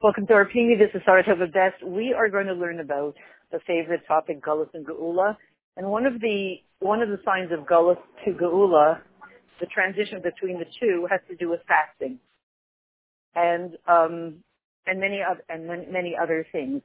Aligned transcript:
Welcome 0.00 0.28
to 0.28 0.32
our 0.34 0.44
PV. 0.44 0.78
This 0.78 0.90
is 0.94 1.02
Sarah 1.04 1.24
Tova 1.24 1.52
Best. 1.52 1.84
We 1.84 2.14
are 2.16 2.28
going 2.28 2.46
to 2.46 2.52
learn 2.52 2.78
about 2.78 3.16
the 3.50 3.58
favorite 3.66 4.02
topic, 4.06 4.40
Gullus 4.40 4.68
and 4.72 4.86
Geula. 4.86 5.36
And 5.76 5.88
one 5.90 6.06
of 6.06 6.20
the 6.20 6.54
one 6.78 7.02
of 7.02 7.08
the 7.08 7.18
signs 7.24 7.50
of 7.50 7.66
Gullus 7.66 7.98
to 8.24 8.30
Geula, 8.30 9.00
the 9.58 9.66
transition 9.66 10.22
between 10.22 10.60
the 10.60 10.66
two, 10.78 11.08
has 11.10 11.18
to 11.28 11.34
do 11.34 11.50
with 11.50 11.58
fasting, 11.66 12.20
and 13.34 13.72
um, 13.88 14.36
and 14.86 15.00
many 15.00 15.18
other 15.28 15.42
and 15.48 15.66
many 15.66 16.14
other 16.16 16.46
things. 16.52 16.80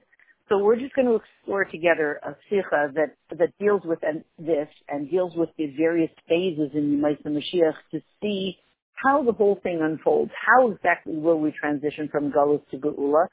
So 0.49 0.57
we're 0.57 0.79
just 0.79 0.95
going 0.95 1.07
to 1.07 1.13
explore 1.13 1.65
together 1.65 2.19
a 2.23 2.35
sikha 2.49 2.93
that 2.95 3.15
that 3.37 3.55
deals 3.59 3.83
with 3.85 3.99
this 4.39 4.67
and 4.89 5.07
deals 5.11 5.33
with 5.35 5.49
the 5.59 5.67
various 5.77 6.09
phases 6.27 6.71
in 6.73 6.99
Yemaisa 6.99 7.27
Mashiach 7.27 7.75
to 7.91 8.01
see 8.23 8.57
how 8.95 9.23
the 9.23 9.31
whole 9.31 9.59
thing 9.63 9.79
unfolds. 9.81 10.31
How 10.35 10.71
exactly 10.71 11.15
will 11.15 11.39
we 11.39 11.51
transition 11.51 12.09
from 12.11 12.31
Galus 12.31 12.61
to 12.71 12.77
Geula? 12.77 13.27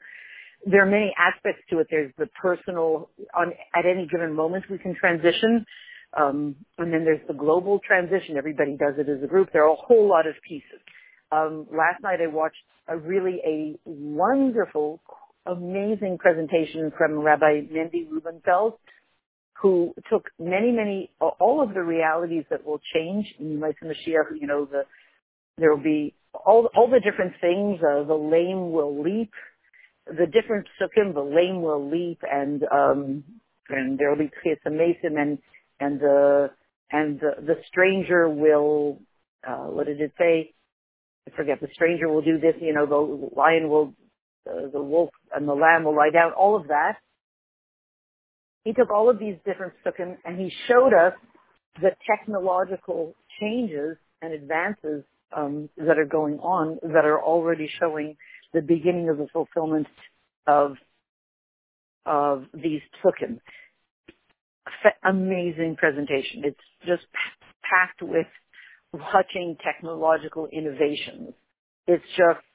There 0.65 0.83
are 0.83 0.89
many 0.89 1.13
aspects 1.17 1.63
to 1.69 1.79
it. 1.79 1.87
There's 1.89 2.13
the 2.17 2.27
personal, 2.39 3.09
on, 3.35 3.53
at 3.75 3.85
any 3.85 4.07
given 4.07 4.33
moment 4.35 4.65
we 4.69 4.77
can 4.77 4.95
transition. 4.95 5.65
Um, 6.17 6.55
and 6.77 6.93
then 6.93 7.05
there's 7.05 7.25
the 7.27 7.33
global 7.33 7.79
transition. 7.85 8.37
Everybody 8.37 8.75
does 8.77 8.95
it 8.97 9.09
as 9.09 9.23
a 9.23 9.27
group. 9.27 9.49
There 9.53 9.63
are 9.63 9.73
a 9.73 9.75
whole 9.75 10.07
lot 10.07 10.27
of 10.27 10.35
pieces. 10.47 10.79
Um, 11.31 11.67
last 11.71 12.03
night 12.03 12.19
I 12.21 12.27
watched 12.27 12.57
a 12.87 12.97
really 12.97 13.39
a 13.45 13.79
wonderful, 13.85 14.99
amazing 15.45 16.17
presentation 16.17 16.91
from 16.97 17.19
Rabbi 17.19 17.61
Mendy 17.71 18.07
Rubenfeld, 18.09 18.73
who 19.61 19.93
took 20.09 20.29
many, 20.37 20.71
many, 20.71 21.11
all 21.19 21.63
of 21.63 21.73
the 21.73 21.81
realities 21.81 22.43
that 22.49 22.65
will 22.65 22.81
change 22.93 23.33
in 23.39 23.57
Yemaisa 23.57 23.83
Mashiach, 23.85 24.39
you 24.39 24.47
know, 24.47 24.65
the 24.65 24.83
there 25.57 25.73
will 25.73 25.83
be 25.83 26.13
all 26.33 26.69
all 26.75 26.89
the 26.89 26.99
different 26.99 27.33
things. 27.41 27.79
Uh, 27.79 28.03
the 28.03 28.15
lame 28.15 28.71
will 28.71 29.01
leap. 29.01 29.31
The 30.07 30.25
different 30.25 30.67
psukim, 30.79 31.13
the 31.13 31.21
lame 31.21 31.61
will 31.61 31.89
leap, 31.89 32.19
and 32.29 32.63
um, 32.71 33.23
and 33.69 33.97
there 33.97 34.09
will 34.09 34.17
be 34.17 34.31
a 34.65 34.69
mason, 34.69 35.17
and 35.17 35.37
and 35.79 35.99
the 35.99 36.51
and 36.91 37.19
the, 37.19 37.41
the 37.41 37.55
stranger 37.67 38.29
will. 38.29 38.99
Uh, 39.47 39.65
what 39.65 39.87
did 39.87 39.99
it 40.01 40.13
say? 40.17 40.53
I 41.27 41.35
forget. 41.35 41.59
The 41.61 41.67
stranger 41.73 42.09
will 42.09 42.21
do 42.21 42.39
this. 42.39 42.55
You 42.59 42.73
know, 42.73 42.85
the 42.85 43.29
lion 43.35 43.69
will, 43.69 43.93
uh, 44.49 44.69
the 44.71 44.81
wolf 44.81 45.09
and 45.35 45.47
the 45.47 45.53
lamb 45.53 45.83
will 45.83 45.95
lie 45.95 46.11
down. 46.11 46.31
All 46.33 46.55
of 46.55 46.67
that. 46.67 46.97
He 48.63 48.73
took 48.73 48.91
all 48.91 49.09
of 49.09 49.17
these 49.17 49.35
different 49.43 49.73
psukim 49.83 50.17
and 50.23 50.39
he 50.39 50.51
showed 50.67 50.93
us 50.93 51.13
the 51.81 51.91
technological 52.07 53.15
changes 53.39 53.97
and 54.21 54.33
advances 54.33 55.03
um, 55.35 55.69
that 55.77 55.97
are 55.97 56.05
going 56.05 56.39
on 56.39 56.79
that 56.83 57.05
are 57.05 57.21
already 57.21 57.69
showing 57.79 58.17
the 58.53 58.61
beginning 58.61 59.09
of 59.09 59.17
the 59.17 59.27
fulfillment 59.31 59.87
of 60.47 60.75
of 62.05 62.45
these 62.53 62.81
psukim. 63.03 63.39
Amazing 65.03 65.75
presentation. 65.77 66.43
It's 66.43 66.59
just 66.85 67.03
packed 67.63 68.01
with 68.01 68.27
watching 68.93 69.57
technological 69.63 70.47
innovations. 70.51 71.33
It's 71.87 72.03
just, 72.17 72.45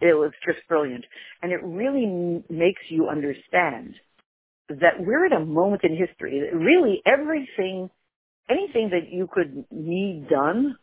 it 0.00 0.14
was 0.14 0.32
just 0.46 0.58
brilliant. 0.68 1.04
And 1.42 1.52
it 1.52 1.60
really 1.62 2.42
makes 2.50 2.82
you 2.88 3.08
understand 3.08 3.94
that 4.68 5.00
we're 5.00 5.26
at 5.26 5.32
a 5.32 5.44
moment 5.44 5.82
in 5.84 5.96
history 5.96 6.40
that 6.40 6.56
really 6.56 7.02
everything, 7.06 7.90
anything 8.48 8.90
that 8.90 9.10
you 9.10 9.28
could 9.32 9.64
need 9.70 10.28
done 10.28 10.76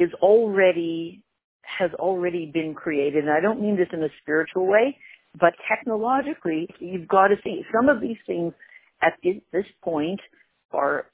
is 0.00 0.10
already 0.20 1.22
has 1.78 1.90
already 1.94 2.50
been 2.52 2.74
created. 2.74 3.24
And 3.24 3.32
I 3.32 3.40
don't 3.40 3.60
mean 3.60 3.76
this 3.76 3.88
in 3.92 4.02
a 4.02 4.08
spiritual 4.22 4.66
way, 4.66 4.96
but 5.38 5.52
technologically, 5.68 6.68
you've 6.80 7.06
got 7.06 7.28
to 7.28 7.36
see 7.44 7.62
some 7.72 7.88
of 7.88 8.00
these 8.00 8.16
things 8.26 8.52
at 9.02 9.12
this 9.22 9.66
point 9.84 10.20
are 10.72 11.06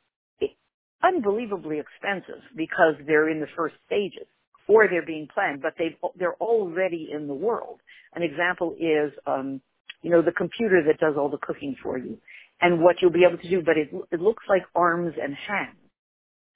unbelievably 1.02 1.78
expensive 1.78 2.42
because 2.56 2.94
they're 3.06 3.28
in 3.28 3.40
the 3.40 3.46
first 3.56 3.74
stages 3.86 4.26
or 4.68 4.88
they're 4.88 5.06
being 5.06 5.28
planned, 5.32 5.62
but 5.62 5.74
they 5.78 5.96
they're 6.18 6.34
already 6.36 7.10
in 7.12 7.26
the 7.28 7.34
world. 7.34 7.80
An 8.14 8.22
example 8.22 8.74
is, 8.78 9.12
um, 9.26 9.60
you 10.02 10.10
know, 10.10 10.22
the 10.22 10.32
computer 10.32 10.82
that 10.86 10.98
does 10.98 11.14
all 11.18 11.28
the 11.28 11.38
cooking 11.38 11.76
for 11.82 11.98
you 11.98 12.18
and 12.60 12.82
what 12.82 12.96
you'll 13.00 13.12
be 13.12 13.24
able 13.28 13.40
to 13.40 13.48
do, 13.50 13.62
but 13.62 13.76
it, 13.76 13.90
it 14.10 14.20
looks 14.20 14.44
like 14.48 14.62
arms 14.74 15.14
and 15.22 15.34
hands. 15.34 15.76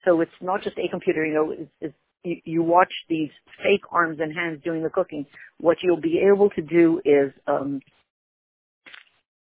So 0.03 0.21
it's 0.21 0.31
not 0.41 0.63
just 0.63 0.77
a 0.77 0.89
computer, 0.89 1.25
you 1.25 1.33
know, 1.33 1.51
it's, 1.51 1.71
it's 1.79 1.95
you, 2.23 2.37
you 2.43 2.63
watch 2.63 2.91
these 3.09 3.29
fake 3.63 3.83
arms 3.91 4.19
and 4.21 4.33
hands 4.33 4.61
doing 4.63 4.83
the 4.83 4.89
cooking, 4.89 5.25
what 5.59 5.77
you'll 5.81 6.01
be 6.01 6.21
able 6.31 6.49
to 6.51 6.61
do 6.61 7.01
is 7.05 7.31
um, 7.47 7.81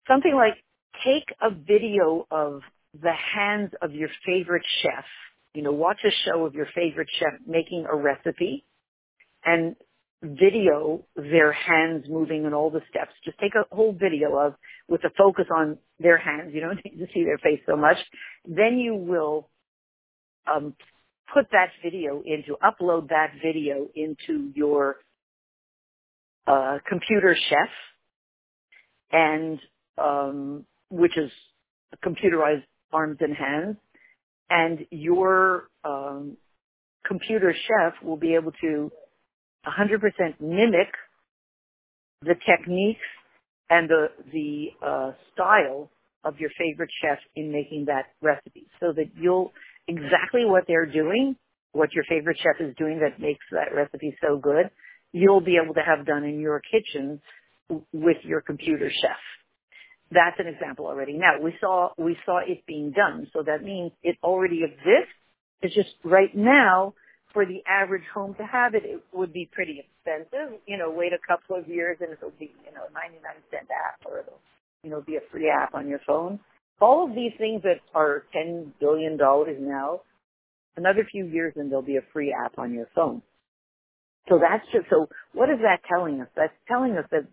something 0.07 0.33
like 0.35 0.55
take 1.05 1.25
a 1.41 1.49
video 1.49 2.25
of 2.31 2.61
the 2.99 3.13
hands 3.35 3.71
of 3.81 3.93
your 3.93 4.09
favorite 4.25 4.65
chef. 4.81 5.05
You 5.53 5.63
know, 5.63 5.71
watch 5.71 5.99
a 6.05 6.11
show 6.25 6.45
of 6.45 6.53
your 6.53 6.67
favorite 6.75 7.09
chef 7.19 7.39
making 7.45 7.85
a 7.91 7.95
recipe 7.95 8.63
and 9.45 9.75
video 10.23 11.03
their 11.15 11.51
hands 11.51 12.05
moving 12.09 12.45
and 12.45 12.53
all 12.53 12.69
the 12.69 12.81
steps. 12.89 13.11
Just 13.23 13.37
take 13.39 13.53
a 13.55 13.75
whole 13.75 13.93
video 13.93 14.35
of 14.37 14.55
with 14.87 15.03
a 15.03 15.09
focus 15.17 15.45
on 15.55 15.77
their 15.99 16.17
hands. 16.17 16.51
You 16.53 16.61
don't 16.61 16.83
need 16.83 16.97
to 16.99 17.07
see 17.13 17.23
their 17.23 17.37
face 17.37 17.59
so 17.67 17.75
much. 17.75 17.97
Then 18.45 18.77
you 18.77 18.95
will 18.95 19.49
um, 20.51 20.73
put 21.33 21.45
that 21.51 21.69
video 21.83 22.21
into, 22.25 22.55
upload 22.63 23.09
that 23.09 23.33
video 23.43 23.87
into 23.95 24.51
your 24.55 24.97
uh, 26.47 26.77
computer 26.87 27.35
chef, 27.49 27.69
and 29.11 29.59
um, 29.97 30.65
which 30.89 31.17
is 31.17 31.31
computerized 32.05 32.63
arms 32.93 33.17
and 33.19 33.35
hands, 33.35 33.77
and 34.49 34.85
your 34.91 35.69
um, 35.83 36.37
computer 37.05 37.53
chef 37.53 37.93
will 38.03 38.17
be 38.17 38.35
able 38.35 38.51
to 38.61 38.91
100% 39.67 39.99
mimic 40.39 40.87
the 42.21 42.35
techniques 42.45 42.99
and 43.69 43.89
the 43.89 44.07
the 44.31 44.67
uh, 44.85 45.11
style 45.33 45.89
of 46.23 46.39
your 46.39 46.49
favorite 46.57 46.89
chef 47.01 47.19
in 47.35 47.51
making 47.51 47.85
that 47.85 48.05
recipe, 48.21 48.67
so 48.79 48.91
that 48.93 49.09
you'll 49.15 49.51
exactly 49.87 50.45
what 50.45 50.65
they're 50.67 50.85
doing, 50.85 51.35
what 51.71 51.93
your 51.93 52.03
favorite 52.09 52.37
chef 52.37 52.59
is 52.59 52.75
doing 52.77 52.99
that 52.99 53.19
makes 53.19 53.45
that 53.51 53.73
recipe 53.75 54.15
so 54.21 54.37
good, 54.37 54.69
you'll 55.11 55.41
be 55.41 55.59
able 55.63 55.73
to 55.75 55.81
have 55.81 56.05
done 56.05 56.23
in 56.23 56.39
your 56.39 56.61
kitchen 56.61 57.21
with 57.93 58.17
your 58.23 58.41
computer 58.41 58.89
chef. 58.89 59.17
That's 60.11 60.39
an 60.39 60.47
example 60.47 60.87
already. 60.87 61.13
Now 61.13 61.41
we 61.41 61.53
saw 61.59 61.89
we 61.97 62.17
saw 62.25 62.39
it 62.39 62.65
being 62.65 62.91
done, 62.91 63.27
so 63.33 63.43
that 63.43 63.63
means 63.63 63.91
it 64.03 64.17
already 64.23 64.63
exists. 64.63 65.13
It's 65.61 65.75
just 65.75 65.89
right 66.03 66.33
now 66.35 66.93
for 67.33 67.45
the 67.45 67.61
average 67.67 68.05
home 68.13 68.33
to 68.35 68.45
have 68.45 68.73
it, 68.73 68.83
it 68.85 69.03
would 69.13 69.33
be 69.33 69.49
pretty 69.51 69.83
expensive. 69.83 70.59
You 70.65 70.77
know, 70.77 70.91
wait 70.91 71.11
a 71.11 71.19
couple 71.27 71.57
of 71.57 71.67
years 71.67 71.97
and 71.99 72.11
it'll 72.13 72.31
be 72.39 72.51
you 72.65 72.73
know 72.73 72.83
99 72.93 73.21
cent 73.51 73.67
app 73.69 73.99
or 74.05 74.19
it'll 74.19 74.39
you 74.83 74.89
know 74.89 75.01
be 75.01 75.17
a 75.17 75.21
free 75.31 75.49
app 75.49 75.75
on 75.75 75.89
your 75.89 75.99
phone 76.07 76.39
all 76.79 77.07
of 77.07 77.15
these 77.15 77.31
things 77.37 77.63
that 77.63 77.79
are 77.93 78.23
$10 78.35 78.71
billion 78.79 79.17
now, 79.17 80.01
another 80.75 81.07
few 81.11 81.25
years 81.25 81.53
and 81.55 81.71
there'll 81.71 81.83
be 81.83 81.97
a 81.97 82.05
free 82.13 82.33
app 82.33 82.57
on 82.59 82.73
your 82.73 82.87
phone. 82.95 83.21
So 84.29 84.39
that's 84.39 84.65
just, 84.73 84.89
so 84.89 85.07
what 85.33 85.49
is 85.49 85.59
that 85.61 85.79
telling 85.87 86.21
us? 86.21 86.27
That's 86.35 86.53
telling 86.67 86.97
us 86.97 87.05
that 87.11 87.27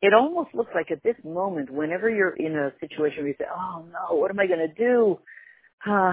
it 0.00 0.12
almost 0.14 0.54
looks 0.54 0.70
like 0.74 0.90
at 0.90 1.02
this 1.02 1.16
moment, 1.24 1.70
whenever 1.70 2.10
you're 2.10 2.36
in 2.36 2.56
a 2.56 2.72
situation 2.80 3.20
where 3.20 3.28
you 3.28 3.34
say, 3.38 3.46
oh 3.54 3.84
no, 3.92 4.16
what 4.16 4.30
am 4.30 4.38
I 4.38 4.46
going 4.46 4.66
to 4.68 4.74
do? 4.74 5.18
Uh, 5.86 6.12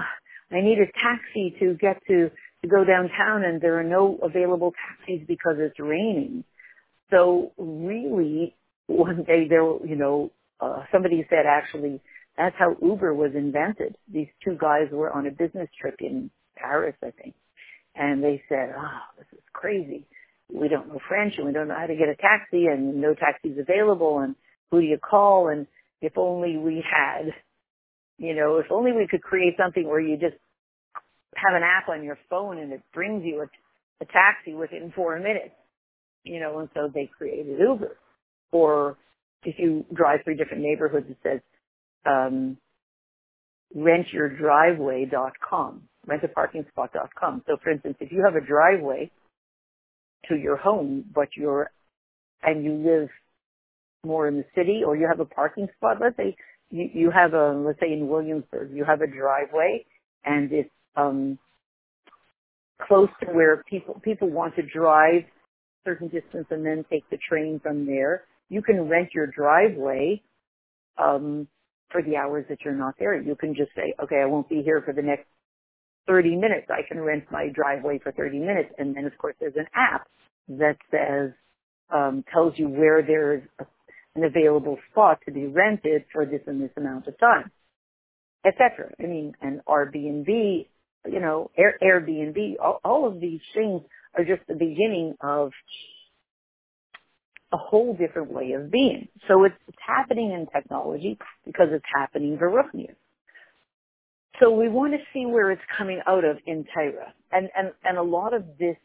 I 0.50 0.60
need 0.60 0.78
a 0.78 0.86
taxi 0.86 1.54
to 1.60 1.74
get 1.74 2.02
to, 2.08 2.30
to 2.62 2.68
go 2.68 2.84
downtown 2.84 3.44
and 3.44 3.60
there 3.60 3.78
are 3.78 3.84
no 3.84 4.18
available 4.22 4.72
taxis 4.72 5.26
because 5.26 5.56
it's 5.58 5.78
raining. 5.78 6.44
So 7.10 7.52
really, 7.58 8.56
one 8.86 9.24
day 9.24 9.46
there, 9.48 9.64
will 9.64 9.80
you 9.86 9.96
know, 9.96 10.32
uh, 10.62 10.84
somebody 10.92 11.26
said 11.28 11.44
actually 11.46 12.00
that's 12.36 12.56
how 12.58 12.76
Uber 12.80 13.12
was 13.12 13.32
invented. 13.34 13.96
These 14.10 14.28
two 14.42 14.56
guys 14.58 14.88
were 14.90 15.12
on 15.12 15.26
a 15.26 15.30
business 15.30 15.68
trip 15.78 15.96
in 16.00 16.30
Paris, 16.56 16.94
I 17.02 17.10
think, 17.10 17.34
and 17.94 18.22
they 18.22 18.42
said, 18.48 18.72
"Oh, 18.76 19.00
this 19.18 19.26
is 19.32 19.44
crazy. 19.52 20.06
We 20.52 20.68
don't 20.68 20.88
know 20.88 21.00
French 21.08 21.34
and 21.36 21.46
we 21.46 21.52
don't 21.52 21.68
know 21.68 21.76
how 21.78 21.86
to 21.86 21.96
get 21.96 22.08
a 22.08 22.16
taxi, 22.16 22.66
and 22.66 23.00
no 23.00 23.14
taxis 23.14 23.58
available, 23.58 24.20
and 24.20 24.34
who 24.70 24.80
do 24.80 24.86
you 24.86 24.98
call? 24.98 25.48
And 25.48 25.66
if 26.00 26.16
only 26.16 26.56
we 26.56 26.82
had, 26.88 27.32
you 28.18 28.34
know, 28.34 28.56
if 28.58 28.66
only 28.70 28.92
we 28.92 29.06
could 29.06 29.22
create 29.22 29.54
something 29.58 29.86
where 29.86 30.00
you 30.00 30.16
just 30.16 30.36
have 31.36 31.54
an 31.54 31.62
app 31.62 31.88
on 31.88 32.04
your 32.04 32.18
phone 32.30 32.58
and 32.58 32.72
it 32.72 32.82
brings 32.94 33.24
you 33.24 33.40
a, 33.40 33.46
a 34.02 34.06
taxi 34.06 34.54
within 34.54 34.92
four 34.94 35.18
minutes, 35.18 35.54
you 36.24 36.40
know." 36.40 36.60
And 36.60 36.68
so 36.74 36.88
they 36.92 37.10
created 37.18 37.58
Uber, 37.58 37.96
or 38.52 38.96
if 39.44 39.56
you 39.58 39.84
drive 39.92 40.20
through 40.24 40.36
different 40.36 40.62
neighborhoods, 40.62 41.10
it 41.10 41.18
says 41.22 41.40
um, 42.06 42.56
rentyourdriveway.com, 43.76 45.82
rentaparkingspot.com. 46.08 47.42
So, 47.46 47.58
for 47.62 47.70
instance, 47.70 47.96
if 48.00 48.10
you 48.12 48.24
have 48.24 48.36
a 48.36 48.40
driveway 48.44 49.10
to 50.28 50.36
your 50.36 50.56
home, 50.56 51.04
but 51.14 51.28
your 51.36 51.70
and 52.42 52.64
you 52.64 52.74
live 52.74 53.08
more 54.04 54.26
in 54.26 54.36
the 54.36 54.44
city 54.54 54.82
or 54.84 54.96
you 54.96 55.06
have 55.08 55.20
a 55.20 55.24
parking 55.24 55.68
spot, 55.76 55.98
let's 56.00 56.16
say 56.16 56.36
you, 56.70 56.88
you 56.92 57.10
have 57.10 57.34
a, 57.34 57.52
let's 57.52 57.78
say 57.80 57.92
in 57.92 58.08
Williamsburg, 58.08 58.72
you 58.72 58.84
have 58.84 59.00
a 59.00 59.06
driveway 59.06 59.84
and 60.24 60.52
it's, 60.52 60.70
um, 60.96 61.38
close 62.86 63.08
to 63.20 63.30
where 63.30 63.62
people, 63.70 64.00
people 64.02 64.28
want 64.28 64.56
to 64.56 64.62
drive 64.62 65.22
a 65.22 65.88
certain 65.88 66.08
distance 66.08 66.46
and 66.50 66.66
then 66.66 66.84
take 66.90 67.08
the 67.10 67.18
train 67.28 67.60
from 67.62 67.86
there. 67.86 68.24
You 68.52 68.62
can 68.62 68.88
rent 68.88 69.10
your 69.14 69.26
driveway, 69.26 70.22
um, 70.98 71.48
for 71.92 72.02
the 72.02 72.16
hours 72.16 72.46
that 72.48 72.58
you're 72.64 72.74
not 72.74 72.94
there. 72.98 73.20
You 73.20 73.36
can 73.36 73.54
just 73.54 73.70
say, 73.76 73.94
okay, 74.02 74.16
I 74.22 74.26
won't 74.26 74.48
be 74.48 74.62
here 74.62 74.82
for 74.84 74.92
the 74.92 75.02
next 75.02 75.26
30 76.08 76.36
minutes. 76.36 76.66
I 76.70 76.86
can 76.88 77.00
rent 77.00 77.24
my 77.30 77.48
driveway 77.54 78.00
for 78.02 78.10
30 78.12 78.38
minutes. 78.38 78.70
And 78.78 78.96
then 78.96 79.04
of 79.04 79.16
course 79.18 79.36
there's 79.38 79.56
an 79.56 79.66
app 79.74 80.08
that 80.48 80.76
says, 80.90 81.32
um, 81.90 82.24
tells 82.32 82.54
you 82.56 82.68
where 82.68 83.02
there's 83.02 83.42
an 84.16 84.24
available 84.24 84.78
spot 84.90 85.18
to 85.26 85.32
be 85.32 85.46
rented 85.46 86.04
for 86.12 86.24
this 86.24 86.40
and 86.46 86.60
this 86.60 86.70
amount 86.76 87.06
of 87.06 87.18
time, 87.18 87.50
etc. 88.46 88.90
I 88.98 89.02
mean, 89.02 89.34
and 89.40 89.60
Airbnb, 89.66 90.66
you 91.10 91.20
know, 91.20 91.50
Air, 91.56 91.78
Airbnb, 91.82 92.54
all, 92.62 92.80
all 92.84 93.06
of 93.06 93.20
these 93.20 93.40
things 93.54 93.82
are 94.16 94.24
just 94.24 94.46
the 94.48 94.54
beginning 94.54 95.14
of 95.20 95.52
a 97.52 97.56
whole 97.56 97.94
different 97.94 98.32
way 98.32 98.52
of 98.52 98.70
being. 98.70 99.08
So 99.28 99.44
it's, 99.44 99.54
it's 99.68 99.78
happening 99.86 100.32
in 100.32 100.46
technology 100.52 101.18
because 101.44 101.68
it's 101.70 101.84
happening 101.94 102.38
Baruchnius. 102.38 102.94
So 104.40 104.50
we 104.50 104.68
want 104.68 104.94
to 104.94 104.98
see 105.12 105.26
where 105.26 105.50
it's 105.50 105.62
coming 105.76 106.00
out 106.06 106.24
of 106.24 106.38
in 106.46 106.64
Torah. 106.74 107.12
And, 107.30 107.50
and, 107.56 107.72
and 107.84 107.98
a 107.98 108.02
lot 108.02 108.34
of 108.34 108.44
this 108.58 108.76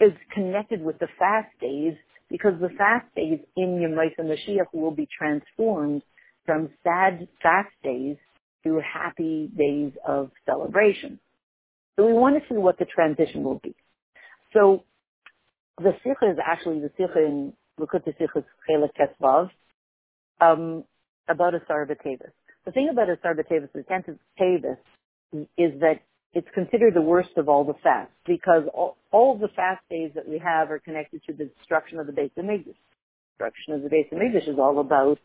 is 0.00 0.12
connected 0.32 0.82
with 0.82 0.98
the 0.98 1.08
fast 1.18 1.48
days 1.60 1.94
because 2.30 2.54
the 2.60 2.70
fast 2.70 3.06
days 3.14 3.38
in 3.56 3.78
Yemais 3.78 4.14
and 4.18 4.28
Mashiach 4.28 4.66
will 4.72 4.90
be 4.90 5.06
transformed 5.16 6.02
from 6.46 6.70
sad 6.82 7.28
fast 7.42 7.70
days 7.82 8.16
to 8.64 8.80
happy 8.80 9.50
days 9.56 9.92
of 10.06 10.30
celebration. 10.46 11.20
So 11.96 12.06
we 12.06 12.12
want 12.12 12.36
to 12.36 12.48
see 12.48 12.58
what 12.58 12.78
the 12.78 12.86
transition 12.86 13.44
will 13.44 13.60
be. 13.62 13.74
So 14.52 14.84
the 15.78 15.92
sikha 16.02 16.30
is 16.30 16.38
actually 16.44 16.80
the 16.80 16.90
sikha 16.96 17.18
in 17.18 17.52
Likutei 17.78 18.14
Sichos 18.18 18.44
Chelek 18.68 18.90
Tesvav 18.98 19.50
um, 20.40 20.84
about 21.28 21.54
Asar 21.54 21.86
B'Tevis. 21.86 22.30
The 22.64 22.72
thing 22.72 22.88
about 22.90 23.10
Asar 23.10 23.34
B'Tevis, 23.34 23.72
the 23.72 23.82
tenth 23.82 24.06
Tavis, 24.40 24.78
is 25.58 25.80
that 25.80 26.00
it's 26.32 26.48
considered 26.54 26.94
the 26.94 27.02
worst 27.02 27.30
of 27.36 27.48
all 27.48 27.64
the 27.64 27.74
fasts 27.82 28.12
because 28.26 28.62
all, 28.72 28.96
all 29.10 29.36
the 29.36 29.48
fast 29.48 29.82
days 29.90 30.10
that 30.14 30.28
we 30.28 30.38
have 30.38 30.70
are 30.70 30.78
connected 30.78 31.22
to 31.26 31.32
the 31.32 31.50
destruction 31.58 31.98
of 31.98 32.06
the 32.06 32.12
Beis 32.12 32.30
Hamikdash. 32.38 32.74
Destruction 33.32 33.74
of 33.74 33.82
the 33.82 33.88
Beis 33.88 34.12
Hamikdash 34.12 34.48
is 34.48 34.58
all 34.58 34.80
about 34.80 35.18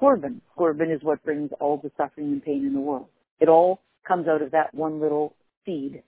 Churban. 0.00 0.40
Churban 0.56 0.94
is 0.94 1.02
what 1.02 1.22
brings 1.24 1.50
all 1.60 1.76
the 1.76 1.90
suffering 1.96 2.32
and 2.32 2.44
pain 2.44 2.64
in 2.66 2.72
the 2.72 2.80
world. 2.80 3.06
It 3.40 3.48
all 3.48 3.80
comes 4.06 4.26
out 4.28 4.42
of 4.42 4.52
that 4.52 4.74
one 4.74 5.00
little 5.00 5.34
seed. 5.64 6.02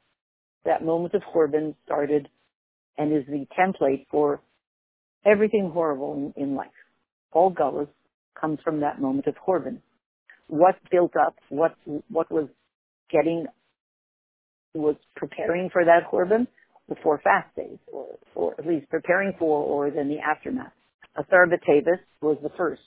That 0.65 0.85
moment 0.85 1.15
of 1.15 1.23
Churban 1.35 1.75
started 1.85 2.29
and 2.99 3.13
is 3.13 3.25
the 3.27 3.47
template 3.59 4.07
for 4.11 4.41
everything 5.25 5.71
horrible 5.73 6.33
in, 6.37 6.43
in 6.43 6.55
life. 6.55 6.69
All 7.33 7.53
Gullus 7.53 7.89
comes 8.39 8.59
from 8.65 8.81
that 8.81 9.01
moment 9.01 9.27
of 9.27 9.35
Churban. 9.47 9.79
What 10.49 10.77
built 10.91 11.13
up, 11.17 11.37
what, 11.49 11.75
what 12.09 12.31
was 12.31 12.49
getting 13.11 13.47
was 14.75 14.97
preparing 15.17 15.71
for 15.71 15.85
that 15.85 16.11
churban 16.11 16.47
before 16.89 17.21
fast 17.23 17.55
days, 17.57 17.79
or, 17.93 18.07
or 18.35 18.55
at 18.59 18.67
least 18.67 18.89
preparing 18.91 19.35
for, 19.39 19.63
or 19.63 19.91
then 19.91 20.09
the 20.09 20.19
aftermath. 20.19 20.73
Asar 21.17 21.47
B'Tevis 21.47 22.01
was 22.21 22.39
the 22.43 22.51
first, 22.57 22.83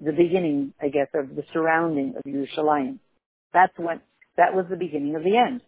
the 0.00 0.12
beginning, 0.12 0.72
I 0.80 0.88
guess, 0.88 1.08
of 1.14 1.34
the 1.34 1.42
surrounding 1.52 2.14
of 2.16 2.22
Yerushalayim. 2.24 2.98
That's 3.52 3.72
when, 3.76 4.00
that 4.36 4.54
was 4.54 4.66
the 4.70 4.76
beginning 4.76 5.16
of 5.16 5.22
the 5.22 5.36
end. 5.36 5.60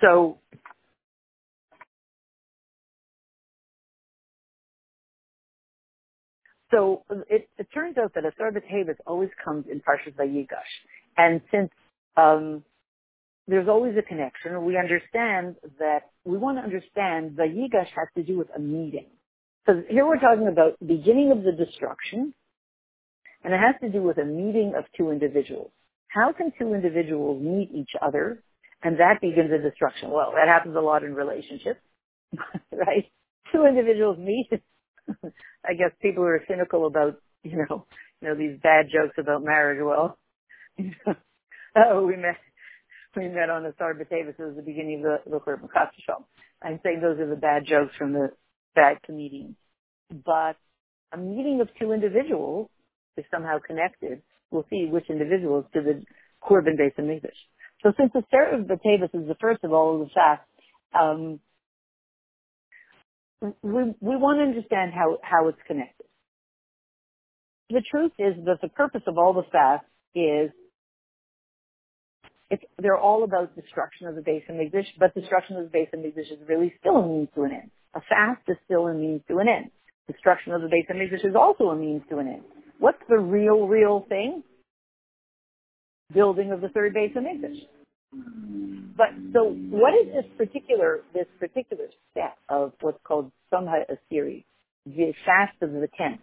So, 0.00 0.38
so 6.70 7.04
it, 7.30 7.48
it 7.58 7.68
turns 7.74 7.96
out 7.98 8.12
that 8.14 8.24
Asar 8.24 8.52
B'Tevis 8.52 8.96
always 9.06 9.30
comes 9.44 9.66
in 9.70 9.80
Parshas 9.80 10.14
Vayigash. 10.14 10.72
And 11.16 11.40
since 11.50 11.70
um, 12.16 12.62
there's 13.48 13.68
always 13.68 13.94
a 13.98 14.02
connection. 14.02 14.64
We 14.64 14.76
understand 14.76 15.56
that 15.78 16.10
we 16.24 16.36
want 16.36 16.58
to 16.58 16.62
understand 16.62 17.36
the 17.36 17.44
Yigash 17.44 17.88
has 17.96 18.08
to 18.16 18.22
do 18.22 18.36
with 18.38 18.48
a 18.54 18.60
meeting. 18.60 19.06
Because 19.64 19.82
here 19.88 20.06
we're 20.06 20.20
talking 20.20 20.48
about 20.48 20.76
beginning 20.86 21.32
of 21.32 21.42
the 21.42 21.52
destruction, 21.52 22.34
and 23.42 23.54
it 23.54 23.58
has 23.58 23.74
to 23.80 23.88
do 23.90 24.02
with 24.02 24.18
a 24.18 24.24
meeting 24.24 24.74
of 24.76 24.84
two 24.96 25.10
individuals. 25.10 25.70
How 26.08 26.32
can 26.32 26.52
two 26.58 26.74
individuals 26.74 27.42
meet 27.42 27.70
each 27.74 27.90
other, 28.02 28.42
and 28.82 28.98
that 29.00 29.20
begins 29.20 29.50
a 29.50 29.58
destruction? 29.58 30.10
Well, 30.10 30.32
that 30.36 30.48
happens 30.48 30.76
a 30.76 30.80
lot 30.80 31.02
in 31.02 31.14
relationships, 31.14 31.80
right? 32.72 33.10
Two 33.52 33.64
individuals 33.66 34.18
meet. 34.18 34.48
I 35.64 35.74
guess 35.74 35.90
people 36.00 36.24
are 36.24 36.42
cynical 36.48 36.86
about, 36.86 37.20
you 37.42 37.56
know, 37.56 37.86
you 38.20 38.28
know, 38.28 38.34
these 38.34 38.58
bad 38.62 38.86
jokes 38.92 39.16
about 39.18 39.44
marriage. 39.44 39.80
Well, 39.82 40.18
oh, 41.76 42.06
we 42.06 42.16
met 42.16 42.36
we 43.16 43.28
met 43.28 43.50
on 43.50 43.62
the 43.62 43.70
Asar 43.70 43.94
B'Tevis 43.94 44.38
at 44.38 44.56
the 44.56 44.62
beginning 44.64 45.04
of 45.04 45.24
the 45.24 45.30
Lucher 45.30 45.58
show. 46.06 46.24
I'm 46.62 46.80
saying 46.82 47.00
those 47.00 47.18
are 47.18 47.28
the 47.28 47.36
bad 47.36 47.64
jokes 47.66 47.94
from 47.96 48.12
the 48.12 48.30
bad 48.74 49.02
comedians. 49.02 49.56
But 50.10 50.56
a 51.12 51.16
meeting 51.16 51.60
of 51.60 51.68
two 51.80 51.92
individuals 51.92 52.68
is 53.16 53.24
somehow 53.30 53.58
connected. 53.58 54.22
We'll 54.50 54.66
see 54.70 54.88
which 54.90 55.10
individuals 55.10 55.64
to 55.74 55.82
the 55.82 56.04
Churban 56.48 56.78
Beis 56.78 56.94
Hamikdash. 56.96 57.30
So 57.82 57.92
since 57.98 58.12
the 58.12 58.22
Star 58.28 58.54
of 58.54 58.66
Batavis 58.66 59.14
is 59.14 59.28
the 59.28 59.36
first 59.40 59.64
of 59.64 59.72
all 59.72 60.00
of 60.00 60.08
the 60.08 60.14
fasts, 60.14 60.44
um, 60.98 61.40
we, 63.40 63.94
we 64.00 64.16
want 64.16 64.38
to 64.38 64.42
understand 64.42 64.92
how, 64.92 65.18
how 65.22 65.48
it's 65.48 65.58
connected. 65.66 66.06
The 67.70 67.82
truth 67.90 68.12
is 68.18 68.34
that 68.46 68.60
the 68.62 68.68
purpose 68.68 69.02
of 69.06 69.18
all 69.18 69.32
the 69.32 69.44
fasts 69.52 69.86
is 70.14 70.50
it's, 72.50 72.64
they're 72.78 72.96
all 72.98 73.24
about 73.24 73.54
destruction 73.54 74.06
of 74.06 74.14
the 74.14 74.22
Beis 74.22 74.42
Hamikdash, 74.50 74.86
but 74.98 75.14
destruction 75.14 75.56
of 75.56 75.70
the 75.70 75.78
Beis 75.78 75.90
Hamikdash 75.94 76.32
is 76.32 76.38
really 76.48 76.72
still 76.80 76.96
a 76.96 77.06
means 77.06 77.28
to 77.34 77.42
an 77.42 77.52
end. 77.52 77.70
A 77.94 78.00
fast 78.08 78.40
is 78.48 78.56
still 78.64 78.86
a 78.86 78.94
means 78.94 79.20
to 79.28 79.38
an 79.38 79.48
end. 79.48 79.70
Destruction 80.10 80.52
of 80.52 80.62
the 80.62 80.68
Beis 80.68 80.88
Hamikdash 80.90 81.28
is 81.28 81.34
also 81.36 81.64
a 81.64 81.76
means 81.76 82.02
to 82.08 82.18
an 82.18 82.28
end. 82.28 82.42
What's 82.78 83.02
the 83.08 83.18
real, 83.18 83.66
real 83.66 84.06
thing? 84.08 84.42
Building 86.14 86.52
of 86.52 86.62
the 86.62 86.70
third 86.70 86.94
Beis 86.94 87.14
Hamikdash. 87.14 87.60
But 88.96 89.10
so, 89.32 89.44
what 89.70 89.94
is 89.94 90.12
this 90.12 90.26
particular 90.36 91.02
this 91.14 91.26
particular 91.38 91.86
step 92.12 92.36
of 92.48 92.72
what's 92.80 92.98
called 93.04 93.32
somehow 93.50 93.82
a 93.88 93.96
series, 94.10 94.44
the 94.86 95.12
fast 95.24 95.56
of 95.62 95.72
the 95.72 95.88
tenth? 95.96 96.20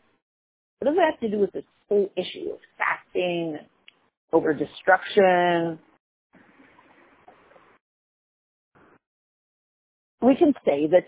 What 0.79 0.89
does 0.91 0.97
it 0.97 1.11
have 1.11 1.19
to 1.21 1.29
do 1.29 1.39
with 1.41 1.53
this 1.53 1.63
whole 1.89 2.09
issue 2.17 2.51
of 2.51 2.59
fasting 2.77 3.59
over 4.33 4.53
destruction, 4.53 5.79
we 10.21 10.35
can 10.35 10.53
say 10.65 10.87
that, 10.87 11.05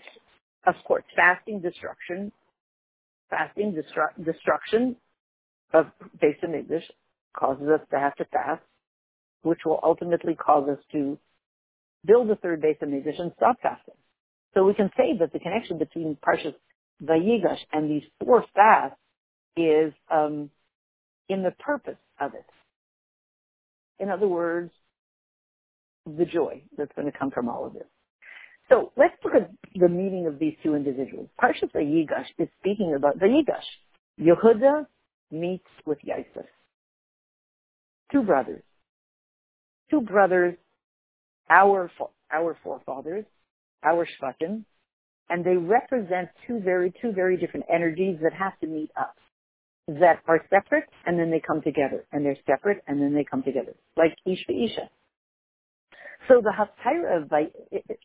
of 0.66 0.74
course, 0.86 1.04
fasting 1.16 1.60
destruction, 1.60 2.32
fasting 3.30 3.72
destru- 3.74 4.24
destruction 4.24 4.96
of 5.74 5.86
Beis 6.22 6.38
Hamikdash 6.42 6.84
causes 7.38 7.68
us 7.68 7.80
to 7.90 7.98
have 7.98 8.14
to 8.16 8.24
fast, 8.26 8.62
which 9.42 9.60
will 9.64 9.80
ultimately 9.82 10.34
cause 10.34 10.68
us 10.68 10.78
to 10.92 11.18
build 12.04 12.30
a 12.30 12.36
third 12.36 12.62
Beis 12.62 12.78
Hamikdash 12.80 13.20
and 13.20 13.32
stop 13.36 13.56
fasting. 13.62 13.94
So 14.54 14.64
we 14.64 14.74
can 14.74 14.90
say 14.96 15.16
that 15.18 15.32
the 15.32 15.38
connection 15.38 15.78
between 15.78 16.16
Parshas 16.16 16.54
Vayigash 17.02 17.60
and 17.72 17.90
these 17.90 18.02
four 18.22 18.44
fasts 18.54 18.98
is 19.56 19.92
um, 20.10 20.50
in 21.28 21.42
the 21.42 21.52
purpose 21.58 21.98
of 22.20 22.34
it. 22.34 22.46
In 23.98 24.08
other 24.08 24.28
words, 24.28 24.72
the 26.06 26.24
joy 26.24 26.62
that's 26.76 26.92
going 26.96 27.10
to 27.10 27.16
come 27.16 27.30
from 27.30 27.48
all 27.48 27.66
of 27.66 27.74
this. 27.74 27.86
So 28.68 28.92
let's 28.96 29.14
look 29.24 29.34
at 29.34 29.50
the 29.74 29.88
meaning 29.88 30.26
of 30.26 30.38
these 30.38 30.54
two 30.62 30.74
individuals. 30.74 31.28
Parshas 31.40 31.72
Vayigash 31.74 32.26
is 32.38 32.48
speaking 32.60 32.94
about 32.96 33.18
Vayigash. 33.18 33.64
Yehuda 34.20 34.86
meets 35.30 35.66
with 35.86 35.98
Yosef. 36.02 36.46
Two 38.12 38.22
brothers. 38.22 38.62
Two 39.90 40.00
brothers, 40.00 40.54
our, 41.50 41.90
our 42.32 42.56
forefathers, 42.62 43.24
our 43.82 44.06
Shvatim, 44.06 44.64
and 45.30 45.44
they 45.44 45.56
represent 45.56 46.28
two 46.46 46.60
very, 46.60 46.92
two 47.00 47.12
very 47.12 47.36
different 47.36 47.66
energies 47.72 48.18
that 48.22 48.32
have 48.32 48.58
to 48.60 48.66
meet 48.66 48.90
up. 48.98 49.16
That 49.86 50.20
are 50.26 50.44
separate 50.50 50.84
and 51.06 51.18
then 51.18 51.30
they 51.30 51.40
come 51.40 51.62
together. 51.62 52.04
And 52.12 52.24
they're 52.24 52.36
separate 52.46 52.82
and 52.86 53.00
then 53.00 53.14
they 53.14 53.24
come 53.24 53.42
together. 53.42 53.74
Like 53.96 54.16
Ish 54.26 54.44
Isha. 54.48 54.90
So 56.28 56.42
the 56.42 56.52
Haftarah 56.52 57.22
of 57.22 57.30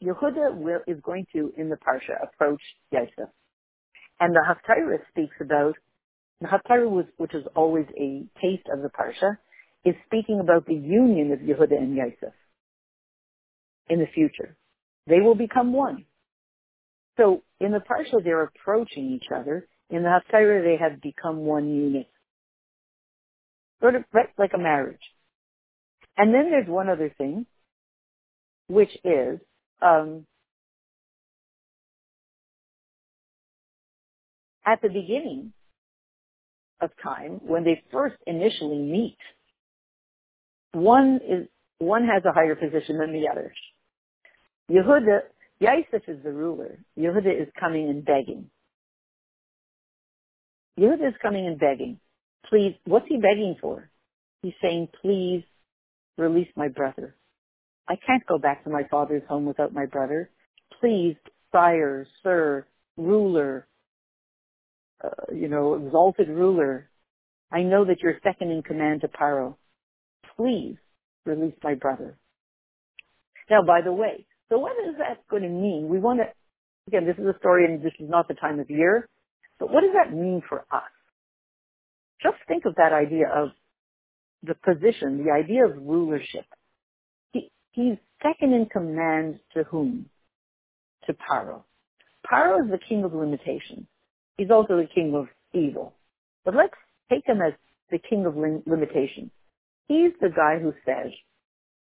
Yehuda 0.02 0.56
will, 0.56 0.80
is 0.88 1.00
going 1.02 1.26
to, 1.34 1.52
in 1.58 1.70
the 1.70 1.76
Parsha, 1.76 2.24
approach 2.24 2.62
Yosef. 2.92 3.30
And 4.20 4.34
the 4.34 4.42
Haftarah 4.48 5.00
speaks 5.10 5.36
about, 5.42 5.76
the 6.40 6.48
Haftarah, 6.48 6.90
was, 6.90 7.06
which 7.18 7.34
is 7.34 7.44
always 7.56 7.86
a 7.98 8.24
taste 8.42 8.68
of 8.72 8.82
the 8.82 8.90
Parsha, 8.90 9.38
is 9.86 9.96
speaking 10.06 10.40
about 10.40 10.66
the 10.66 10.74
union 10.74 11.32
of 11.32 11.40
Yehuda 11.40 11.78
and 11.78 11.96
Yosef 11.96 12.34
in 13.90 14.00
the 14.00 14.08
future. 14.14 14.56
They 15.08 15.20
will 15.20 15.36
become 15.36 15.74
one. 15.74 16.06
So 17.18 17.44
in 17.60 17.72
the 17.72 17.80
Parsha, 17.80 18.24
they're 18.24 18.44
approaching 18.44 19.12
each 19.12 19.28
other. 19.36 19.68
In 19.90 20.04
the 20.04 20.10
Haftarah, 20.10 20.64
they 20.64 20.78
have 20.82 21.02
become 21.02 21.40
one 21.40 21.70
unit. 21.70 22.08
Sort 23.82 23.96
of 23.96 24.04
like 24.38 24.52
a 24.54 24.58
marriage. 24.58 25.02
And 26.18 26.34
then 26.34 26.50
there's 26.50 26.68
one 26.68 26.90
other 26.90 27.14
thing, 27.18 27.46
which 28.68 28.92
is 29.04 29.40
um, 29.82 30.26
at 34.66 34.82
the 34.82 34.88
beginning 34.88 35.54
of 36.82 36.92
time, 37.04 37.40
when 37.46 37.64
they 37.64 37.84
first 37.92 38.16
initially 38.26 38.78
meet, 38.78 39.18
one 40.74 41.20
is 41.28 41.48
one 41.80 42.08
has 42.08 42.24
a 42.26 42.34
higher 42.34 42.56
position 42.56 42.98
than 42.98 43.14
the 43.14 43.28
other. 43.32 43.54
Yehuda, 44.70 45.20
Yosef 45.60 46.08
is 46.08 46.24
the 46.24 46.32
ruler. 46.32 46.80
Yehuda 46.98 47.42
is 47.42 47.48
coming 47.60 47.90
and 47.90 48.06
begging. 48.06 48.50
Yehuda 50.80 51.10
is 51.10 51.16
coming 51.22 51.48
and 51.48 51.60
begging. 51.60 52.00
Please, 52.50 52.76
what's 52.86 53.08
he 53.08 53.18
begging 53.18 53.56
for? 53.62 53.90
He's 54.42 54.54
saying, 54.62 54.90
please 55.02 55.44
release 56.18 56.50
my 56.56 56.68
brother. 56.68 57.16
I 57.88 57.96
can't 57.96 58.26
go 58.26 58.38
back 58.38 58.64
to 58.64 58.70
my 58.70 58.84
father's 58.90 59.24
home 59.28 59.46
without 59.46 59.74
my 59.74 59.86
brother. 59.86 60.30
Please, 60.80 61.16
sire, 61.52 62.08
sir, 62.24 62.66
ruler, 62.98 63.68
uh, 65.04 65.34
you 65.34 65.50
know, 65.50 65.74
exalted 65.76 66.30
ruler, 66.30 66.90
I 67.52 67.62
know 67.62 67.86
that 67.86 67.98
you're 68.02 68.20
second 68.24 68.52
in 68.52 68.64
command 68.64 69.02
to 69.02 69.08
Paro. 69.08 69.56
Please 70.38 70.76
release 71.26 71.56
my 71.64 71.76
brother. 71.76 72.18
Now, 73.50 73.64
by 73.64 73.82
the 73.82 73.92
way, 73.92 74.26
so 74.50 74.58
what 74.58 74.74
is 74.88 74.96
that 75.00 75.28
going 75.30 75.44
to 75.44 75.50
mean? 75.50 75.88
We 75.90 76.00
want 76.00 76.20
to, 76.20 76.26
again, 76.88 77.06
this 77.06 77.18
is 77.18 77.26
a 77.26 77.38
story 77.40 77.66
and 77.66 77.84
this 77.84 77.94
is 78.00 78.10
not 78.10 78.28
the 78.28 78.34
time 78.34 78.60
of 78.60 78.70
year, 78.70 79.08
but 79.60 79.72
what 79.72 79.82
does 79.82 79.94
that 79.94 80.14
mean 80.16 80.42
for 80.48 80.66
us? 80.72 80.84
Just 82.22 82.38
think 82.48 82.66
of 82.66 82.76
that 82.76 82.94
idea 82.94 83.26
of 83.34 83.50
the 84.44 84.56
position, 84.56 85.24
the 85.24 85.32
idea 85.32 85.66
of 85.66 85.76
rulership. 85.78 86.46
He, 87.32 87.52
he's 87.72 87.98
second 88.22 88.54
in 88.54 88.68
command 88.68 89.40
to 89.54 89.64
whom? 89.64 90.08
To 91.08 91.14
Paro. 91.14 91.64
Paro 92.30 92.64
is 92.64 92.72
the 92.72 92.80
king 92.88 93.04
of 93.04 93.14
limitations. 93.14 93.88
He's 94.38 94.50
also 94.52 94.78
the 94.78 94.88
king 94.94 95.14
of 95.16 95.28
evil. 95.54 95.94
But 96.46 96.56
let's 96.56 96.74
take 97.10 97.26
him 97.26 97.42
as 97.42 97.54
the 97.92 98.00
king 98.00 98.26
of 98.26 98.38
lim- 98.38 98.64
limitations. 98.66 99.32
He's 99.88 100.12
the 100.22 100.30
guy 100.30 100.60
who 100.60 100.74
says, 100.86 101.12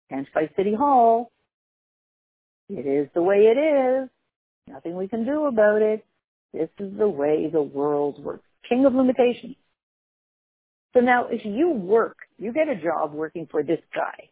can't 0.10 0.28
fight 0.34 0.52
City 0.56 0.74
Hall. 0.74 1.32
It 2.70 2.88
is 2.88 3.10
the 3.14 3.22
way 3.22 3.48
it 3.48 3.58
is. 3.58 4.10
Nothing 4.68 4.96
we 4.96 5.08
can 5.08 5.26
do 5.26 5.46
about 5.46 5.82
it. 5.82 6.06
This 6.54 6.70
is 6.80 6.98
the 6.98 7.08
way 7.08 7.50
the 7.52 7.62
world 7.62 8.24
works. 8.24 8.46
King 8.68 8.86
of 8.86 8.94
limitations. 8.94 9.56
So 10.94 11.00
now 11.00 11.28
if 11.30 11.44
you 11.44 11.70
work, 11.70 12.18
you 12.38 12.54
get 12.54 12.70
a 12.70 12.76
job 12.76 13.14
working 13.14 13.48
for 13.50 13.64
this 13.64 13.80
guy, 13.94 14.30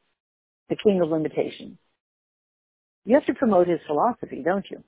the 0.69 0.75
king 0.75 1.01
of 1.01 1.09
limitations. 1.09 1.77
You 3.03 3.15
have 3.15 3.25
to 3.25 3.33
promote 3.33 3.67
his 3.67 3.79
philosophy, 3.87 4.43
don't 4.45 4.65
you? 4.69 4.83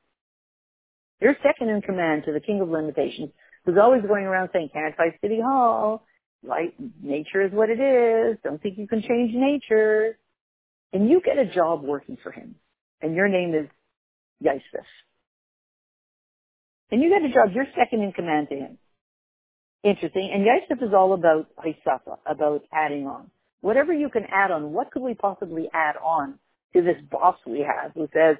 You're 1.19 1.35
second 1.43 1.69
in 1.69 1.81
command 1.81 2.23
to 2.25 2.31
the 2.31 2.39
king 2.39 2.61
of 2.61 2.69
limitations 2.69 3.29
who's 3.65 3.77
always 3.81 4.03
going 4.03 4.25
around 4.25 4.49
saying, 4.53 4.69
can't 4.73 4.95
fight 4.95 5.19
City 5.21 5.39
Hall. 5.41 6.05
Light, 6.43 6.73
nature 7.01 7.41
is 7.41 7.51
what 7.51 7.69
it 7.69 7.79
is. 7.79 8.37
Don't 8.43 8.61
think 8.61 8.77
you 8.77 8.87
can 8.87 9.01
change 9.01 9.33
nature. 9.33 10.17
And 10.91 11.09
you 11.09 11.21
get 11.21 11.37
a 11.37 11.45
job 11.45 11.83
working 11.83 12.17
for 12.21 12.31
him. 12.31 12.55
And 13.01 13.15
your 13.15 13.27
name 13.27 13.53
is 13.53 13.67
Yosef. 14.39 14.85
And 16.91 17.01
you 17.01 17.09
get 17.09 17.23
a 17.23 17.33
job, 17.33 17.55
you're 17.55 17.65
second 17.75 18.03
in 18.03 18.11
command 18.11 18.49
to 18.49 18.55
him 18.55 18.77
interesting. 19.83 20.31
And 20.33 20.45
Yosef 20.45 20.81
is 20.81 20.93
all 20.93 21.13
about 21.13 21.47
Hisafa, 21.57 22.17
about 22.25 22.63
adding 22.73 23.05
on. 23.05 23.29
Whatever 23.61 23.93
you 23.93 24.09
can 24.09 24.23
add 24.31 24.51
on, 24.51 24.71
what 24.71 24.91
could 24.91 25.01
we 25.01 25.13
possibly 25.13 25.69
add 25.73 25.95
on 25.97 26.39
to 26.73 26.81
this 26.81 26.97
boss 27.11 27.37
we 27.45 27.59
have 27.59 27.91
who 27.93 28.07
says, 28.13 28.37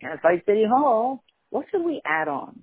can't 0.00 0.20
fight 0.20 0.44
City 0.46 0.64
Hall? 0.68 1.22
What 1.50 1.66
should 1.70 1.84
we 1.84 2.00
add 2.04 2.28
on? 2.28 2.60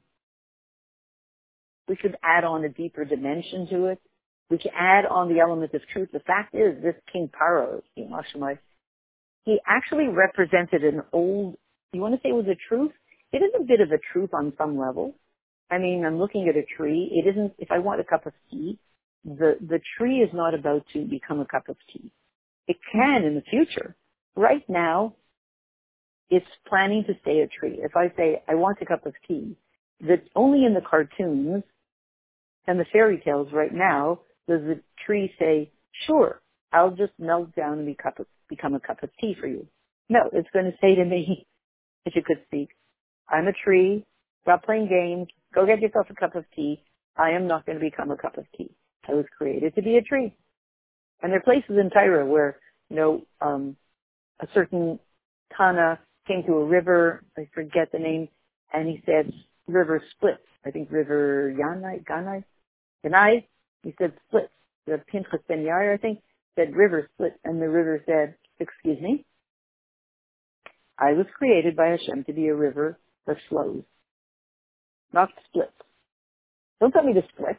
We 1.88 1.98
should 2.02 2.18
add 2.24 2.44
on 2.44 2.64
a 2.64 2.70
deeper 2.70 3.06
dimension 3.06 3.68
to 3.70 3.86
it. 3.88 4.00
We 4.50 4.58
can 4.58 4.72
add 4.78 5.06
on 5.06 5.34
the 5.34 5.40
element 5.40 5.74
of 5.74 5.82
truth. 5.92 6.10
The 6.14 6.20
fact 6.20 6.54
is, 6.54 6.82
this 6.82 6.96
King 7.12 7.30
Paro, 7.30 7.82
he 7.96 9.60
actually 9.68 10.08
represented 10.08 10.84
an 10.84 11.02
old, 11.12 11.58
you 11.94 12.02
want 12.02 12.14
to 12.16 12.22
say 12.22 12.30
it 12.30 12.36
was 12.36 12.46
a 12.48 12.58
truth? 12.70 12.92
It 13.32 13.38
is 13.38 13.52
a 13.60 13.64
bit 13.64 13.82
of 13.82 13.92
a 13.92 14.00
truth 14.14 14.30
on 14.34 14.54
some 14.58 14.78
level 14.78 15.16
I 15.70 15.78
mean, 15.80 16.06
I'm 16.06 16.20
looking 16.20 16.48
at 16.48 16.56
a 16.56 16.64
tree. 16.78 17.10
It 17.12 17.28
isn't, 17.30 17.54
if 17.58 17.72
I 17.72 17.80
want 17.80 18.02
a 18.02 18.04
cup 18.04 18.26
of 18.26 18.34
tea, 18.52 18.78
the, 19.24 19.58
the 19.60 19.80
tree 19.98 20.18
is 20.20 20.30
not 20.34 20.54
about 20.54 20.86
to 20.94 21.06
become 21.06 21.40
a 21.40 21.46
cup 21.46 21.70
of 21.70 21.78
tea. 21.92 22.12
It 22.68 22.78
can 22.92 23.24
in 23.24 23.36
the 23.36 23.42
future. 23.42 23.96
Right 24.36 24.64
now, 24.68 25.16
it's 26.30 26.46
planning 26.68 27.04
to 27.08 27.14
stay 27.22 27.40
a 27.40 27.48
tree. 27.48 27.80
If 27.82 27.96
I 27.96 28.12
say, 28.16 28.44
I 28.48 28.56
want 28.56 28.78
a 28.82 28.86
cup 28.86 29.06
of 29.06 29.14
tea, 29.28 29.56
that's 30.00 30.28
only 30.36 30.66
in 30.66 30.74
the 30.74 30.82
cartoons 30.82 31.64
and 32.68 32.80
the 32.80 32.86
fairy 32.92 33.22
tales 33.24 33.48
right 33.54 33.74
now 33.74 34.20
does 34.48 34.62
the 34.62 34.82
tree 35.06 35.34
say, 35.40 35.72
sure, 36.08 36.42
I'll 36.72 36.92
just 36.92 37.14
melt 37.20 37.56
down 37.56 37.80
and 37.80 37.98
become 38.50 38.76
a 38.76 38.80
cup 38.80 39.04
of 39.04 39.10
tea 39.20 39.36
for 39.40 39.48
you. 39.48 39.68
No, 40.10 40.30
it's 40.34 40.50
going 40.54 40.66
to 40.66 40.78
say 40.82 40.96
to 40.96 41.06
me, 41.06 41.48
if 42.06 42.16
you 42.16 42.22
could 42.24 42.42
speak, 42.48 42.70
I'm 43.30 43.48
a 43.48 43.54
tree, 43.54 44.06
stop 44.44 44.64
playing 44.64 44.88
games, 44.88 45.28
Go 45.56 45.66
get 45.66 45.80
yourself 45.80 46.08
a 46.10 46.14
cup 46.14 46.36
of 46.36 46.44
tea. 46.54 46.84
I 47.16 47.32
am 47.32 47.48
not 47.48 47.66
going 47.66 47.80
to 47.80 47.84
become 47.84 48.12
a 48.12 48.18
cup 48.18 48.38
of 48.38 48.46
tea. 48.58 48.70
I 49.08 49.14
was 49.14 49.26
created 49.38 49.74
to 49.76 49.82
be 49.82 49.96
a 49.96 50.02
tree. 50.02 50.36
And 51.24 51.32
there 51.32 51.40
are 51.40 51.44
places 51.44 51.78
in 51.80 51.90
Torah 51.90 52.26
where, 52.26 52.60
you 52.90 52.98
know, 52.98 53.22
um, 53.40 53.78
a 54.42 54.48
certain 54.54 55.00
Tana 55.56 55.98
came 56.28 56.44
to 56.44 56.56
a 56.56 56.66
river, 56.66 57.24
I 57.38 57.48
forget 57.54 57.92
the 57.94 58.00
name, 58.00 58.28
and 58.74 58.90
he 58.90 59.02
said, 59.06 59.32
river 59.68 60.04
split. 60.12 60.44
I 60.66 60.72
think 60.72 60.92
river 60.92 61.54
Yanai, 61.58 62.04
Ganai, 62.04 62.44
Ganai, 63.06 63.46
he 63.86 63.94
said 64.00 64.14
split. 64.28 64.50
The 64.88 65.02
Pinchas 65.08 65.40
Ben 65.48 65.60
Yair, 65.60 65.94
I 65.94 65.98
think, 65.98 66.20
said 66.56 66.76
river 66.76 67.10
split, 67.14 67.40
and 67.44 67.62
the 67.62 67.70
river 67.70 68.04
said, 68.06 68.36
excuse 68.60 69.00
me, 69.02 69.26
I 70.98 71.14
was 71.14 71.26
created 71.38 71.76
by 71.76 71.88
Hashem 71.90 72.26
to 72.26 72.34
be 72.34 72.48
a 72.48 72.56
river 72.56 73.00
that 73.28 73.38
flows 73.48 73.84
not 75.14 75.30
split. 75.48 75.72
Don't 76.80 76.92
tell 76.92 77.04
me 77.04 77.14
to 77.14 77.22
split. 77.34 77.58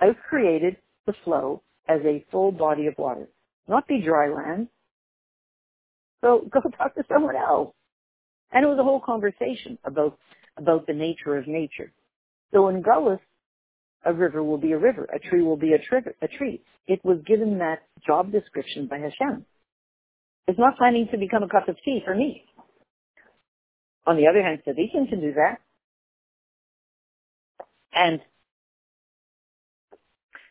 I 0.00 0.06
was 0.06 0.16
created 0.28 0.76
to 1.06 1.14
flow 1.24 1.62
as 1.88 2.00
a 2.04 2.24
full 2.32 2.50
body 2.50 2.86
of 2.86 2.94
water, 2.98 3.28
not 3.68 3.86
be 3.86 4.02
dry 4.02 4.28
land. 4.28 4.68
So 6.22 6.48
go 6.52 6.60
talk 6.76 6.94
to 6.96 7.04
someone 7.12 7.36
else. 7.36 7.74
And 8.52 8.64
it 8.64 8.68
was 8.68 8.78
a 8.80 8.84
whole 8.84 9.00
conversation 9.00 9.78
about 9.84 10.18
about 10.56 10.86
the 10.86 10.92
nature 10.92 11.36
of 11.36 11.46
nature. 11.46 11.92
So 12.52 12.68
in 12.68 12.82
Gullus, 12.82 13.20
a 14.04 14.12
river 14.12 14.42
will 14.42 14.58
be 14.58 14.72
a 14.72 14.78
river, 14.78 15.08
a 15.14 15.18
tree 15.18 15.42
will 15.42 15.56
be 15.56 15.72
a, 15.72 15.78
tri- 15.78 16.12
a 16.22 16.28
tree. 16.28 16.62
It 16.86 17.04
was 17.04 17.18
given 17.26 17.58
that 17.58 17.82
job 18.06 18.32
description 18.32 18.86
by 18.88 18.98
Hashem. 18.98 19.44
It's 20.46 20.58
not 20.58 20.76
planning 20.78 21.08
to 21.12 21.18
become 21.18 21.42
a 21.42 21.48
cup 21.48 21.68
of 21.68 21.76
tea 21.84 22.00
for 22.04 22.14
me. 22.14 22.44
On 24.06 24.16
the 24.16 24.26
other 24.26 24.42
hand, 24.42 24.60
Tzaddikim 24.66 25.08
can 25.08 25.20
do 25.20 25.34
that. 25.34 25.58
And 27.92 28.20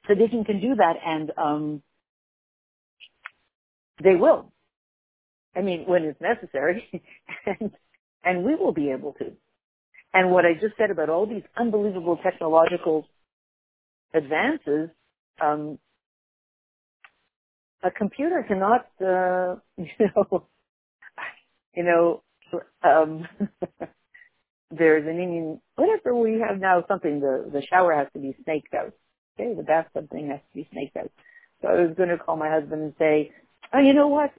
can, 0.06 0.44
can 0.44 0.62
do 0.62 0.76
that 0.76 0.94
and 1.06 1.32
um, 1.38 1.82
they 4.04 4.16
will. 4.16 4.52
I 5.56 5.62
mean, 5.62 5.84
when 5.88 6.04
it's 6.04 6.22
necessary. 6.22 6.88
and, 7.46 7.72
and 8.24 8.44
we 8.44 8.56
will 8.56 8.74
be 8.74 8.92
able 8.92 9.14
to. 9.14 9.32
And 10.14 10.32
what 10.32 10.46
I 10.46 10.54
just 10.54 10.76
said 10.78 10.90
about 10.92 11.10
all 11.10 11.28
these 11.28 11.44
unbelievable 11.58 12.18
technological 12.24 13.06
advances, 14.14 14.90
um, 15.42 15.80
a 17.84 17.92
computer 17.92 18.44
cannot, 18.48 18.88
uh, 19.02 19.56
you 19.78 19.88
know, 20.00 20.48
you 21.76 21.84
know, 21.84 22.24
um, 22.84 23.28
there's 24.72 25.08
an 25.08 25.22
Indian, 25.22 25.62
whatever 25.76 26.16
we 26.16 26.40
have 26.40 26.60
now, 26.60 26.84
something, 26.88 27.20
the, 27.20 27.50
the 27.52 27.62
shower 27.70 27.96
has 27.96 28.08
to 28.14 28.20
be 28.20 28.36
snaked 28.44 28.74
out. 28.74 28.94
Okay, 29.40 29.54
the 29.56 29.64
bathtub 29.64 30.10
thing 30.10 30.30
has 30.30 30.40
to 30.40 30.56
be 30.56 30.68
snaked 30.72 30.98
out. 30.98 31.12
So 31.62 31.70
I 31.70 31.82
was 31.82 31.96
going 31.96 32.10
to 32.10 32.18
call 32.18 32.36
my 32.38 32.50
husband 32.50 32.82
and 32.82 32.94
say, 33.00 33.32
oh, 33.74 33.80
you 33.80 33.94
know 33.94 34.08
what? 34.08 34.32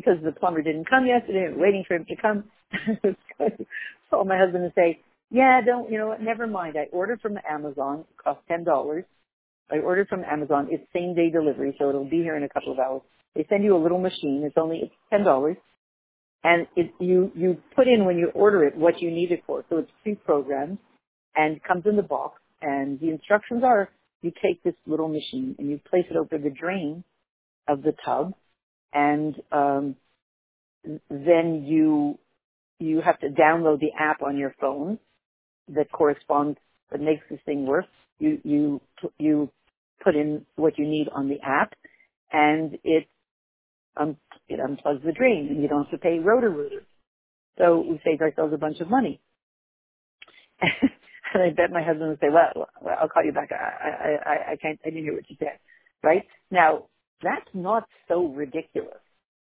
because 0.00 0.18
the 0.24 0.32
plumber 0.32 0.62
didn't 0.62 0.88
come 0.88 1.06
yesterday, 1.06 1.46
I'm 1.46 1.60
waiting 1.60 1.84
for 1.86 1.94
him 1.94 2.06
to 2.06 2.16
come. 2.16 2.44
Call 4.10 4.24
my 4.24 4.38
husband 4.38 4.64
and 4.64 4.72
say, 4.74 5.00
yeah, 5.30 5.60
don't, 5.64 5.90
you 5.90 5.98
know 5.98 6.08
what, 6.08 6.22
never 6.22 6.46
mind. 6.46 6.76
I 6.78 6.86
ordered 6.92 7.20
from 7.20 7.38
Amazon, 7.48 8.00
it 8.00 8.22
cost 8.22 8.40
$10. 8.50 9.04
I 9.70 9.78
ordered 9.78 10.08
from 10.08 10.24
Amazon. 10.24 10.68
It's 10.70 10.84
same 10.92 11.14
day 11.14 11.30
delivery, 11.30 11.74
so 11.78 11.88
it'll 11.88 12.08
be 12.08 12.18
here 12.22 12.36
in 12.36 12.42
a 12.42 12.48
couple 12.48 12.72
of 12.72 12.78
hours. 12.78 13.02
They 13.34 13.46
send 13.48 13.64
you 13.64 13.76
a 13.76 13.82
little 13.82 13.98
machine. 13.98 14.42
It's 14.44 14.56
only 14.58 14.78
it's 14.82 14.94
ten 15.10 15.24
dollars, 15.24 15.56
and 16.44 16.66
it 16.76 16.92
you 17.00 17.32
you 17.34 17.58
put 17.76 17.88
in 17.88 18.04
when 18.04 18.18
you 18.18 18.30
order 18.34 18.64
it 18.64 18.76
what 18.76 19.00
you 19.00 19.10
need 19.10 19.32
it 19.32 19.42
for. 19.46 19.64
So 19.70 19.78
it's 19.78 19.90
pre-programmed 20.02 20.78
and 21.36 21.62
comes 21.62 21.84
in 21.86 21.96
the 21.96 22.02
box. 22.02 22.40
And 22.62 23.00
the 23.00 23.10
instructions 23.10 23.62
are: 23.64 23.90
you 24.22 24.32
take 24.42 24.62
this 24.62 24.74
little 24.86 25.08
machine 25.08 25.56
and 25.58 25.70
you 25.70 25.80
place 25.90 26.06
it 26.10 26.16
over 26.16 26.38
the 26.38 26.50
drain 26.50 27.04
of 27.68 27.82
the 27.82 27.94
tub, 28.04 28.34
and 28.92 29.34
um, 29.52 29.96
then 31.10 31.64
you 31.66 32.18
you 32.78 33.00
have 33.02 33.20
to 33.20 33.28
download 33.28 33.80
the 33.80 33.92
app 33.98 34.22
on 34.22 34.36
your 34.38 34.54
phone 34.60 34.98
that 35.74 35.90
corresponds 35.92 36.58
that 36.90 37.00
makes 37.00 37.22
this 37.30 37.40
thing 37.46 37.66
work. 37.66 37.86
You 38.18 38.38
you 38.44 38.80
you 39.18 39.50
put 40.02 40.14
in 40.14 40.46
what 40.56 40.78
you 40.78 40.86
need 40.86 41.08
on 41.14 41.28
the 41.28 41.40
app, 41.42 41.74
and 42.32 42.78
it 42.84 43.06
um, 43.96 44.16
it 44.48 44.60
unplugs 44.60 45.04
the 45.04 45.12
drain, 45.12 45.48
and 45.50 45.62
you 45.62 45.68
don't 45.68 45.84
have 45.84 45.90
to 45.90 45.98
pay 45.98 46.18
Roto-Rooter. 46.18 46.84
So 47.58 47.80
we 47.80 48.00
saved 48.04 48.22
ourselves 48.22 48.54
a 48.54 48.58
bunch 48.58 48.80
of 48.80 48.88
money. 48.88 49.20
and 50.60 51.42
I 51.42 51.50
bet 51.50 51.70
my 51.70 51.82
husband 51.82 52.10
would 52.10 52.20
say, 52.20 52.28
"Well, 52.30 52.68
I'll 53.00 53.08
call 53.08 53.24
you 53.24 53.32
back. 53.32 53.50
I, 53.52 54.16
I, 54.24 54.52
I 54.52 54.56
can't. 54.56 54.80
I 54.84 54.90
didn't 54.90 55.04
hear 55.04 55.14
what 55.14 55.28
you 55.28 55.36
said." 55.38 55.58
Right 56.02 56.24
now, 56.50 56.86
that's 57.22 57.48
not 57.52 57.84
so 58.08 58.26
ridiculous. 58.26 59.00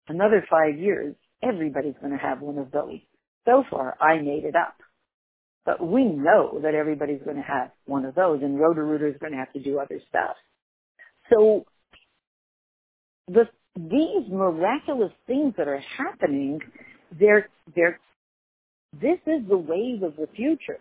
Another 0.09 0.47
five 0.51 0.79
years, 0.79 1.15
everybody's 1.43 1.95
going 2.01 2.13
to 2.13 2.19
have 2.19 2.41
one 2.41 2.59
of 2.59 2.71
those. 2.71 2.99
So 3.47 3.65
far, 3.71 3.97
I 4.01 4.21
made 4.21 4.45
it 4.45 4.55
up. 4.55 4.77
But 5.65 5.87
we 5.87 6.05
know 6.05 6.61
that 6.63 6.75
everybody's 6.75 7.23
going 7.25 7.37
to 7.37 7.43
have 7.43 7.71
one 7.87 8.05
of 8.05 8.15
those, 8.15 8.41
and 8.43 8.59
Roto-Rooter 8.59 9.09
is 9.09 9.17
going 9.21 9.33
to 9.33 9.39
have 9.39 9.53
to 9.55 9.63
do 9.63 9.79
other 9.79 10.01
stuff. 10.09 10.37
So 11.33 11.65
the, 13.29 13.49
these 13.77 14.31
miraculous 14.31 15.13
things 15.27 15.55
that 15.57 15.69
are 15.69 15.83
happening, 15.97 16.61
they're, 17.19 17.49
they're, 17.75 17.99
this 18.93 19.19
is 19.27 19.49
the 19.49 19.57
wave 19.57 20.03
of 20.03 20.17
the 20.17 20.29
future. 20.37 20.79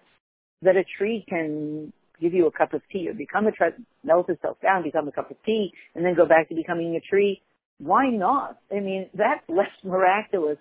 That 0.62 0.78
a 0.78 0.86
tree 0.98 1.25
can 1.28 1.92
give 2.22 2.34
you 2.34 2.48
a 2.48 2.52
cup 2.52 2.74
of 2.74 2.82
tea 2.92 3.10
or 3.10 3.13
become 3.13 3.48
a 3.48 3.52
tree, 3.52 3.70
melt 4.04 4.30
itself 4.30 4.58
down, 4.62 4.84
become 4.84 5.08
a 5.08 5.12
cup 5.12 5.30
of 5.30 5.38
tea, 5.46 5.74
and 5.96 6.06
then 6.06 6.16
go 6.16 6.25
back 6.25 6.50
to 6.50 6.56
becoming 6.56 6.96
a 6.96 7.02
tree. 7.02 7.42
Why 7.80 8.10
not? 8.10 8.58
I 8.72 8.80
mean, 8.80 9.10
that's 9.13 9.44
less 9.50 9.72
miraculous 9.84 10.58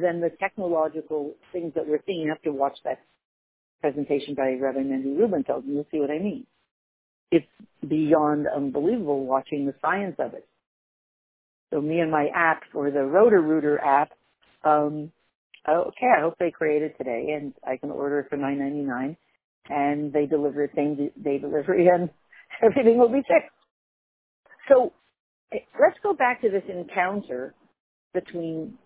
than 0.00 0.20
the 0.20 0.30
technological 0.40 1.34
things 1.52 1.72
that 1.74 1.86
we're 1.86 2.00
seeing. 2.06 2.20
You 2.22 2.30
have 2.30 2.42
to 2.42 2.52
watch 2.52 2.78
that 2.84 2.98
presentation 3.82 4.34
by 4.34 4.54
Rabbi 4.58 4.78
Mendy 4.78 5.18
Rubenfeld, 5.18 5.64
and 5.64 5.74
you'll 5.74 5.86
see 5.90 6.00
what 6.00 6.10
I 6.10 6.18
mean. 6.18 6.46
It's 7.30 7.46
beyond 7.86 8.46
unbelievable 8.46 9.26
watching 9.26 9.66
the 9.66 9.74
science 9.82 10.16
of 10.18 10.32
it. 10.34 10.48
So 11.72 11.80
me 11.80 12.00
and 12.00 12.10
my 12.10 12.28
app 12.34 12.62
for 12.72 12.90
the 12.90 13.02
Roto-Rooter 13.02 13.78
app, 13.80 14.12
um, 14.64 15.10
okay, 15.68 16.06
I 16.16 16.20
hope 16.20 16.36
they 16.38 16.50
create 16.50 16.82
it 16.82 16.96
today, 16.96 17.34
and 17.36 17.52
I 17.66 17.76
can 17.76 17.90
order 17.90 18.20
it 18.20 18.28
for 18.30 18.36
nine 18.36 18.58
ninety 18.58 18.82
nine, 18.82 19.16
and 19.68 20.12
they 20.12 20.26
deliver 20.26 20.62
it 20.62 20.70
same 20.76 21.10
day 21.22 21.38
delivery, 21.38 21.88
and 21.92 22.08
everything 22.62 22.98
will 22.98 23.08
be 23.08 23.22
fixed. 23.22 23.50
So 24.68 24.92
eh, 25.52 25.58
let's 25.80 25.98
go 26.02 26.14
back 26.14 26.42
to 26.42 26.50
this 26.50 26.64
encounter 26.68 27.54
between 28.14 28.78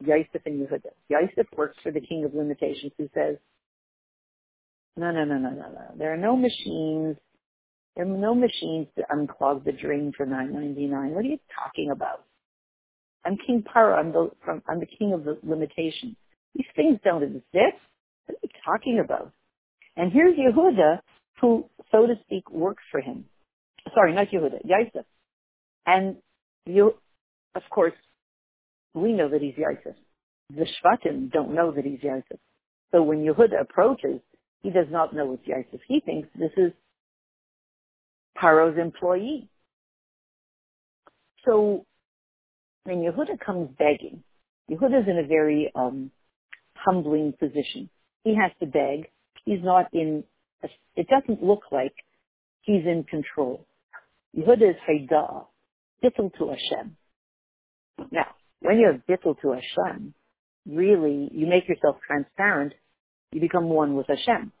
Yosef 0.00 0.42
and 0.44 0.66
Yehuda. 0.66 0.90
Yosef 1.08 1.46
works 1.56 1.76
for 1.82 1.90
the 1.90 2.00
king 2.00 2.24
of 2.24 2.34
limitations 2.34 2.92
who 2.98 3.08
says, 3.14 3.36
no, 4.96 5.10
no, 5.10 5.24
no, 5.24 5.38
no, 5.38 5.50
no, 5.50 5.68
no. 5.68 5.94
There 5.96 6.12
are 6.12 6.16
no 6.16 6.36
machines. 6.36 7.16
There 7.96 8.04
are 8.04 8.08
no 8.08 8.34
machines 8.34 8.88
to 8.96 9.04
unclog 9.10 9.64
the 9.64 9.72
drain 9.72 10.12
for 10.16 10.26
nine 10.26 10.52
ninety 10.52 10.86
nine. 10.86 11.10
What 11.10 11.24
are 11.24 11.28
you 11.28 11.38
talking 11.54 11.90
about? 11.90 12.24
I'm 13.24 13.36
King 13.46 13.62
Paro. 13.62 13.96
I'm 13.98 14.12
the 14.12 14.30
from, 14.44 14.62
I'm 14.68 14.80
the 14.80 14.86
king 14.86 15.12
of 15.12 15.24
the 15.24 15.38
limitations. 15.42 16.16
These 16.54 16.66
things 16.76 16.98
don't 17.04 17.22
exist. 17.22 17.80
What 18.26 18.36
are 18.36 18.38
you 18.42 18.48
talking 18.64 19.00
about? 19.04 19.32
And 19.96 20.12
here's 20.12 20.36
Yehuda, 20.36 20.98
who, 21.40 21.68
so 21.92 22.06
to 22.06 22.14
speak, 22.24 22.50
works 22.50 22.82
for 22.90 23.00
him. 23.00 23.24
Sorry, 23.94 24.12
not 24.12 24.28
Yehuda, 24.28 24.60
Yosef. 24.64 25.06
And 25.86 26.16
you, 26.66 26.94
of 27.54 27.62
course, 27.70 27.92
we 28.94 29.12
know 29.12 29.28
that 29.28 29.40
he's 29.40 29.54
Yosef. 29.56 29.96
The 30.50 30.66
Shvatim 30.66 31.30
don't 31.30 31.54
know 31.54 31.72
that 31.72 31.84
he's 31.84 32.02
Yosef. 32.02 32.38
So 32.92 33.02
when 33.02 33.24
Yehuda 33.24 33.60
approaches, 33.60 34.20
he 34.64 34.70
does 34.70 34.86
not 34.90 35.14
know 35.14 35.34
it's 35.34 35.46
Yosef. 35.46 35.80
He 35.86 36.00
thinks 36.00 36.26
this 36.34 36.50
is 36.56 36.72
Paro's 38.34 38.78
employee. 38.78 39.50
So 41.44 41.84
when 42.84 43.02
Yehuda 43.02 43.38
comes 43.44 43.68
begging, 43.78 44.24
Yehuda's 44.70 45.06
in 45.06 45.18
a 45.18 45.26
very 45.26 45.70
um, 45.74 46.10
humbling 46.74 47.34
position. 47.38 47.90
He 48.24 48.34
has 48.34 48.52
to 48.60 48.66
beg. 48.66 49.10
He's 49.44 49.62
not 49.62 49.92
in, 49.92 50.24
a, 50.62 50.68
it 50.96 51.08
doesn't 51.08 51.44
look 51.44 51.64
like 51.70 51.94
he's 52.62 52.86
in 52.86 53.04
control. 53.04 53.66
Yehuda 54.34 54.70
is 54.70 54.76
Haidah, 54.88 55.44
bittul 56.02 56.32
to 56.38 56.48
Hashem. 56.48 56.96
Now, 58.10 58.28
when 58.60 58.78
you're 58.78 58.94
bittul 59.06 59.38
to 59.42 59.52
Hashem, 59.52 60.14
really, 60.66 61.28
you 61.34 61.46
make 61.46 61.68
yourself 61.68 61.96
transparent 62.06 62.72
you 63.34 63.40
become 63.40 63.68
one 63.68 63.96
with 63.96 64.06
Hashem. 64.06 64.52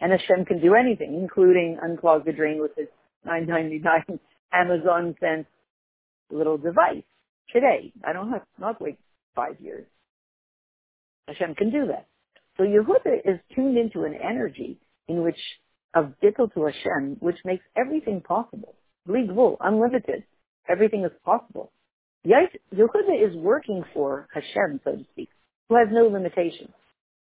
And 0.00 0.12
Hashem 0.12 0.44
can 0.44 0.60
do 0.60 0.74
anything, 0.74 1.14
including 1.14 1.78
unclog 1.82 2.24
the 2.24 2.32
drain 2.32 2.60
with 2.60 2.72
his 2.76 2.88
999 3.24 4.20
Amazon 4.52 5.14
sent 5.20 5.46
little 6.30 6.58
device 6.58 7.02
today. 7.52 7.92
I 8.06 8.12
don't 8.12 8.30
have 8.30 8.42
not 8.58 8.80
wait 8.80 8.98
five 9.34 9.60
years. 9.60 9.86
Hashem 11.28 11.54
can 11.54 11.70
do 11.70 11.86
that. 11.88 12.06
So 12.56 12.64
Yehuda 12.64 13.20
is 13.24 13.40
tuned 13.54 13.78
into 13.78 14.04
an 14.04 14.14
energy 14.14 14.78
in 15.08 15.22
which 15.22 15.38
of 15.94 16.12
bittul 16.22 16.52
to 16.54 16.64
Hashem, 16.64 17.16
which 17.20 17.38
makes 17.44 17.64
everything 17.76 18.20
possible. 18.20 18.74
Bligvul, 19.08 19.56
unlimited. 19.60 20.24
Everything 20.68 21.04
is 21.04 21.12
possible. 21.24 21.72
Yehuda 22.26 23.28
is 23.28 23.34
working 23.36 23.82
for 23.94 24.28
Hashem, 24.34 24.80
so 24.84 24.92
to 24.92 25.04
speak, 25.12 25.30
who 25.68 25.76
has 25.76 25.88
no 25.90 26.06
limitations. 26.06 26.70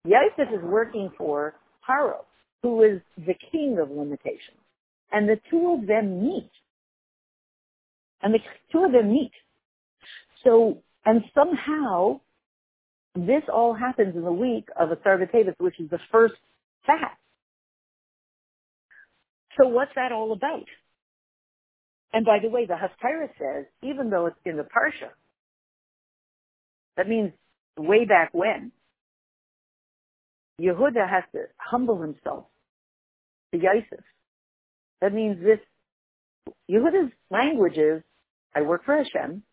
Yosef 0.06 0.54
is 0.54 0.64
working 0.64 1.12
for 1.18 1.56
Paro, 1.88 2.26
who 2.64 2.84
is 2.84 3.02
the 3.18 3.36
king 3.52 3.78
of 3.82 3.90
limitations. 3.90 4.58
And 5.12 5.28
the 5.28 5.40
two 5.50 5.78
of 5.80 5.88
them 5.88 6.22
meet. 6.24 6.52
And 8.22 8.34
the 8.34 8.40
two 8.72 8.84
of 8.86 8.92
them 8.92 9.12
meet. 9.12 9.32
So, 10.44 10.78
and 11.06 11.24
somehow, 11.34 12.20
this 13.16 13.44
all 13.52 13.74
happens 13.74 14.16
in 14.16 14.24
the 14.24 14.32
week 14.32 14.68
of 14.80 14.92
Asar 14.92 15.18
B'Tevis, 15.18 15.56
which 15.60 15.80
is 15.80 15.90
the 15.90 16.00
first 16.12 16.36
fast. 16.86 17.18
So 19.58 19.68
what's 19.68 19.92
that 19.96 20.12
all 20.12 20.34
about? 20.34 20.66
And 22.14 22.26
by 22.26 22.40
the 22.42 22.50
way, 22.50 22.66
the 22.66 22.74
Haftarah 22.76 23.30
says, 23.38 23.66
even 23.84 24.10
though 24.10 24.28
it's 24.28 24.38
in 24.46 24.58
the 24.58 24.64
Parsha, 24.64 25.10
that 26.96 27.08
means 27.08 27.32
way 27.78 28.06
back 28.06 28.30
when, 28.34 28.72
Yehuda 30.60 31.08
has 31.10 31.24
to 31.34 31.44
humble 31.58 32.02
himself 32.02 32.46
to 33.54 33.60
Yosef. 33.60 34.04
That 35.02 35.14
means 35.14 35.38
this, 35.44 35.60
Yehuda's 36.70 37.12
language 37.30 37.78
is, 37.78 38.02
I 38.56 38.62
work 38.62 38.86
for 38.86 38.98
Hashem. 38.98 39.44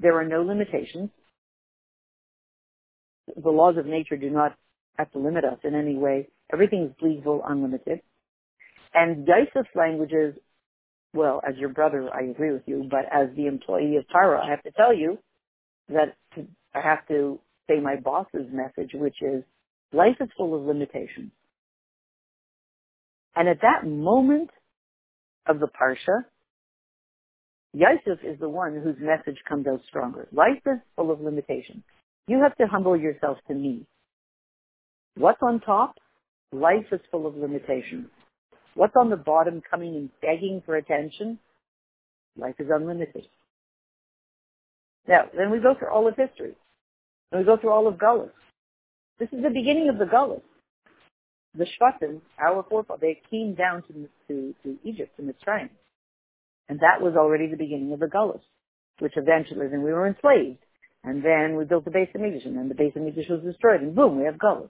There 0.00 0.18
are 0.18 0.24
no 0.24 0.42
limitations. 0.42 1.10
The 3.36 3.50
laws 3.50 3.76
of 3.76 3.84
nature 3.84 4.16
do 4.16 4.30
not 4.30 4.56
have 4.96 5.10
to 5.12 5.18
limit 5.18 5.44
us 5.44 5.58
in 5.64 5.74
any 5.74 5.96
way. 5.96 6.28
Everything 6.52 6.84
is 6.84 7.02
legal, 7.02 7.42
unlimited. 7.46 8.00
And 8.94 9.26
Yosef's 9.26 9.68
language 9.74 10.12
is, 10.12 10.34
well, 11.12 11.42
as 11.46 11.56
your 11.58 11.68
brother, 11.68 12.08
I 12.12 12.22
agree 12.30 12.52
with 12.52 12.62
you, 12.66 12.88
but 12.90 13.04
as 13.12 13.28
the 13.36 13.46
employee 13.46 13.96
of 13.96 14.04
Tyra, 14.08 14.42
I 14.42 14.50
have 14.50 14.62
to 14.62 14.70
tell 14.70 14.94
you 14.94 15.18
that 15.90 16.16
I 16.74 16.80
have 16.80 17.06
to 17.08 17.38
say 17.68 17.80
my 17.80 17.96
boss's 17.96 18.46
message, 18.50 18.92
which 18.94 19.16
is 19.20 19.44
Life 19.92 20.16
is 20.20 20.28
full 20.36 20.54
of 20.54 20.62
limitations. 20.62 21.30
And 23.34 23.48
at 23.48 23.60
that 23.62 23.86
moment 23.86 24.50
of 25.46 25.60
the 25.60 25.68
Parsha, 25.68 26.24
Yosef 27.72 28.18
is 28.24 28.38
the 28.40 28.48
one 28.48 28.74
whose 28.74 28.96
message 29.00 29.38
comes 29.48 29.66
out 29.66 29.80
stronger. 29.88 30.26
Life 30.32 30.62
is 30.66 30.78
full 30.96 31.10
of 31.10 31.20
limitations. 31.20 31.82
You 32.26 32.42
have 32.42 32.56
to 32.56 32.66
humble 32.66 32.96
yourself 32.96 33.38
to 33.48 33.54
me. 33.54 33.86
What's 35.16 35.42
on 35.42 35.60
top? 35.60 35.96
Life 36.52 36.86
is 36.92 37.00
full 37.10 37.26
of 37.26 37.36
limitations. 37.36 38.08
What's 38.74 38.94
on 38.98 39.10
the 39.10 39.16
bottom 39.16 39.62
coming 39.68 39.96
and 39.96 40.10
begging 40.20 40.62
for 40.64 40.76
attention? 40.76 41.38
Life 42.36 42.54
is 42.58 42.68
unlimited. 42.72 43.26
Now, 45.06 45.24
then 45.36 45.50
we 45.50 45.58
go 45.58 45.74
through 45.78 45.90
all 45.90 46.06
of 46.06 46.16
history. 46.16 46.54
And 47.32 47.40
we 47.40 47.44
go 47.44 47.56
through 47.56 47.70
all 47.70 47.88
of 47.88 47.94
Gullus. 47.94 48.30
This 49.18 49.28
is 49.32 49.42
the 49.42 49.50
beginning 49.50 49.88
of 49.88 49.98
the 49.98 50.04
Gullus. 50.04 50.42
The 51.56 51.64
Shvatim, 51.64 52.20
our 52.38 52.64
forefathers, 52.68 53.00
they 53.00 53.20
came 53.30 53.54
down 53.54 53.82
to, 53.88 54.08
to, 54.28 54.54
to 54.62 54.78
Egypt, 54.84 55.16
to 55.16 55.22
Mitzrayim. 55.22 55.70
And 56.68 56.78
that 56.80 57.00
was 57.00 57.14
already 57.16 57.48
the 57.48 57.56
beginning 57.56 57.92
of 57.92 58.00
the 58.00 58.06
Gullus, 58.06 58.40
which 59.00 59.14
eventually, 59.16 59.66
then 59.68 59.82
we 59.82 59.92
were 59.92 60.06
enslaved. 60.06 60.58
And 61.02 61.24
then 61.24 61.56
we 61.56 61.64
built 61.64 61.84
the 61.84 61.90
Beis 61.90 62.14
Hamikdash, 62.14 62.44
and 62.44 62.56
then 62.56 62.68
the 62.68 62.74
Beis 62.74 62.96
Hamikdash 62.96 63.30
was 63.30 63.42
destroyed, 63.42 63.80
and 63.80 63.94
boom, 63.94 64.18
we 64.18 64.24
have 64.26 64.34
Gullus. 64.34 64.68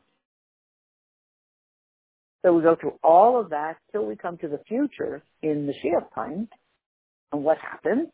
So 2.44 2.52
we 2.52 2.62
go 2.62 2.76
through 2.80 2.94
all 3.02 3.40
of 3.40 3.50
that 3.50 3.76
till 3.92 4.06
we 4.06 4.16
come 4.16 4.38
to 4.38 4.48
the 4.48 4.60
future 4.68 5.22
in 5.42 5.66
the 5.66 5.72
Mashiach 5.72 6.14
time. 6.14 6.48
And 7.32 7.42
what 7.42 7.58
happens? 7.58 8.08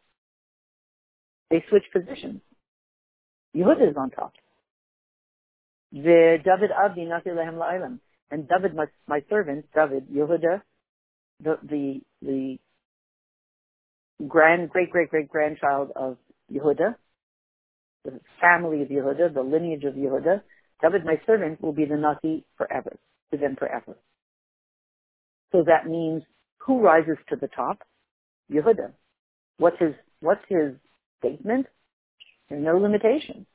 They 1.50 1.62
switch 1.68 1.84
positions. 1.92 2.40
Yehuda 3.54 3.90
is 3.90 3.96
on 3.96 4.10
top. 4.10 4.32
The 5.94 6.38
David 6.44 6.70
Abdi 6.72 7.04
Nati 7.04 7.30
Lehem 7.30 7.54
La'ilam. 7.54 8.00
And 8.30 8.48
David, 8.48 8.74
my, 8.74 8.86
my 9.06 9.22
servant, 9.30 9.66
David, 9.72 10.08
Yehuda, 10.08 10.60
the, 11.40 11.56
the, 11.62 12.00
the 12.20 12.58
grand, 14.26 14.70
great, 14.70 14.90
great, 14.90 15.10
great 15.10 15.28
grandchild 15.28 15.92
of 15.94 16.16
Yehuda, 16.52 16.96
the 18.04 18.20
family 18.40 18.82
of 18.82 18.88
Yehuda, 18.88 19.32
the 19.32 19.42
lineage 19.42 19.84
of 19.84 19.94
Yehuda, 19.94 20.42
David, 20.82 21.04
my 21.04 21.20
servant, 21.26 21.62
will 21.62 21.72
be 21.72 21.84
the 21.84 21.96
Nati 21.96 22.44
forever, 22.58 22.96
to 23.30 23.38
them 23.38 23.54
forever. 23.56 23.96
So 25.52 25.62
that 25.64 25.88
means 25.88 26.24
who 26.58 26.80
rises 26.80 27.18
to 27.28 27.36
the 27.36 27.46
top? 27.46 27.82
Yehuda. 28.52 28.90
What's 29.58 29.78
his, 29.78 29.94
what's 30.18 30.42
his 30.48 30.72
statement? 31.20 31.66
There 32.48 32.58
are 32.58 32.60
no 32.60 32.78
limitations. 32.78 33.46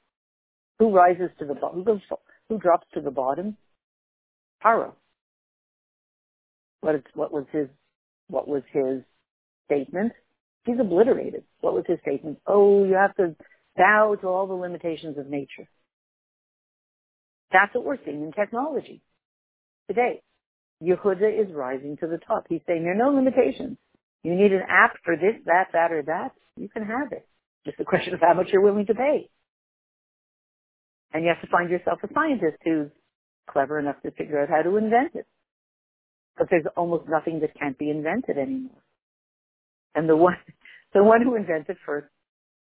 Who 0.80 0.96
rises 0.96 1.30
to 1.40 1.46
the 1.46 1.56
bottom? 1.56 1.80
Who 1.80 1.84
goes, 1.84 2.02
who 2.50 2.58
drops 2.58 2.88
to 2.94 3.02
the 3.02 3.12
bottom? 3.12 3.56
Paro. 4.64 4.94
What, 6.82 6.96
is, 6.96 7.02
what 7.14 7.32
was 7.32 7.46
his, 7.52 7.68
what 8.28 8.48
was 8.48 8.64
his 8.72 9.02
statement? 9.66 10.14
He's 10.66 10.80
obliterated. 10.80 11.44
What 11.62 11.74
was 11.74 11.86
his 11.88 12.00
statement? 12.02 12.40
Oh, 12.46 12.84
you 12.84 12.96
have 12.96 13.16
to 13.16 13.36
bow 13.78 14.16
to 14.20 14.28
all 14.28 14.48
the 14.48 14.54
limitations 14.54 15.18
of 15.18 15.28
nature. 15.28 15.70
That's 17.52 17.74
what 17.74 17.86
we're 17.86 17.98
seeing 18.06 18.24
in 18.24 18.32
technology 18.32 19.02
today. 19.88 20.22
Yehuda 20.84 21.42
is 21.42 21.54
rising 21.54 21.98
to 21.98 22.08
the 22.08 22.18
top. 22.18 22.46
He's 22.48 22.62
saying 22.68 22.84
there 22.84 22.94
are 22.94 22.96
no 22.96 23.10
limitations. 23.10 23.78
You 24.24 24.36
need 24.36 24.54
an 24.54 24.62
app 24.68 24.96
for 25.04 25.16
this, 25.16 25.36
that, 25.46 25.68
that, 25.74 25.92
or 25.92 26.04
that. 26.04 26.32
You 26.56 26.70
can 26.70 26.84
have 26.86 27.12
it. 27.12 27.28
Just 27.66 27.80
a 27.80 27.86
question 27.86 28.14
of 28.14 28.20
how 28.22 28.34
much 28.34 28.48
you're 28.52 28.62
willing 28.62 28.86
to 28.86 28.94
pay. 28.94 29.30
And 31.14 31.24
you 31.24 31.30
have 31.30 31.42
to 31.42 31.48
find 31.52 31.70
yourself 31.70 32.00
a 32.04 32.14
scientist 32.14 32.58
who's 32.64 32.90
clever 33.50 33.80
enough 33.80 34.02
to 34.04 34.12
figure 34.12 34.42
out 34.42 34.50
how 34.50 34.62
to 34.62 34.78
invent 34.78 35.16
it. 35.16 35.28
But 36.38 36.48
there's 36.50 36.66
almost 36.78 37.10
nothing 37.10 37.42
that 37.42 37.58
can't 37.60 37.78
be 37.78 37.90
invented 37.90 38.38
anymore. 38.38 38.84
And 39.96 40.08
the 40.08 40.16
one, 40.16 40.38
the 40.94 41.04
one 41.04 41.22
who 41.22 41.36
invents 41.36 41.70
it 41.70 41.78
first 41.86 42.08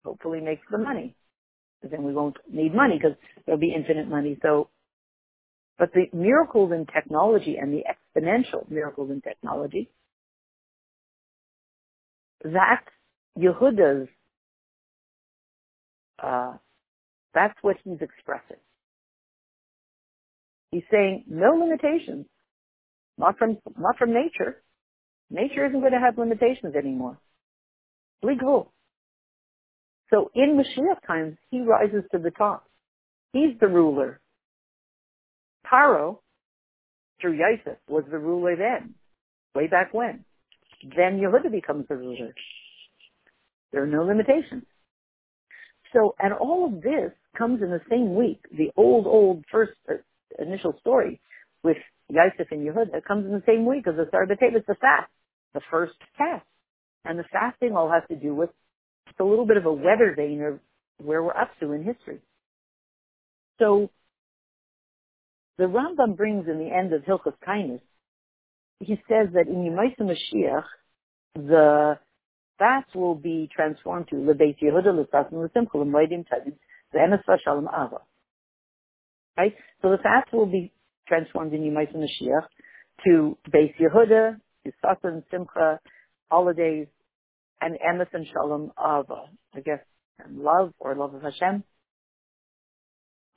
hopefully 0.04 0.40
makes 0.40 0.62
the 0.70 0.78
money. 0.78 1.14
But 1.82 1.92
then 1.92 2.04
we 2.04 2.12
won't 2.12 2.36
need 2.50 2.74
money 2.74 2.98
because 2.98 3.16
there'll 3.46 3.60
be 3.60 3.74
infinite 3.74 4.08
money. 4.08 4.38
So 4.42 4.68
but 5.78 5.92
the 5.92 6.06
miracles 6.12 6.72
in 6.72 6.86
technology 6.86 7.56
and 7.56 7.72
the 7.72 7.84
exponential 7.84 8.68
miracles 8.68 9.10
in 9.10 9.20
technology, 9.20 9.90
that 12.44 12.84
Yehuda's, 13.38 14.08
uh, 16.22 16.54
that's 17.34 17.54
what 17.62 17.76
he's 17.84 18.00
expressing. 18.00 18.56
He's 20.70 20.82
saying 20.90 21.24
no 21.28 21.54
limitations, 21.54 22.26
not 23.16 23.38
from 23.38 23.58
not 23.78 23.96
from 23.98 24.12
nature. 24.12 24.62
Nature 25.30 25.66
isn't 25.66 25.80
going 25.80 25.92
to 25.92 26.00
have 26.00 26.18
limitations 26.18 26.74
anymore. 26.74 27.18
Legal. 28.22 28.72
So 30.10 30.30
in 30.34 30.58
Mashiach 30.58 31.06
times, 31.06 31.36
he 31.50 31.60
rises 31.60 32.04
to 32.12 32.18
the 32.18 32.30
top. 32.30 32.64
He's 33.32 33.58
the 33.60 33.68
ruler. 33.68 34.20
Paro, 35.70 36.18
through 37.20 37.38
Yosef, 37.38 37.78
was 37.88 38.04
the 38.10 38.18
ruler 38.18 38.56
then, 38.56 38.94
way 39.54 39.66
back 39.66 39.92
when. 39.92 40.24
Then 40.82 41.20
Yehuda 41.20 41.50
becomes 41.52 41.86
the 41.88 41.96
ruler. 41.96 42.34
There 43.72 43.82
are 43.82 43.86
no 43.86 44.04
limitations. 44.04 44.64
So, 45.92 46.14
and 46.18 46.32
all 46.34 46.66
of 46.66 46.82
this 46.82 47.12
comes 47.36 47.62
in 47.62 47.70
the 47.70 47.80
same 47.90 48.14
week. 48.14 48.40
The 48.56 48.70
old, 48.76 49.06
old 49.06 49.44
first 49.50 49.72
uh, 49.88 49.94
initial 50.38 50.76
story 50.80 51.20
with 51.62 51.76
Yosef 52.08 52.50
and 52.50 52.66
Yehuda 52.66 53.04
comes 53.06 53.26
in 53.26 53.32
the 53.32 53.42
same 53.46 53.66
week 53.66 53.86
as 53.86 53.96
the 53.96 54.06
start 54.08 54.30
of 54.30 54.38
the 54.38 54.46
It's 54.46 54.66
the 54.66 54.74
fast, 54.74 55.10
the 55.54 55.60
first 55.70 55.94
fast. 56.16 56.44
And 57.04 57.18
the 57.18 57.24
fasting 57.32 57.74
all 57.74 57.90
has 57.90 58.02
to 58.08 58.16
do 58.16 58.34
with 58.34 58.50
just 59.06 59.20
a 59.20 59.24
little 59.24 59.46
bit 59.46 59.56
of 59.56 59.66
a 59.66 59.72
weather 59.72 60.14
vane 60.16 60.42
of 60.42 60.60
where 60.98 61.22
we're 61.22 61.36
up 61.36 61.50
to 61.60 61.72
in 61.72 61.84
history. 61.84 62.18
So 63.58 63.90
the 65.56 65.64
Rambam 65.64 66.16
brings 66.16 66.48
in 66.48 66.58
the 66.58 66.70
end 66.74 66.92
of 66.92 67.02
Hilchos 67.02 67.34
Kindness, 67.44 67.80
he 68.80 68.94
says 69.08 69.28
that 69.34 69.48
in 69.48 69.56
Yemaisa 69.56 70.00
Mashiach, 70.00 70.64
the 71.34 71.98
fast 72.58 72.94
will 72.94 73.14
be 73.14 73.48
transformed 73.54 74.08
to 74.08 74.16
Lebeit 74.16 74.58
Yehuda 74.62 74.94
L'Sas 74.94 75.26
L'Simcha 75.32 75.74
L'Moedim 75.74 76.24
Tavim 76.26 76.54
V'Emes 76.94 77.22
V'Shalom 77.28 77.66
Ava. 77.68 77.98
Right? 79.36 79.54
So 79.82 79.90
the 79.90 79.98
fast 79.98 80.32
will 80.32 80.46
be 80.46 80.72
transformed 81.06 81.54
in 81.54 81.60
Yemaisa 81.60 81.96
Mashiach 81.96 82.46
to 83.06 83.38
Beis 83.50 83.74
Yehuda, 83.80 84.40
Yisasa 84.66 85.04
and 85.04 85.22
Simcha, 85.30 85.78
holidays, 86.30 86.88
and 87.60 87.76
Emes 87.76 88.08
and 88.12 88.26
Shalom 88.32 88.72
Ava. 88.78 89.30
I 89.54 89.60
guess 89.60 89.80
and 90.18 90.40
love 90.40 90.72
or 90.78 90.94
love 90.94 91.14
of 91.14 91.22
Hashem. 91.22 91.62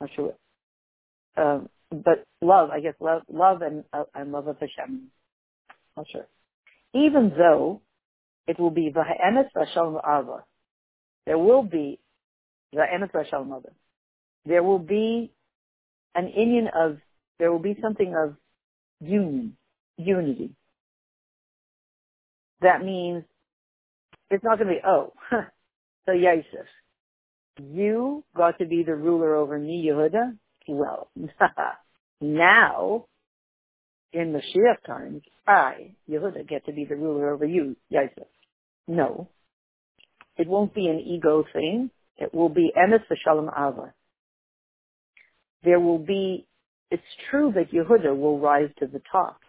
Not 0.00 0.10
sure. 0.16 0.34
Um, 1.36 1.68
but 1.90 2.24
love, 2.40 2.70
I 2.70 2.80
guess 2.80 2.94
love, 3.00 3.22
love 3.32 3.62
and, 3.62 3.84
uh, 3.92 4.04
and 4.14 4.32
love 4.32 4.48
of 4.48 4.56
Hashem. 4.58 5.08
Not 5.96 6.06
sure. 6.10 6.26
Even 6.94 7.32
though 7.36 7.82
it 8.46 8.58
will 8.58 8.70
be 8.70 8.90
v'ha'emes 8.90 9.48
v'shalom 9.56 10.00
ava, 10.06 10.44
there 11.26 11.38
will 11.38 11.62
be 11.62 11.98
v'ha'emes 12.74 13.10
v'shalom 13.12 13.58
ava. 13.58 13.68
There 14.44 14.62
will 14.62 14.78
be 14.78 15.32
an 16.14 16.28
union 16.28 16.68
of, 16.74 16.98
there 17.38 17.52
will 17.52 17.60
be 17.60 17.76
something 17.80 18.14
of 18.16 18.36
union, 19.00 19.56
unity. 19.96 20.50
That 22.60 22.84
means 22.84 23.24
it's 24.30 24.44
not 24.44 24.58
going 24.58 24.68
to 24.68 24.74
be, 24.74 24.80
oh, 24.86 25.12
so 26.06 26.12
Yosef, 26.12 26.66
you 27.58 28.24
got 28.36 28.58
to 28.58 28.66
be 28.66 28.82
the 28.82 28.94
ruler 28.94 29.36
over 29.36 29.58
me, 29.58 29.86
Yehuda? 29.86 30.36
Well, 30.68 31.08
Now, 32.22 33.06
in 34.12 34.32
the 34.32 34.40
Mashiach 34.40 34.86
times, 34.86 35.22
I, 35.46 35.94
Yehuda, 36.08 36.48
get 36.48 36.66
to 36.66 36.72
be 36.72 36.84
the 36.84 36.96
ruler 36.96 37.32
over 37.32 37.46
you, 37.46 37.76
Yosef. 37.88 38.28
No. 38.86 39.28
It 40.36 40.46
won't 40.48 40.74
be 40.74 40.86
an 40.86 41.00
ego 41.00 41.44
thing. 41.52 41.90
It 42.18 42.34
will 42.34 42.48
be 42.48 42.72
emes 42.76 43.02
v'shalom 43.10 43.48
ava. 43.48 43.94
There 45.64 45.80
will 45.80 45.98
be, 45.98 46.46
it's 46.90 47.02
true 47.30 47.52
that 47.54 47.72
Yehuda 47.72 48.16
will 48.16 48.38
rise 48.38 48.70
to 48.80 48.86
the 48.86 49.00
top, 49.10 49.40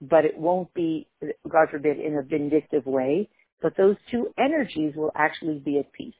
but 0.00 0.24
it 0.24 0.36
won't 0.36 0.72
be, 0.74 1.06
God 1.48 1.68
forbid, 1.70 1.98
in 1.98 2.16
a 2.16 2.22
vindictive 2.22 2.86
way, 2.86 3.28
but 3.62 3.76
those 3.76 3.96
two 4.10 4.28
energies 4.38 4.94
will 4.96 5.12
actually 5.14 5.58
be 5.58 5.78
at 5.78 5.92
peace. 5.92 6.14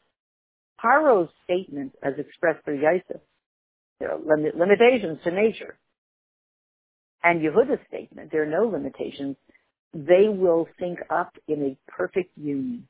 Paro's 0.83 1.29
statement, 1.45 1.93
as 2.03 2.15
expressed 2.19 2.65
through 2.65 2.81
Yosef, 2.81 3.21
there 3.99 4.13
are 4.13 4.19
limitations 4.19 5.19
to 5.25 5.31
nature. 5.31 5.77
And 7.23 7.41
Yehuda's 7.43 7.81
statement, 7.89 8.31
there 8.33 8.43
are 8.43 8.47
no 8.47 8.69
limitations. 8.69 9.37
They 9.95 10.29
will 10.29 10.69
sync 10.79 10.99
up 11.11 11.35
in 11.49 11.63
a 11.63 11.91
perfect 11.91 12.37
union. 12.37 12.87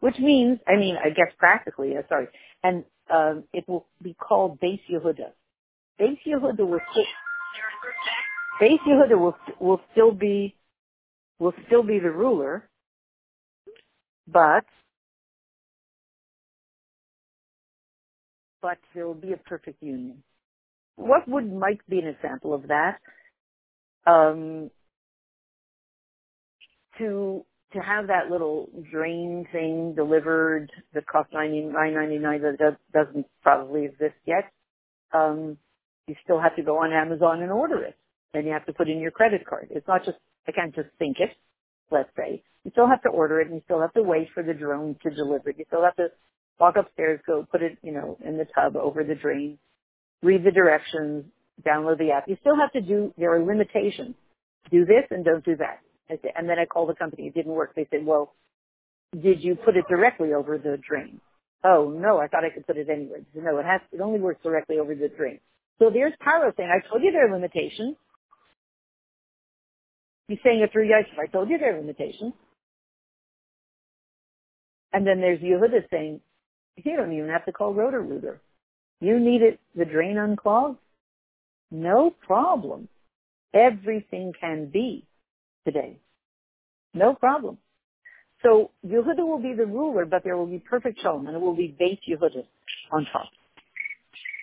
Which 0.00 0.18
means, 0.18 0.58
I 0.66 0.76
mean, 0.76 0.96
I 1.02 1.08
guess 1.10 1.34
practically, 1.38 1.96
uh, 1.96 2.02
sorry, 2.08 2.28
and 2.62 2.84
um, 3.12 3.44
it 3.52 3.68
will 3.68 3.86
be 4.02 4.14
called 4.14 4.60
Beis 4.60 4.80
Yehuda. 4.90 5.32
Beis 6.00 6.18
Yehuda 6.26 6.60
will 6.68 6.80
still, 6.92 7.04
Beis 8.62 8.78
Yehuda 8.86 9.18
will 9.18 9.36
will 9.60 9.80
still 9.92 10.12
be 10.12 10.54
will 11.40 11.54
still 11.66 11.82
be 11.82 11.98
the 11.98 12.10
ruler, 12.10 12.68
but 14.28 14.64
but 18.62 18.78
there 18.94 19.06
will 19.06 19.14
be 19.14 19.32
a 19.32 19.38
perfect 19.38 19.82
union. 19.82 20.22
What 20.98 21.28
would 21.28 21.50
might 21.52 21.80
be 21.88 22.00
an 22.00 22.08
example 22.08 22.52
of 22.52 22.68
that? 22.68 22.98
Um, 24.04 24.70
to 26.98 27.44
to 27.72 27.78
have 27.78 28.08
that 28.08 28.30
little 28.30 28.68
drain 28.90 29.46
thing 29.52 29.94
delivered 29.94 30.70
that 30.94 31.06
costs 31.06 31.32
ninety 31.32 31.60
nine 31.60 31.94
ninety 31.94 32.18
nine 32.18 32.42
that 32.42 32.58
does, 32.58 32.74
doesn't 32.92 33.26
probably 33.42 33.84
exist 33.84 34.16
yet, 34.26 34.50
um, 35.14 35.56
you 36.08 36.16
still 36.24 36.40
have 36.40 36.56
to 36.56 36.62
go 36.62 36.78
on 36.78 36.92
Amazon 36.92 37.42
and 37.42 37.52
order 37.52 37.84
it. 37.84 37.96
Then 38.34 38.44
you 38.46 38.52
have 38.52 38.66
to 38.66 38.72
put 38.72 38.88
in 38.88 38.98
your 38.98 39.12
credit 39.12 39.46
card. 39.46 39.68
It's 39.70 39.86
not 39.86 40.04
just 40.04 40.18
I 40.48 40.52
can't 40.52 40.74
just 40.74 40.88
think 40.98 41.18
it. 41.20 41.30
Let's 41.92 42.10
say 42.16 42.42
you 42.64 42.72
still 42.72 42.88
have 42.88 43.02
to 43.02 43.08
order 43.08 43.40
it, 43.40 43.46
and 43.46 43.54
you 43.56 43.62
still 43.66 43.80
have 43.80 43.92
to 43.94 44.02
wait 44.02 44.28
for 44.34 44.42
the 44.42 44.54
drone 44.54 44.96
to 45.04 45.10
deliver 45.10 45.50
it. 45.50 45.58
You 45.58 45.64
still 45.68 45.84
have 45.84 45.96
to 45.96 46.08
walk 46.58 46.74
upstairs, 46.76 47.20
go 47.24 47.46
put 47.48 47.62
it, 47.62 47.78
you 47.82 47.92
know, 47.92 48.18
in 48.24 48.36
the 48.36 48.46
tub 48.52 48.74
over 48.74 49.04
the 49.04 49.14
drain, 49.14 49.58
read 50.22 50.44
the 50.44 50.50
directions, 50.50 51.24
download 51.66 51.98
the 51.98 52.10
app. 52.10 52.28
You 52.28 52.36
still 52.40 52.56
have 52.56 52.72
to 52.72 52.80
do. 52.80 53.12
There 53.16 53.34
are 53.34 53.44
limitations. 53.44 54.14
Do 54.70 54.84
this 54.84 55.04
and 55.10 55.24
don't 55.24 55.44
do 55.44 55.56
that. 55.56 55.80
And 56.08 56.48
then 56.48 56.58
I 56.58 56.64
called 56.64 56.88
the 56.88 56.94
company. 56.94 57.26
It 57.26 57.34
didn't 57.34 57.52
work. 57.52 57.74
They 57.74 57.86
said, 57.90 58.04
well, 58.04 58.34
did 59.20 59.42
you 59.42 59.54
put 59.54 59.76
it 59.76 59.84
directly 59.88 60.32
over 60.34 60.58
the 60.58 60.78
drain? 60.86 61.20
Oh, 61.64 61.94
no, 61.96 62.18
I 62.18 62.28
thought 62.28 62.44
I 62.44 62.50
could 62.50 62.66
put 62.66 62.76
it 62.76 62.88
anywhere. 62.88 63.20
Said, 63.34 63.44
no, 63.44 63.58
it 63.58 63.64
has, 63.66 63.80
it 63.92 64.00
only 64.00 64.20
works 64.20 64.42
directly 64.42 64.78
over 64.78 64.94
the 64.94 65.08
drain. 65.08 65.40
So 65.78 65.90
there's 65.90 66.12
Paro 66.24 66.56
saying, 66.56 66.70
I 66.70 66.86
told 66.88 67.02
you 67.02 67.12
there 67.12 67.28
are 67.28 67.32
limitations. 67.32 67.96
He's 70.28 70.38
saying 70.44 70.60
it 70.60 70.72
through 70.72 70.88
Yosef. 70.88 71.18
I 71.18 71.26
told 71.26 71.48
you 71.48 71.58
there 71.58 71.76
are 71.76 71.80
limitations. 71.80 72.34
And 74.92 75.06
then 75.06 75.20
there's 75.20 75.40
Yehuda 75.40 75.88
saying, 75.90 76.20
you 76.76 76.96
don't 76.96 77.12
even 77.12 77.28
have 77.28 77.44
to 77.46 77.52
call 77.52 77.74
Roto-Rooter. 77.74 78.40
You 79.00 79.18
need 79.20 79.42
it, 79.42 79.60
the 79.76 79.84
drain 79.84 80.18
unclogged? 80.18 80.78
No 81.70 82.10
problem. 82.10 82.88
Everything 83.54 84.32
can 84.38 84.70
be 84.70 85.06
today. 85.64 85.98
No 86.94 87.14
problem. 87.14 87.58
So 88.42 88.70
Yehuda 88.86 89.18
will 89.18 89.40
be 89.42 89.54
the 89.54 89.66
ruler, 89.66 90.04
but 90.04 90.22
there 90.24 90.36
will 90.36 90.46
be 90.46 90.58
perfect 90.58 91.00
shalom, 91.00 91.26
and 91.26 91.36
it 91.36 91.40
will 91.40 91.56
be 91.56 91.74
Beit 91.78 92.00
Yehuda 92.08 92.44
on 92.92 93.06
top. 93.12 93.28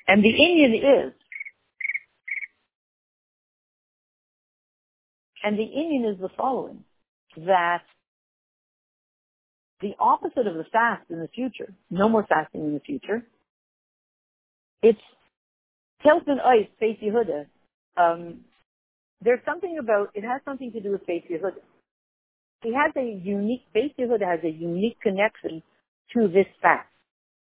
And 0.08 0.24
the 0.24 0.34
inyan 0.34 1.08
is, 1.08 1.14
and 5.44 5.58
the 5.58 5.64
inyan 5.64 6.14
is 6.14 6.20
the 6.20 6.30
following, 6.38 6.84
that 7.38 7.82
the 9.82 9.96
opposite 10.00 10.48
of 10.48 10.56
the 10.56 10.66
fast 10.72 11.10
in 11.10 11.20
the 11.20 11.28
future, 11.30 11.74
no 11.90 12.10
more 12.10 12.26
fasting 12.28 12.66
in 12.66 12.74
the 12.74 12.80
future, 12.80 13.24
it's 14.82 15.00
Telton 16.04 16.40
Ice, 16.40 16.68
Beit 16.80 17.02
Yehuda, 17.02 17.46
um, 17.98 18.42
there's 19.22 19.40
something 19.46 19.78
about, 19.80 20.10
it 20.14 20.24
has 20.24 20.42
something 20.46 20.72
to 20.74 20.80
do 20.80 20.92
with 20.92 21.06
Beit 21.08 21.30
Yehuda. 21.30 21.62
He 22.64 22.74
has 22.74 22.92
a 22.96 23.04
unique, 23.24 23.64
Beit 23.74 23.98
Yehuda 23.98 24.26
has 24.26 24.40
a 24.44 24.50
unique 24.50 25.00
connection 25.02 25.64
to 26.14 26.28
this 26.28 26.48
fast, 26.62 26.88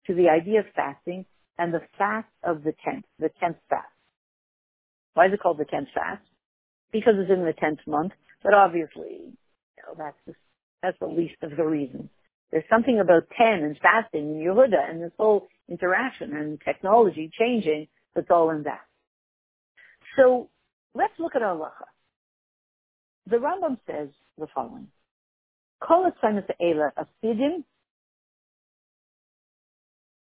to 0.07 0.15
the 0.15 0.29
idea 0.29 0.61
of 0.61 0.67
fasting 0.75 1.25
and 1.59 1.73
the 1.73 1.83
fast 1.99 2.29
of 2.43 2.65
the 2.65 2.73
tenth, 2.85 3.05
the 3.19 3.31
tenth 3.41 3.57
fast. 3.69 3.87
Why 5.15 5.27
is 5.27 5.33
it 5.33 5.41
called 5.41 5.59
the 5.59 5.65
tenth 5.65 5.89
fast? 5.95 6.23
Because 6.93 7.15
it's 7.19 7.31
in 7.31 7.45
the 7.45 7.53
tenth 7.53 7.81
month, 7.87 8.13
but 8.43 8.55
obviously, 8.55 9.21
you 9.21 9.83
know, 9.87 9.95
that's 9.97 10.17
the, 10.27 10.35
that's 10.83 10.99
the 10.99 11.07
least 11.07 11.37
of 11.43 11.57
the 11.57 11.65
reasons. 11.65 12.09
There's 12.51 12.65
something 12.69 12.99
about 12.99 13.29
ten 13.37 13.63
and 13.63 13.79
fasting 13.81 14.23
and 14.23 14.43
Yehuda 14.43 14.91
and 14.91 15.03
this 15.03 15.13
whole 15.19 15.49
interaction 15.69 16.35
and 16.35 16.61
technology 16.65 17.31
changing 17.39 17.87
that's 18.15 18.31
all 18.31 18.51
in 18.51 18.65
that. 18.65 18.81
So 20.17 20.51
let's 20.95 21.13
look 21.19 21.37
at 21.37 21.43
our 21.43 21.57
halacha. 21.57 21.87
The 23.29 23.37
Rambam 23.37 23.79
says 23.87 24.09
the 24.37 24.49
following. 24.55 24.89
Kol 25.81 26.11
eila 26.21 26.91
asidim. 26.99 27.65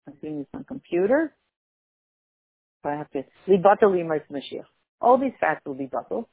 I'm 0.08 0.14
seeing 0.20 0.38
this 0.38 0.46
on 0.54 0.64
computer. 0.64 1.32
So 2.82 2.90
I 2.90 2.96
have 2.96 3.10
to 3.12 3.22
libatel 3.48 3.92
mashiach. 4.30 4.66
All 5.00 5.18
these 5.18 5.32
facts 5.40 5.64
will 5.64 5.74
be 5.74 5.88
yom 5.92 6.26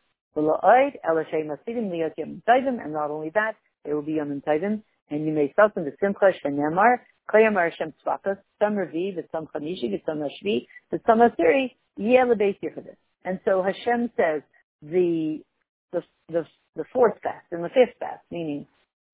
and 2.79 2.93
not 2.93 3.11
only 3.11 3.29
that, 3.35 3.55
they 3.85 3.93
will 3.93 4.01
be 4.01 4.13
yom 4.13 4.41
tovim, 4.45 4.81
and 5.09 5.25
you 5.25 5.33
may 5.33 5.53
suffer 5.55 5.81
the 5.83 5.93
simcha 5.99 6.31
shenemar 6.43 6.97
Koyamar 7.29 7.69
Hashem 7.71 7.93
Tzvakas, 8.05 8.37
some 8.59 8.75
Revi, 8.75 9.15
the 9.15 9.23
some 9.31 9.47
Chamishi, 9.47 9.91
the 9.91 10.01
some 10.05 10.19
Hashvi, 10.19 10.67
the 10.91 10.99
some 11.05 11.19
Asiri, 11.19 11.75
Yeh 11.97 12.23
Lebeis 12.25 12.57
Yehuda. 12.61 12.95
And 13.25 13.39
so 13.45 13.63
Hashem 13.63 14.11
says 14.17 14.41
the, 14.81 15.39
the, 15.91 16.03
the, 16.29 16.45
the 16.75 16.83
fourth 16.91 17.13
fast 17.23 17.45
and 17.51 17.63
the 17.63 17.69
fifth 17.69 17.97
fast, 17.99 18.23
meaning 18.29 18.67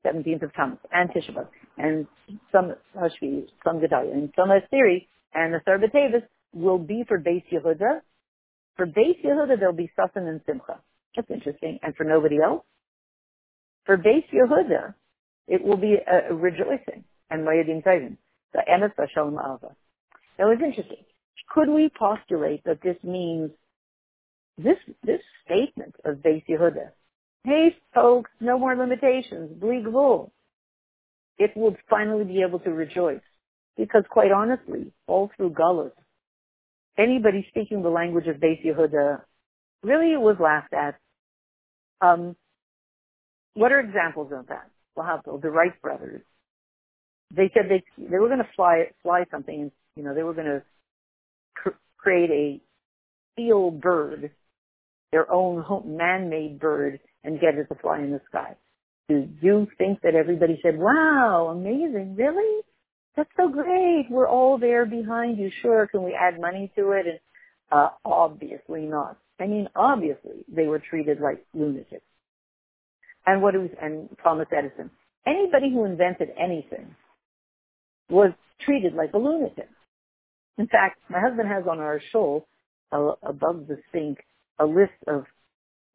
17th 0.05 0.43
of 0.43 0.53
Tammuz 0.53 0.79
and 0.91 1.09
Tisha 1.11 1.35
B'Av, 1.35 1.47
and 1.77 2.07
some 2.51 2.73
Hashvi, 2.95 3.45
some 3.63 3.79
Gedalia, 3.79 4.13
and 4.13 4.33
some 4.35 4.49
Asiri, 4.49 5.07
and 5.33 5.53
the 5.53 5.59
third 5.65 5.81
B'Tevis 5.81 6.23
will 6.53 6.79
be 6.79 7.03
for 7.07 7.19
Beis 7.19 7.43
Yehuda. 7.51 8.01
For 8.75 8.87
Beis 8.87 9.23
Yehuda, 9.23 9.59
there'll 9.59 9.75
be 9.75 9.91
Sasan 9.97 10.27
and 10.27 10.41
Simcha. 10.47 10.79
That's 11.15 11.29
interesting. 11.29 11.79
And 11.83 11.95
for 11.95 12.05
nobody 12.05 12.37
else? 12.43 12.63
For 13.85 13.97
Beis 13.97 14.23
Yehuda, 14.33 14.95
it 15.47 15.63
will 15.63 15.77
be 15.77 15.95
a, 15.95 16.31
a 16.31 16.35
rejoicing 16.35 17.03
and 17.29 17.45
Moedim 17.45 17.83
Tovim. 17.83 18.17
The 18.53 18.63
Emes 18.69 18.91
Shalom 19.13 19.37
Ava. 19.37 19.75
That 20.37 20.45
was 20.45 20.57
interesting. 20.63 21.03
Could 21.49 21.69
we 21.69 21.89
postulate 21.89 22.63
that 22.65 22.81
this 22.81 22.97
means 23.03 23.51
this 24.57 24.77
this 25.03 25.21
statement 25.45 25.95
of 26.05 26.17
Beis 26.17 26.43
Yehuda? 26.47 26.91
Hey, 27.43 27.75
folks, 27.93 28.29
no 28.39 28.59
more 28.59 28.75
limitations. 28.75 29.59
Bleak 29.59 29.85
rule. 29.85 30.31
It 31.37 31.55
will 31.55 31.75
finally 31.89 32.25
be 32.25 32.41
able 32.41 32.59
to 32.59 32.71
rejoice. 32.71 33.21
Because 33.77 34.03
quite 34.09 34.31
honestly, 34.31 34.91
all 35.07 35.31
through 35.37 35.51
Gullus, 35.51 35.91
anybody 36.97 37.45
speaking 37.49 37.81
the 37.81 37.89
language 37.89 38.27
of 38.27 38.37
Beis 38.37 38.63
Yehuda 38.63 39.21
really 39.83 40.17
was 40.17 40.35
laughed 40.39 40.73
at. 40.73 40.99
Um, 42.01 42.35
what 43.53 43.71
are 43.71 43.79
examples 43.79 44.31
of 44.33 44.47
that? 44.47 44.69
Well, 45.25 45.37
the 45.37 45.49
Wright 45.49 45.79
brothers, 45.81 46.21
they 47.31 47.51
said 47.53 47.63
they 47.69 47.83
they 47.97 48.17
were 48.17 48.27
going 48.27 48.39
to 48.39 48.49
fly 48.55 48.85
fly 49.03 49.25
something. 49.31 49.71
You 49.95 50.03
know, 50.03 50.13
they 50.13 50.23
were 50.23 50.33
going 50.33 50.47
to 50.47 50.63
cr- 51.55 51.77
create 51.97 52.29
a 52.29 52.61
steel 53.33 53.71
bird, 53.71 54.31
their 55.11 55.31
own 55.31 55.65
man-made 55.85 56.59
bird, 56.59 56.99
and 57.23 57.39
get 57.39 57.55
it 57.55 57.67
to 57.67 57.75
fly 57.75 57.99
in 57.99 58.11
the 58.11 58.21
sky. 58.29 58.55
Do 59.07 59.27
you 59.41 59.67
think 59.77 60.01
that 60.01 60.15
everybody 60.15 60.59
said, 60.61 60.77
"Wow, 60.77 61.49
amazing! 61.51 62.15
Really? 62.15 62.61
That's 63.15 63.29
so 63.35 63.49
great! 63.49 64.07
We're 64.09 64.27
all 64.27 64.57
there 64.57 64.85
behind 64.85 65.37
you. 65.37 65.49
Sure, 65.61 65.87
can 65.87 66.03
we 66.03 66.13
add 66.13 66.39
money 66.39 66.71
to 66.75 66.91
it?" 66.91 67.05
And 67.07 67.19
uh, 67.71 67.89
obviously 68.05 68.81
not. 68.81 69.17
I 69.39 69.47
mean, 69.47 69.69
obviously 69.75 70.43
they 70.47 70.67
were 70.67 70.79
treated 70.79 71.19
like 71.21 71.45
lunatics. 71.53 72.03
And 73.25 73.41
what 73.41 73.53
was 73.55 73.69
and 73.81 74.09
Thomas 74.23 74.47
Edison. 74.55 74.89
Anybody 75.25 75.71
who 75.71 75.85
invented 75.85 76.29
anything 76.39 76.95
was 78.09 78.31
treated 78.65 78.93
like 78.93 79.13
a 79.13 79.17
lunatic. 79.17 79.69
In 80.57 80.67
fact, 80.67 80.99
my 81.09 81.19
husband 81.19 81.47
has 81.47 81.63
on 81.69 81.79
our 81.79 82.01
show 82.11 82.45
uh, 82.91 83.11
above 83.23 83.67
the 83.67 83.77
sink 83.91 84.19
a 84.59 84.65
list 84.65 84.91
of 85.07 85.25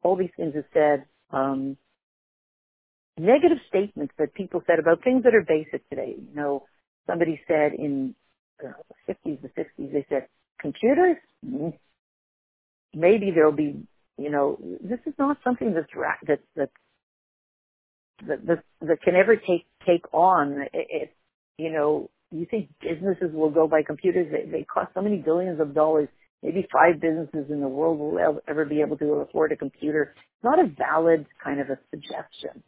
all 0.01 0.15
these 0.15 0.31
things 0.37 0.53
that 0.53 0.65
said 0.73 1.05
um, 1.35 1.77
negative 3.17 3.57
statements 3.67 4.13
that 4.17 4.33
people 4.33 4.61
said 4.65 4.79
about 4.79 5.03
things 5.03 5.23
that 5.23 5.35
are 5.35 5.45
basic 5.47 5.87
today. 5.89 6.15
You 6.17 6.35
know, 6.35 6.63
somebody 7.07 7.39
said 7.47 7.73
in 7.73 8.15
the 8.59 8.73
50s, 9.07 9.41
the 9.41 9.49
60s, 9.49 9.91
they 9.93 10.05
said 10.09 10.27
computers. 10.59 11.17
Mm, 11.45 11.73
maybe 12.93 13.31
there'll 13.33 13.51
be, 13.51 13.85
you 14.17 14.29
know, 14.29 14.57
this 14.81 14.99
is 15.05 15.13
not 15.19 15.37
something 15.43 15.73
that's 15.73 15.87
that 16.27 16.39
that 16.55 16.69
that 18.27 18.45
that, 18.45 18.63
that 18.81 19.01
can 19.01 19.15
ever 19.15 19.35
take 19.35 19.65
take 19.85 20.13
on. 20.13 20.65
It, 20.73 21.13
you 21.57 21.71
know, 21.71 22.09
you 22.31 22.45
think 22.49 22.69
businesses 22.81 23.33
will 23.33 23.51
go 23.51 23.67
by 23.67 23.83
computers? 23.83 24.27
They, 24.31 24.49
they 24.49 24.63
cost 24.63 24.91
so 24.93 25.01
many 25.01 25.17
billions 25.17 25.59
of 25.59 25.73
dollars. 25.73 26.09
Maybe 26.43 26.67
five 26.71 27.01
businesses 27.01 27.49
in 27.49 27.61
the 27.61 27.67
world 27.67 27.97
will 27.97 28.39
ever 28.47 28.65
be 28.65 28.81
able 28.81 28.97
to 28.97 29.05
afford 29.27 29.51
a 29.51 29.55
computer. 29.55 30.13
Not 30.43 30.59
a 30.59 30.67
valid 30.67 31.25
kind 31.43 31.59
of 31.59 31.69
a 31.69 31.79
suggestion. 31.89 32.61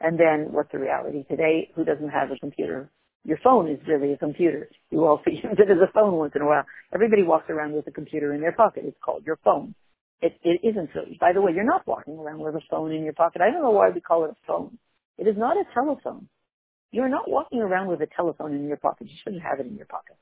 And 0.00 0.18
then 0.18 0.52
what's 0.52 0.72
the 0.72 0.78
reality 0.78 1.24
today? 1.28 1.70
Who 1.76 1.84
doesn't 1.84 2.08
have 2.08 2.30
a 2.30 2.38
computer? 2.38 2.90
Your 3.24 3.38
phone 3.44 3.70
is 3.70 3.78
really 3.86 4.12
a 4.12 4.16
computer. 4.16 4.68
You 4.90 5.04
also 5.04 5.24
use 5.30 5.44
it 5.44 5.70
as 5.70 5.78
a 5.82 5.92
phone 5.92 6.14
once 6.14 6.32
in 6.34 6.42
a 6.42 6.46
while. 6.46 6.64
Everybody 6.92 7.22
walks 7.22 7.50
around 7.50 7.72
with 7.72 7.86
a 7.86 7.90
computer 7.90 8.32
in 8.34 8.40
their 8.40 8.52
pocket. 8.52 8.84
It's 8.86 8.96
called 9.04 9.24
your 9.26 9.38
phone. 9.44 9.74
It, 10.22 10.38
it 10.42 10.60
isn't 10.66 10.90
so. 10.94 11.00
By 11.20 11.32
the 11.32 11.40
way, 11.40 11.52
you're 11.54 11.64
not 11.64 11.86
walking 11.86 12.18
around 12.18 12.40
with 12.40 12.54
a 12.54 12.60
phone 12.70 12.92
in 12.92 13.04
your 13.04 13.12
pocket. 13.12 13.42
I 13.42 13.50
don't 13.50 13.62
know 13.62 13.70
why 13.70 13.90
we 13.90 14.00
call 14.00 14.24
it 14.24 14.30
a 14.30 14.36
phone. 14.46 14.78
It 15.20 15.28
is 15.28 15.36
not 15.38 15.56
a 15.58 15.64
telephone. 15.74 16.28
You're 16.92 17.10
not 17.10 17.30
walking 17.30 17.60
around 17.60 17.88
with 17.88 18.00
a 18.02 18.08
telephone 18.16 18.54
in 18.54 18.68
your 18.68 18.78
pocket. 18.78 19.08
You 19.08 19.16
shouldn't 19.24 19.42
have 19.42 19.60
it 19.60 19.66
in 19.66 19.76
your 19.76 19.86
pocket. 19.86 20.16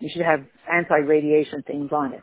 You 0.00 0.10
should 0.12 0.22
have 0.26 0.40
anti-radiation 0.72 1.64
things 1.66 1.90
on 1.92 2.14
it. 2.14 2.22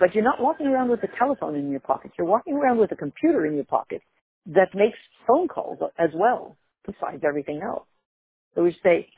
But 0.00 0.14
you're 0.14 0.24
not 0.24 0.42
walking 0.42 0.66
around 0.68 0.90
with 0.90 1.02
a 1.04 1.08
telephone 1.18 1.56
in 1.56 1.70
your 1.70 1.80
pocket. 1.80 2.12
You're 2.18 2.28
walking 2.28 2.54
around 2.54 2.78
with 2.78 2.92
a 2.92 2.96
computer 2.96 3.46
in 3.46 3.54
your 3.54 3.64
pocket 3.64 4.02
that 4.46 4.74
makes 4.74 4.98
phone 5.26 5.48
calls 5.48 5.78
as 5.98 6.10
well. 6.14 6.58
besides 6.86 7.22
everything 7.26 7.60
else. 7.62 7.86
So 8.54 8.62
we 8.64 8.76
say, 8.82 9.08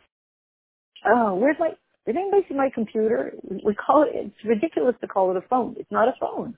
oh, 1.06 1.34
where's 1.36 1.56
my, 1.60 1.70
did 2.06 2.16
anybody 2.16 2.42
see 2.48 2.54
my 2.54 2.70
computer? 2.74 3.32
We 3.64 3.74
call 3.74 4.02
it, 4.04 4.10
it's 4.14 4.44
ridiculous 4.44 4.96
to 5.00 5.08
call 5.08 5.30
it 5.30 5.36
a 5.36 5.46
phone. 5.48 5.76
It's 5.78 5.92
not 5.92 6.08
a 6.08 6.14
phone. 6.20 6.56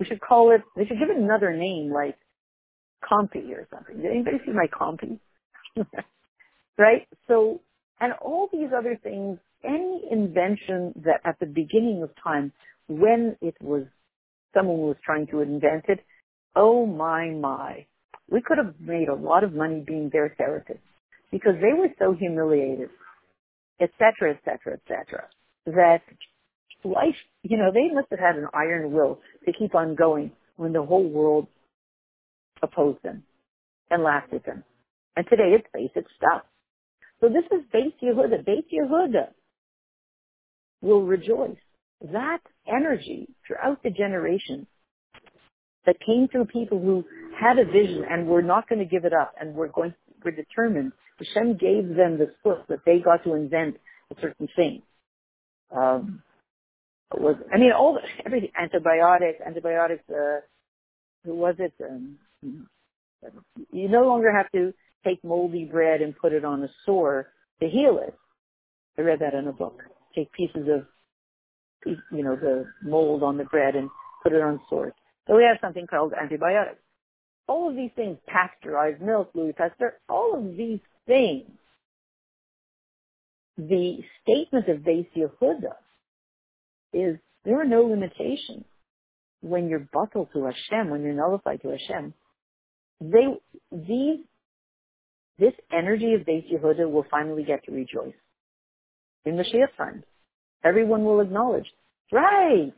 We 0.00 0.06
should 0.06 0.20
call 0.20 0.54
it, 0.54 0.62
they 0.76 0.86
should 0.86 0.98
give 0.98 1.10
it 1.10 1.16
another 1.16 1.56
name 1.56 1.92
like 1.92 2.16
compy 3.10 3.50
or 3.52 3.66
something. 3.72 3.96
Did 3.96 4.10
anybody 4.10 4.38
see 4.44 4.52
my 4.52 4.66
compy? 4.66 5.18
right? 6.78 7.06
So, 7.28 7.60
and 8.00 8.12
all 8.20 8.48
these 8.52 8.68
other 8.76 8.98
things, 9.02 9.38
any 9.64 10.02
invention 10.10 10.92
that 11.04 11.20
at 11.24 11.38
the 11.40 11.46
beginning 11.46 12.02
of 12.02 12.10
time, 12.22 12.52
when 12.88 13.36
it 13.40 13.54
was, 13.60 13.84
someone 14.52 14.78
was 14.78 14.96
trying 15.04 15.26
to 15.28 15.40
invent 15.40 15.84
it, 15.88 16.00
oh 16.56 16.86
my, 16.86 17.30
my. 17.30 17.86
We 18.30 18.40
could 18.40 18.58
have 18.58 18.74
made 18.80 19.08
a 19.08 19.14
lot 19.14 19.44
of 19.44 19.52
money 19.52 19.82
being 19.86 20.10
their 20.12 20.34
therapists 20.40 20.78
because 21.30 21.54
they 21.60 21.78
were 21.78 21.88
so 21.98 22.14
humiliated, 22.18 22.88
et 23.80 23.90
cetera, 23.98 24.32
et 24.34 24.40
cetera, 24.44 24.74
et 24.74 24.82
cetera, 24.88 25.24
that 25.66 26.00
life, 26.84 27.16
you 27.42 27.56
know, 27.56 27.70
they 27.72 27.92
must 27.92 28.08
have 28.10 28.20
had 28.20 28.36
an 28.36 28.46
iron 28.54 28.92
will 28.92 29.20
to 29.44 29.52
keep 29.52 29.74
on 29.74 29.94
going 29.94 30.30
when 30.56 30.72
the 30.72 30.82
whole 30.82 31.08
world 31.08 31.48
opposed 32.64 33.02
them 33.02 33.22
and 33.90 34.02
laughed 34.02 34.32
at 34.32 34.44
them. 34.44 34.64
And 35.16 35.26
today 35.28 35.54
it's 35.54 35.66
basic 35.72 36.06
stuff. 36.16 36.42
So 37.20 37.28
this 37.28 37.44
is 37.52 37.64
Beit 37.72 38.00
Yehuda. 38.02 38.44
Beit 38.44 38.66
Yehuda 38.72 39.28
will 40.82 41.02
rejoice. 41.02 41.56
That 42.12 42.40
energy 42.66 43.28
throughout 43.46 43.82
the 43.82 43.90
generations 43.90 44.66
that 45.86 45.96
came 46.04 46.28
through 46.28 46.46
people 46.46 46.80
who 46.80 47.04
had 47.38 47.58
a 47.58 47.64
vision 47.64 48.04
and 48.10 48.26
were 48.26 48.42
not 48.42 48.68
going 48.68 48.80
to 48.80 48.84
give 48.84 49.04
it 49.04 49.12
up 49.12 49.34
and 49.40 49.54
were 49.54 49.68
going, 49.68 49.94
were 50.24 50.30
determined. 50.30 50.92
Hashem 51.18 51.56
gave 51.56 51.94
them 51.94 52.18
the 52.18 52.30
split 52.38 52.66
that 52.68 52.80
they 52.84 52.98
got 52.98 53.22
to 53.24 53.34
invent 53.34 53.76
a 54.10 54.20
certain 54.20 54.48
thing. 54.56 54.82
Um, 55.74 56.22
was 57.12 57.36
I 57.52 57.58
mean 57.58 57.72
all 57.72 57.94
the, 57.94 58.00
everything 58.26 58.50
antibiotics, 58.60 59.40
antibiotics. 59.44 60.02
Uh, 60.10 60.40
who 61.24 61.34
was 61.34 61.54
it? 61.58 61.72
Um, 61.82 62.16
you 63.72 63.88
no 63.88 64.02
longer 64.02 64.32
have 64.32 64.50
to 64.52 64.72
take 65.04 65.22
moldy 65.24 65.64
bread 65.64 66.00
and 66.00 66.16
put 66.16 66.32
it 66.32 66.44
on 66.44 66.62
a 66.62 66.68
sore 66.84 67.28
to 67.60 67.68
heal 67.68 68.00
it. 68.02 68.14
I 68.98 69.02
read 69.02 69.20
that 69.20 69.34
in 69.34 69.48
a 69.48 69.52
book. 69.52 69.82
Take 70.14 70.32
pieces 70.32 70.68
of, 70.68 70.86
you 71.84 72.22
know, 72.22 72.36
the 72.36 72.66
mold 72.82 73.22
on 73.22 73.36
the 73.36 73.44
bread 73.44 73.74
and 73.74 73.90
put 74.22 74.32
it 74.32 74.40
on 74.40 74.60
sores. 74.68 74.92
So 75.26 75.36
we 75.36 75.44
have 75.44 75.58
something 75.60 75.86
called 75.86 76.12
antibiotics. 76.20 76.80
All 77.46 77.68
of 77.68 77.76
these 77.76 77.90
things, 77.96 78.18
pasteurized 78.26 79.02
milk, 79.02 79.30
Louis 79.34 79.52
Pasteur, 79.52 79.98
all 80.08 80.36
of 80.36 80.56
these 80.56 80.80
things, 81.06 81.50
the 83.58 83.98
statement 84.22 84.68
of 84.68 84.78
Beis 84.78 85.06
Yehuda 85.16 85.74
is 86.92 87.18
there 87.44 87.60
are 87.60 87.66
no 87.66 87.82
limitations 87.82 88.64
when 89.42 89.68
you're 89.68 89.86
batel 89.94 90.32
to 90.32 90.44
Hashem, 90.44 90.90
when 90.90 91.02
you're 91.02 91.12
nullified 91.12 91.60
to 91.62 91.68
Hashem. 91.68 92.14
They, 93.00 93.26
these, 93.72 94.20
this 95.38 95.52
energy 95.72 96.14
of 96.14 96.22
Beis 96.22 96.50
Yehuda 96.52 96.90
will 96.90 97.06
finally 97.10 97.44
get 97.44 97.64
to 97.64 97.72
rejoice. 97.72 98.14
In 99.24 99.36
Mashiach 99.36 99.76
time, 99.76 100.04
everyone 100.62 101.04
will 101.04 101.20
acknowledge, 101.20 101.66
right, 102.12 102.72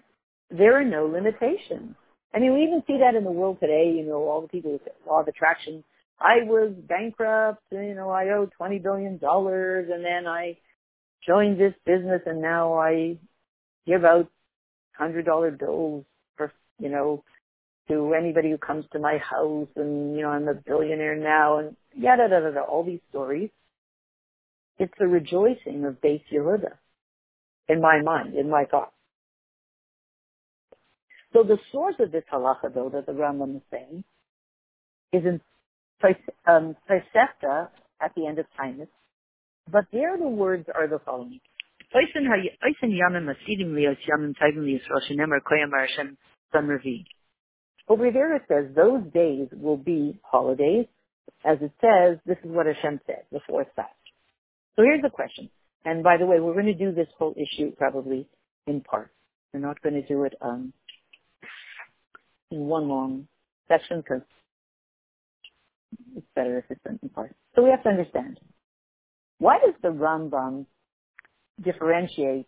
there 0.51 0.79
are 0.81 0.85
no 0.85 1.07
limitations. 1.07 1.97
I 2.35 2.39
mean, 2.39 2.55
we 2.55 2.63
even 2.63 2.83
see 2.87 2.99
that 2.99 3.15
in 3.15 3.25
the 3.25 3.31
world 3.31 3.59
today, 3.61 3.93
you 3.97 4.05
know, 4.05 4.29
all 4.29 4.43
the 4.43 4.49
people 4.49 4.73
with 4.73 4.83
law 5.07 5.21
of 5.21 5.29
attraction. 5.29 5.83
I 6.21 6.45
was 6.45 6.73
bankrupt, 6.89 7.63
you 7.71 7.95
know, 7.95 8.11
I 8.11 8.31
owed 8.31 8.53
$20 8.61 8.83
billion 8.83 9.19
and 9.23 10.05
then 10.05 10.27
I 10.27 10.57
joined 11.27 11.61
this 11.61 11.75
business 11.85 12.23
and 12.27 12.41
now 12.41 12.75
I 12.75 13.19
give 13.87 14.05
out 14.05 14.29
hundred 14.97 15.27
dollar 15.27 15.51
bills 15.51 16.05
for, 16.37 16.53
you 16.79 16.89
know, 16.89 17.23
to 17.89 18.15
anybody 18.15 18.51
who 18.51 18.59
comes 18.59 18.85
to 18.93 18.99
my 18.99 19.19
house 19.19 19.69
and, 19.77 20.17
you 20.17 20.23
know, 20.23 20.31
I'm 20.31 20.49
a 20.49 20.55
billionaire 20.55 21.17
now 21.17 21.59
and 21.59 21.77
yada, 21.95 22.25
yada, 22.31 22.47
yada, 22.47 22.61
all 22.61 22.85
these 22.85 23.01
stories. 23.11 23.51
It's 24.79 24.93
the 24.99 25.07
rejoicing 25.07 25.85
of 25.87 26.01
Beis 26.01 26.23
Yehuda 26.33 26.73
in 27.69 27.81
my 27.81 28.03
mind, 28.03 28.35
in 28.35 28.51
my 28.51 28.65
thoughts. 28.65 28.93
So 31.33 31.43
the 31.43 31.59
source 31.73 31.97
of 32.01 32.13
this 32.13 32.25
halacha, 32.33 32.75
though, 32.75 32.91
that 32.91 33.07
the 33.07 33.13
Rambam 33.13 33.57
is 33.57 33.63
saying, 33.71 34.05
is 35.13 35.25
in 35.25 35.41
um, 36.47 36.77
at 38.01 38.15
the 38.15 38.27
end 38.27 38.39
of 38.39 38.47
time. 38.57 38.87
But 39.71 39.85
there 39.93 40.17
the 40.17 40.29
words 40.29 40.67
are 40.75 40.87
the 40.89 41.01
following. 41.05 41.41
Over 47.89 48.11
there 48.11 48.35
it 48.37 48.43
says 48.49 48.75
those 48.75 49.03
days 49.13 49.49
will 49.53 49.77
be 49.77 50.19
holidays. 50.23 50.87
As 51.45 51.59
it 51.61 51.73
says, 51.81 52.19
this 52.27 52.39
is 52.45 52.51
what 52.51 52.67
Hashem 52.67 53.01
said, 53.07 53.23
the 53.31 53.41
fourth 53.49 53.69
fast. 53.77 53.91
So 54.75 54.83
here's 54.83 55.03
the 55.03 55.11
question. 55.11 55.49
And 55.85 56.03
by 56.03 56.17
the 56.17 56.27
way, 56.27 56.41
we're 56.41 56.55
going 56.55 56.67
to 56.67 56.75
do 56.75 56.93
this 56.93 57.09
whole 57.17 57.35
issue 57.37 57.71
probably 57.77 58.27
in 58.67 58.81
parts. 58.81 59.13
We're 59.53 59.61
not 59.61 59.81
going 59.83 59.95
to 59.95 60.07
do 60.07 60.25
it 60.25 60.35
um, 60.41 60.73
in 62.51 62.67
one 62.67 62.89
long 62.89 63.29
section 63.69 63.99
because 63.99 64.23
it's 66.17 66.27
better 66.35 66.59
if 66.59 66.65
it's 66.71 67.01
in 67.03 67.09
parts. 67.11 67.35
So 67.55 67.63
we 67.63 67.71
have 67.71 67.83
to 67.85 67.89
understand. 67.89 68.41
Why 69.39 69.59
does 69.65 69.75
the 69.83 69.89
Rambam 69.89 70.67
differentiate 71.63 72.47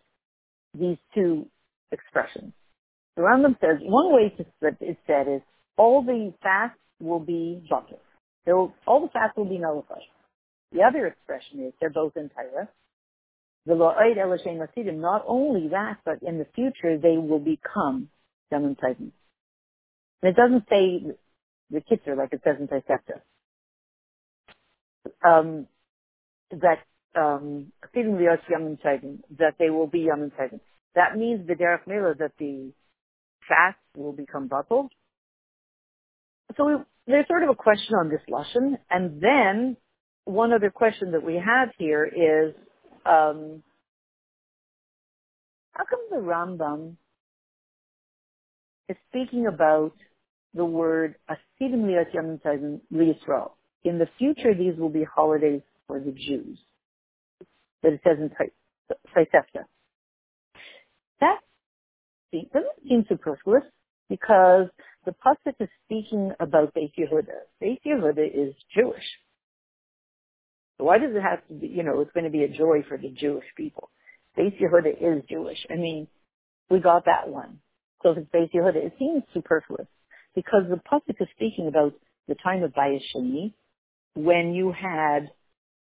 these 0.75 0.97
two 1.15 1.47
expressions? 1.93 2.53
The 3.19 3.25
Rambam 3.25 3.61
says 3.61 3.79
one 3.83 4.15
way 4.15 4.33
to, 4.37 4.47
it's 4.81 5.01
said 5.09 5.27
is 5.27 5.43
all 5.77 6.03
the 6.03 6.33
fasts 6.41 6.79
will 7.01 7.19
be 7.19 7.61
bucket. 7.69 8.01
All 8.47 8.73
the 8.87 9.09
fasts 9.13 9.37
will 9.37 9.45
be 9.45 9.59
nullified. 9.59 10.03
The 10.71 10.83
other 10.83 11.09
expression 11.09 11.67
is 11.67 11.73
they're 11.81 11.91
both 11.91 12.17
in 12.17 12.31
Torah. 12.31 12.69
Not 13.67 15.25
only 15.27 15.69
that, 15.71 15.97
but 16.05 16.23
in 16.23 16.39
the 16.39 16.47
future 16.55 16.97
they 16.97 17.17
will 17.19 17.41
become 17.41 18.09
Tovim. 18.53 19.11
And 20.23 20.23
it 20.23 20.37
doesn't 20.37 20.69
say 20.71 21.03
the 21.71 21.81
kitzur 21.81 22.17
like 22.17 22.33
it 22.33 22.43
says 22.45 22.59
in 22.61 22.69
Tosefta. 22.69 23.21
Um, 25.27 25.67
that 26.53 26.85
um, 27.21 27.73
that 27.93 29.55
they 29.59 29.71
will 29.71 29.89
be 29.89 29.99
Yom 30.03 30.31
Tovim. 30.39 30.61
That 30.95 31.17
means 31.17 31.49
the 31.49 31.55
derech 31.55 31.87
mila 31.89 32.15
that 32.21 32.33
the 32.39 32.73
fast 33.49 33.79
will 33.97 34.13
become 34.13 34.49
batel. 34.49 34.89
So 36.57 36.67
we, 36.67 36.75
there's 37.07 37.27
sort 37.27 37.43
of 37.43 37.51
a 37.51 37.55
question 37.55 37.95
on 37.95 38.09
this 38.09 38.21
lashon, 38.31 38.79
and 38.91 39.21
then 39.21 39.77
one 40.25 40.53
other 40.53 40.71
question 40.71 41.13
that 41.13 41.25
we 41.25 41.35
have 41.35 41.71
here 41.79 42.05
is, 42.05 42.55
um, 43.07 43.63
how 45.73 45.85
come 45.85 46.01
the 46.11 46.17
Rambam 46.17 46.97
is 48.89 48.97
speaking 49.09 49.47
about 49.47 49.93
the 50.55 50.65
word 50.65 51.15
Asidim 51.31 51.85
Liat. 51.85 53.51
In 53.85 53.99
the 53.99 54.09
future, 54.19 54.55
these 54.55 54.77
will 54.77 54.89
be 54.89 55.05
holidays 55.05 55.63
for 55.87 56.01
the 56.01 56.13
Jews. 56.13 56.59
That 57.83 57.93
it 57.93 58.01
says 58.05 58.19
in 58.19 58.31
Tosefta. 59.15 59.65
Doesn't 62.33 62.89
seem 62.89 63.05
superfluous 63.09 63.65
because 64.09 64.69
the 65.05 65.13
pasuk 65.13 65.55
is 65.61 65.69
speaking 65.85 66.33
about 66.41 66.75
Beit 66.75 66.93
Yehuda. 66.99 67.39
Beit 67.61 67.81
Yehuda 67.85 68.27
is 68.27 68.55
Jewish. 68.75 69.05
So 70.77 70.85
why 70.85 70.99
does 70.99 71.15
it 71.15 71.23
have 71.23 71.47
to 71.49 71.55
be, 71.55 71.69
you 71.69 71.83
know, 71.83 72.01
it's 72.01 72.13
going 72.13 72.25
to 72.25 72.31
be 72.31 72.45
a 72.45 72.49
joy 72.49 72.85
for 72.89 72.99
the 72.99 73.11
Jewish 73.11 73.47
people. 73.57 73.91
Beit 74.37 74.59
Yehuda 74.61 74.95
is 75.01 75.25
Jewish. 75.29 75.59
I 75.71 75.77
mean, 75.77 76.07
we 76.71 76.81
got 76.81 77.07
that 77.07 77.29
one. 77.29 77.61
So 78.03 78.11
if 78.11 78.19
it's 78.19 78.31
Beit 78.31 78.53
Yehuda, 78.53 78.77
it 78.77 78.95
seems 78.99 79.23
superfluous 79.35 79.89
because 80.35 80.65
the 80.69 80.77
pasuk 80.77 81.21
is 81.21 81.29
speaking 81.35 81.67
about 81.67 81.95
the 82.29 82.37
time 82.37 82.63
of 82.63 82.73
Bayis 82.73 83.01
Sheni, 83.15 83.55
when 84.15 84.53
you 84.53 84.73
had, 84.73 85.31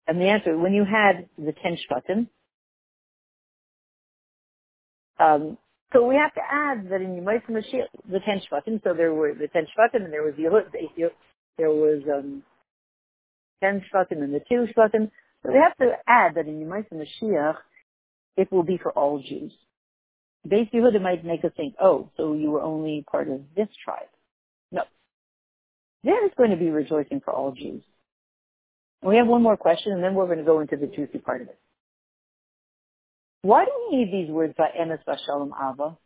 and 0.07 0.19
the 0.19 0.25
answer, 0.25 0.57
when 0.57 0.73
you 0.73 0.85
had 0.85 1.27
the 1.37 1.51
ten 1.51 1.77
shvatim. 1.77 2.27
Um, 5.19 5.57
so 5.93 6.05
we 6.05 6.15
have 6.15 6.33
to 6.35 6.41
add 6.41 6.89
that 6.89 7.01
in 7.01 7.15
Yemais 7.15 7.43
Mashiach, 7.49 7.87
the 8.09 8.19
ten 8.19 8.41
shvatim. 8.51 8.81
So 8.83 8.93
there 8.93 9.13
were 9.13 9.33
the 9.33 9.47
ten 9.47 9.65
shvatim, 9.65 10.05
and 10.05 10.13
there 10.13 10.23
was 10.23 10.35
Yehud, 10.35 10.71
there 11.57 11.71
was 11.71 12.03
um, 12.13 12.43
ten 13.61 13.83
shvatim 13.91 14.23
and 14.23 14.33
the 14.33 14.41
two 14.47 14.67
shvatim. 14.75 15.09
So 15.43 15.51
we 15.51 15.57
have 15.57 15.75
to 15.77 15.93
add 16.07 16.35
that 16.35 16.47
in 16.47 16.59
Yemais 16.59 16.85
Mashiach, 16.93 17.55
it 18.37 18.51
will 18.51 18.63
be 18.63 18.77
for 18.77 18.91
all 18.91 19.19
Jews. 19.19 19.51
Beis 20.47 20.71
Yehuda 20.71 21.01
might 21.01 21.25
make 21.25 21.43
us 21.43 21.51
think, 21.57 21.75
oh, 21.81 22.09
so 22.17 22.33
you 22.33 22.51
were 22.51 22.61
only 22.61 23.03
part 23.09 23.29
of 23.29 23.41
this 23.55 23.67
tribe. 23.83 24.07
No. 24.71 24.83
There 26.03 26.25
is 26.25 26.31
going 26.37 26.51
to 26.51 26.55
be 26.55 26.69
rejoicing 26.69 27.19
for 27.19 27.33
all 27.33 27.51
Jews. 27.51 27.83
We 29.01 29.17
have 29.17 29.27
one 29.27 29.43
more 29.43 29.57
question, 29.57 29.91
and 29.93 30.03
then 30.03 30.13
we're 30.13 30.25
going 30.25 30.39
to 30.39 30.45
go 30.45 30.59
into 30.59 30.77
the 30.77 30.87
juicy 30.87 31.19
part 31.19 31.41
of 31.41 31.47
it. 31.49 31.59
Why 33.41 33.65
do 33.65 33.71
we 33.89 33.97
need 33.97 34.11
these 34.11 34.31
words 34.31 34.53
by 34.57 34.69
Emes 34.79 34.99
Vashalom 35.07 35.51
Ava? 35.57 35.97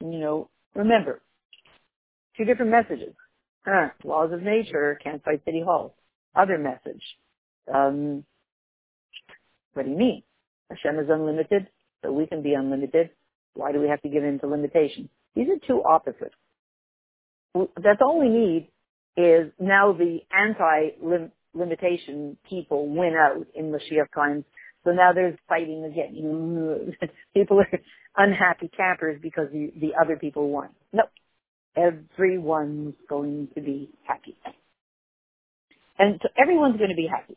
You 0.00 0.18
know, 0.18 0.48
remember, 0.74 1.20
two 2.36 2.44
different 2.44 2.70
messages. 2.70 3.14
Huh, 3.66 3.88
laws 4.04 4.32
of 4.32 4.42
nature 4.42 4.98
can't 5.02 5.22
fight 5.22 5.42
city 5.44 5.62
halls. 5.64 5.92
Other 6.34 6.58
message. 6.58 7.02
Um, 7.72 8.24
what 9.74 9.84
do 9.84 9.90
you 9.90 9.96
mean? 9.96 10.22
Hashem 10.70 10.98
is 11.00 11.08
unlimited, 11.10 11.68
so 12.02 12.12
we 12.12 12.26
can 12.26 12.42
be 12.42 12.54
unlimited. 12.54 13.10
Why 13.54 13.72
do 13.72 13.80
we 13.80 13.88
have 13.88 14.00
to 14.02 14.08
give 14.08 14.24
in 14.24 14.38
to 14.40 14.46
limitation? 14.46 15.08
These 15.34 15.48
are 15.48 15.58
two 15.66 15.82
opposites. 15.82 16.34
That's 17.54 18.00
all 18.00 18.20
we 18.20 18.28
need 18.28 18.68
is 19.16 19.50
now 19.58 19.92
the 19.92 20.20
anti-limitation 20.32 22.36
people 22.48 22.86
win 22.88 23.14
out 23.18 23.46
in 23.54 23.72
Mashiach 23.72 24.12
times. 24.14 24.44
So 24.84 24.92
now 24.92 25.12
there's 25.14 25.38
fighting 25.48 25.84
again. 25.84 26.94
people 27.34 27.60
are 27.60 27.80
unhappy 28.16 28.70
campers 28.76 29.20
because 29.22 29.48
the, 29.52 29.72
the 29.80 29.92
other 30.00 30.16
people 30.16 30.50
won. 30.50 30.70
No, 30.92 31.04
everyone's 31.76 32.94
going 33.08 33.48
to 33.54 33.60
be 33.60 33.90
happy. 34.06 34.36
And 35.98 36.20
so 36.22 36.28
everyone's 36.40 36.78
going 36.78 36.90
to 36.90 36.96
be 36.96 37.08
happy. 37.10 37.36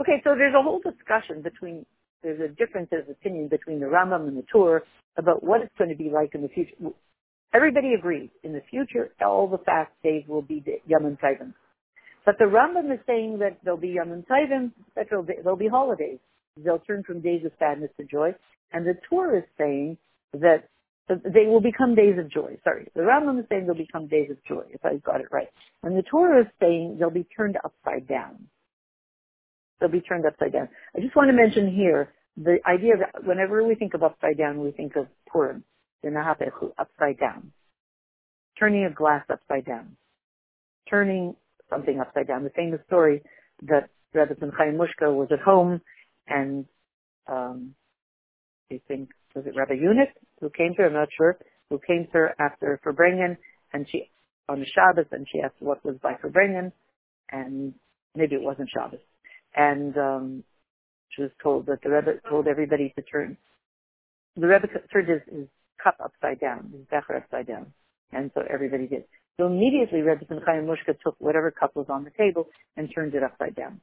Okay, 0.00 0.20
so 0.24 0.34
there's 0.36 0.54
a 0.58 0.62
whole 0.62 0.80
discussion 0.80 1.42
between, 1.42 1.86
there's 2.22 2.40
a 2.40 2.48
difference 2.54 2.90
of 2.92 3.08
opinion 3.08 3.48
between 3.48 3.80
the 3.80 3.86
Rambam 3.86 4.28
and 4.28 4.36
the 4.36 4.44
Tur 4.52 4.82
about 5.18 5.44
what 5.44 5.62
it's 5.62 5.74
going 5.78 5.90
to 5.90 5.96
be 5.96 6.10
like 6.10 6.34
in 6.34 6.42
the 6.42 6.48
future. 6.48 6.74
Everybody 7.54 7.94
agrees. 7.94 8.30
In 8.42 8.52
the 8.52 8.62
future, 8.70 9.10
all 9.24 9.48
the 9.48 9.58
fast 9.58 9.90
days 10.02 10.24
will 10.28 10.42
be 10.42 10.62
Yom 10.86 11.16
Tovim. 11.22 11.54
But 12.24 12.38
the 12.38 12.44
Rambam 12.44 12.92
is 12.92 13.00
saying 13.06 13.38
that 13.38 13.58
there'll 13.62 13.78
be 13.78 13.90
Yom 13.90 14.24
Tovim, 14.28 14.72
that 14.94 15.06
there'll 15.08 15.24
be, 15.24 15.34
there'll 15.42 15.56
be 15.56 15.68
holidays. 15.68 16.18
They'll 16.62 16.80
turn 16.80 17.02
from 17.04 17.20
days 17.20 17.44
of 17.44 17.52
sadness 17.58 17.90
to 17.98 18.04
joy. 18.04 18.34
And 18.72 18.86
the 18.86 18.94
Tur 19.08 19.38
is 19.38 19.44
saying 19.56 19.96
that 20.32 20.68
they 21.08 21.46
will 21.46 21.60
become 21.60 21.94
days 21.94 22.18
of 22.18 22.28
joy. 22.30 22.58
Sorry. 22.64 22.88
The 22.94 23.02
Rambam 23.02 23.38
is 23.38 23.46
saying 23.48 23.66
they'll 23.66 23.76
become 23.76 24.08
days 24.08 24.30
of 24.30 24.42
joy, 24.44 24.64
if 24.70 24.84
I 24.84 24.96
got 24.96 25.20
it 25.20 25.28
right. 25.30 25.48
And 25.82 25.96
the 25.96 26.02
Tur 26.02 26.40
is 26.40 26.46
saying 26.60 26.96
they'll 26.98 27.10
be 27.10 27.26
turned 27.36 27.56
upside 27.64 28.08
down. 28.08 28.48
They'll 29.78 29.88
be 29.88 30.00
turned 30.00 30.26
upside 30.26 30.52
down. 30.52 30.68
I 30.96 31.00
just 31.00 31.14
want 31.14 31.28
to 31.28 31.32
mention 31.32 31.72
here 31.72 32.12
the 32.36 32.58
idea 32.66 32.94
that 32.98 33.24
whenever 33.24 33.62
we 33.62 33.76
think 33.76 33.94
of 33.94 34.02
upside 34.02 34.36
down, 34.36 34.60
we 34.60 34.72
think 34.72 34.96
of 34.96 35.06
Purim, 35.30 35.62
upside 36.78 37.18
down. 37.18 37.52
Turning 38.58 38.84
a 38.84 38.90
glass 38.90 39.24
upside 39.30 39.64
down. 39.64 39.96
Turning 40.88 41.34
something 41.68 42.00
upside 42.00 42.26
down. 42.28 42.44
The 42.44 42.50
famous 42.50 42.80
story 42.86 43.22
that 43.62 43.88
Rabbi 44.14 44.34
Chaya 44.34 44.74
Mushka 44.74 45.14
was 45.14 45.28
at 45.30 45.40
home 45.40 45.80
and 46.28 46.64
um, 47.28 47.74
I 48.70 48.80
think 48.88 49.10
was 49.34 49.44
it 49.46 49.54
Rabbi 49.56 49.74
Unit 49.74 50.08
who 50.40 50.50
came 50.50 50.74
to 50.74 50.82
her, 50.82 50.86
I'm 50.88 50.94
not 50.94 51.08
sure, 51.16 51.38
who 51.70 51.80
came 51.86 52.06
to 52.06 52.12
her 52.12 52.34
after 52.38 52.80
Farbrengen 52.84 53.36
and 53.72 53.86
she 53.90 54.10
on 54.48 54.60
the 54.60 54.66
Shabbos 54.66 55.06
and 55.12 55.26
she 55.30 55.40
asked 55.40 55.56
what 55.58 55.84
was 55.84 55.96
by 56.02 56.14
Farbrengen 56.14 56.72
and 57.30 57.74
maybe 58.14 58.36
it 58.36 58.42
wasn't 58.42 58.70
Shabbos 58.70 59.00
and 59.54 59.96
um, 59.98 60.44
she 61.10 61.22
was 61.22 61.30
told 61.42 61.66
that 61.66 61.82
the 61.82 61.90
Rebbe 61.90 62.20
told 62.28 62.46
everybody 62.46 62.92
to 62.96 63.02
turn. 63.02 63.36
The 64.36 64.46
Rebbe 64.46 64.68
turned 64.92 65.08
his, 65.08 65.20
his 65.30 65.48
cup 65.86 65.98
upside 66.02 66.40
down, 66.40 66.68
his 66.72 66.82
becher 66.90 67.16
upside 67.16 67.46
down, 67.46 67.72
and 68.12 68.30
so 68.34 68.42
everybody 68.52 68.88
did. 68.88 69.04
So 69.38 69.46
immediately 69.46 70.00
Rebbe 70.00 70.24
Chaya 70.24 70.64
Mushka 70.64 70.98
took 71.04 71.14
whatever 71.18 71.52
cup 71.52 71.76
was 71.76 71.86
on 71.88 72.02
the 72.02 72.10
table 72.18 72.48
and 72.76 72.90
turned 72.92 73.14
it 73.14 73.22
upside 73.22 73.54
down, 73.54 73.80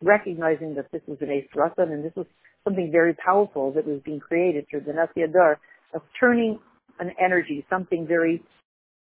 recognizing 0.00 0.74
that 0.76 0.86
this 0.92 1.02
was 1.06 1.18
an 1.20 1.28
Eis 1.30 1.44
Ratzon 1.54 1.92
and 1.92 2.02
this 2.02 2.14
was 2.16 2.26
something 2.64 2.90
very 2.90 3.14
powerful 3.14 3.72
that 3.72 3.86
was 3.86 4.00
being 4.04 4.20
created 4.20 4.64
through 4.70 4.80
the 4.80 4.92
Nasi 4.94 5.20
HaDor 5.20 5.56
of 5.94 6.02
turning 6.18 6.58
an 6.98 7.10
energy, 7.22 7.66
something 7.68 8.06
very 8.06 8.42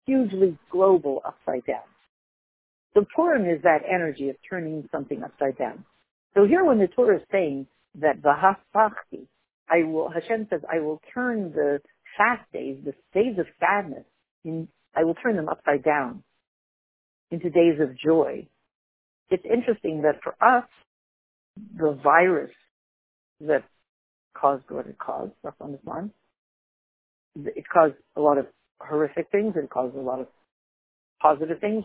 hugely 0.07 0.57
global 0.71 1.21
upside 1.27 1.67
down. 1.67 1.85
The 2.95 3.05
Purim 3.15 3.45
is 3.45 3.63
that 3.63 3.83
energy 3.89 4.31
of 4.31 4.37
turning 4.49 4.89
something 4.91 5.23
upside 5.23 5.59
down. 5.59 5.85
So 6.35 6.47
here 6.47 6.65
when 6.65 6.79
the 6.79 6.89
Torah 6.89 7.17
is 7.17 7.23
saying 7.31 7.67
that 8.01 8.23
Vahafachti, 8.23 9.27
I 9.69 9.85
will, 9.85 10.11
Hashem 10.11 10.47
says, 10.51 10.61
I 10.71 10.81
will 10.81 11.01
turn 11.15 11.53
the 11.53 11.81
fast 12.17 12.51
days, 12.53 12.79
the 12.85 12.95
days 13.15 13.39
of 13.39 13.47
sadness, 13.61 14.05
in, 14.45 14.69
I 14.95 15.05
will 15.05 15.15
turn 15.15 15.37
them 15.37 15.49
upside 15.49 15.83
down 15.83 16.23
into 17.31 17.51
days 17.51 17.81
of 17.81 17.97
joy. 17.99 18.47
It's 19.31 19.45
interesting 19.45 20.03
that 20.03 20.21
for 20.23 20.35
us, 20.45 20.69
the 21.77 21.99
virus 22.03 22.51
that 23.41 23.65
caused 24.35 24.65
what 24.69 24.87
it 24.87 24.99
caused, 24.99 25.33
the 25.73 25.79
farm, 25.85 26.13
it 27.37 27.65
caused 27.73 27.95
a 28.17 28.21
lot 28.21 28.39
of 28.39 28.47
horrific 28.81 29.31
things, 29.31 29.55
it 29.57 29.71
caused 29.71 29.97
a 29.97 30.01
lot 30.01 30.21
of 30.21 30.27
positive 31.21 31.61
things, 31.61 31.85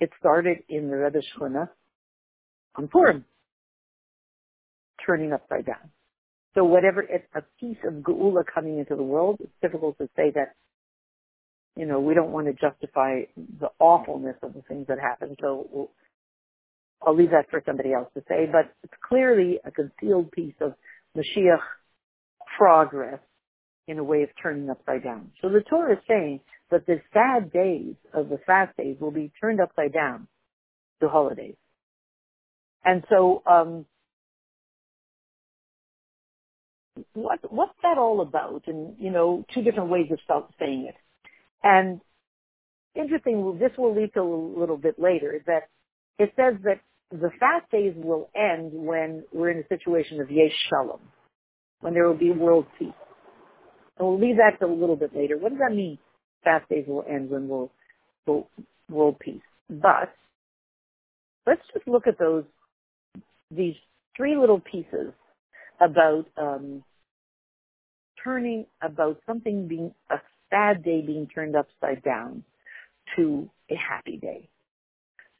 It 0.00 0.10
started 0.18 0.58
in 0.68 0.90
the 0.90 0.96
Rebbe 0.96 1.18
Shchuna 1.18 1.68
on 2.74 2.88
Purim, 2.88 3.24
turning 5.04 5.32
upside 5.32 5.66
down. 5.66 5.90
So 6.56 6.64
whatever, 6.64 7.02
it's 7.02 7.26
a 7.34 7.42
piece 7.60 7.76
of 7.86 7.94
Geula 8.02 8.42
coming 8.52 8.78
into 8.78 8.96
the 8.96 9.02
world, 9.02 9.36
it's 9.40 9.52
difficult 9.60 9.98
to 9.98 10.08
say 10.16 10.32
that, 10.34 10.54
you 11.76 11.84
know, 11.84 12.00
we 12.00 12.14
don't 12.14 12.30
want 12.30 12.46
to 12.46 12.54
justify 12.54 13.24
the 13.36 13.68
awfulness 13.78 14.36
of 14.42 14.54
the 14.54 14.62
things 14.62 14.86
that 14.88 14.98
happen. 14.98 15.36
So 15.40 15.90
I'll 17.06 17.14
leave 17.14 17.30
that 17.30 17.50
for 17.50 17.62
somebody 17.66 17.92
else 17.92 18.08
to 18.14 18.22
say, 18.26 18.46
but 18.50 18.72
it's 18.82 18.94
clearly 19.06 19.58
a 19.64 19.70
concealed 19.70 20.32
piece 20.32 20.54
of 20.62 20.72
Mashiach 21.14 21.60
progress 22.56 23.20
in 23.86 23.98
a 23.98 24.04
way 24.04 24.22
of 24.22 24.30
turning 24.42 24.70
upside 24.70 25.04
down. 25.04 25.32
So 25.42 25.50
the 25.50 25.60
Tur 25.60 25.92
is 25.92 25.98
saying 26.08 26.40
that 26.70 26.86
the 26.86 27.00
sad 27.12 27.52
days 27.52 27.94
of 28.14 28.30
the 28.30 28.38
fast 28.46 28.74
days 28.78 28.96
will 28.98 29.10
be 29.10 29.30
turned 29.40 29.60
upside 29.60 29.92
down 29.92 30.26
to 31.02 31.08
holidays. 31.08 31.56
And 32.82 33.04
so, 33.10 33.42
um, 33.46 33.84
what 37.14 37.40
what's 37.52 37.76
that 37.82 37.98
all 37.98 38.20
about? 38.20 38.64
And 38.66 38.96
you 38.98 39.10
know, 39.10 39.44
two 39.54 39.62
different 39.62 39.90
ways 39.90 40.06
of 40.10 40.44
saying 40.58 40.86
it. 40.88 40.94
And 41.62 42.00
interesting, 42.94 43.58
this 43.60 43.72
will 43.76 43.94
lead 43.94 44.12
to 44.14 44.20
a 44.20 44.58
little 44.60 44.76
bit 44.76 44.98
later 44.98 45.42
that 45.46 45.68
it 46.18 46.32
says 46.36 46.54
that 46.64 46.80
the 47.10 47.30
fast 47.38 47.70
days 47.70 47.94
will 47.96 48.28
end 48.34 48.72
when 48.72 49.24
we're 49.32 49.50
in 49.50 49.58
a 49.58 49.68
situation 49.68 50.20
of 50.20 50.30
yesh 50.30 50.52
shalom, 50.68 51.00
when 51.80 51.94
there 51.94 52.06
will 52.06 52.16
be 52.16 52.30
world 52.30 52.66
peace. 52.78 52.88
And 53.98 54.08
we'll 54.08 54.20
leave 54.20 54.36
that 54.36 54.58
to 54.60 54.70
a 54.70 54.72
little 54.72 54.96
bit 54.96 55.14
later. 55.14 55.38
What 55.38 55.50
does 55.50 55.58
that 55.58 55.74
mean? 55.74 55.98
Fast 56.44 56.68
days 56.68 56.84
will 56.86 57.04
end 57.08 57.30
when 57.30 57.48
we'll, 57.48 57.70
we'll 58.26 58.48
world 58.90 59.18
peace. 59.18 59.42
But 59.70 60.14
let's 61.46 61.62
just 61.72 61.86
look 61.88 62.06
at 62.06 62.18
those 62.18 62.44
these 63.50 63.76
three 64.16 64.36
little 64.36 64.60
pieces 64.60 65.12
about 65.80 66.26
um, 66.36 66.82
turning 68.22 68.66
about 68.82 69.20
something 69.26 69.68
being 69.68 69.92
a 70.10 70.16
sad 70.50 70.82
day 70.82 71.02
being 71.06 71.28
turned 71.32 71.56
upside 71.56 72.02
down 72.02 72.44
to 73.16 73.48
a 73.70 73.74
happy 73.74 74.16
day. 74.16 74.48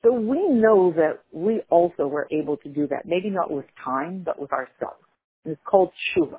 So 0.02 0.12
we 0.12 0.48
know 0.48 0.92
that 0.96 1.20
we 1.32 1.62
also 1.68 2.06
were 2.06 2.28
able 2.30 2.56
to 2.58 2.68
do 2.68 2.86
that, 2.88 3.06
maybe 3.06 3.30
not 3.30 3.50
with 3.50 3.64
time, 3.84 4.22
but 4.24 4.40
with 4.40 4.52
ourselves. 4.52 5.02
And 5.44 5.52
it's 5.52 5.62
called 5.68 5.90
tshuva. 6.16 6.38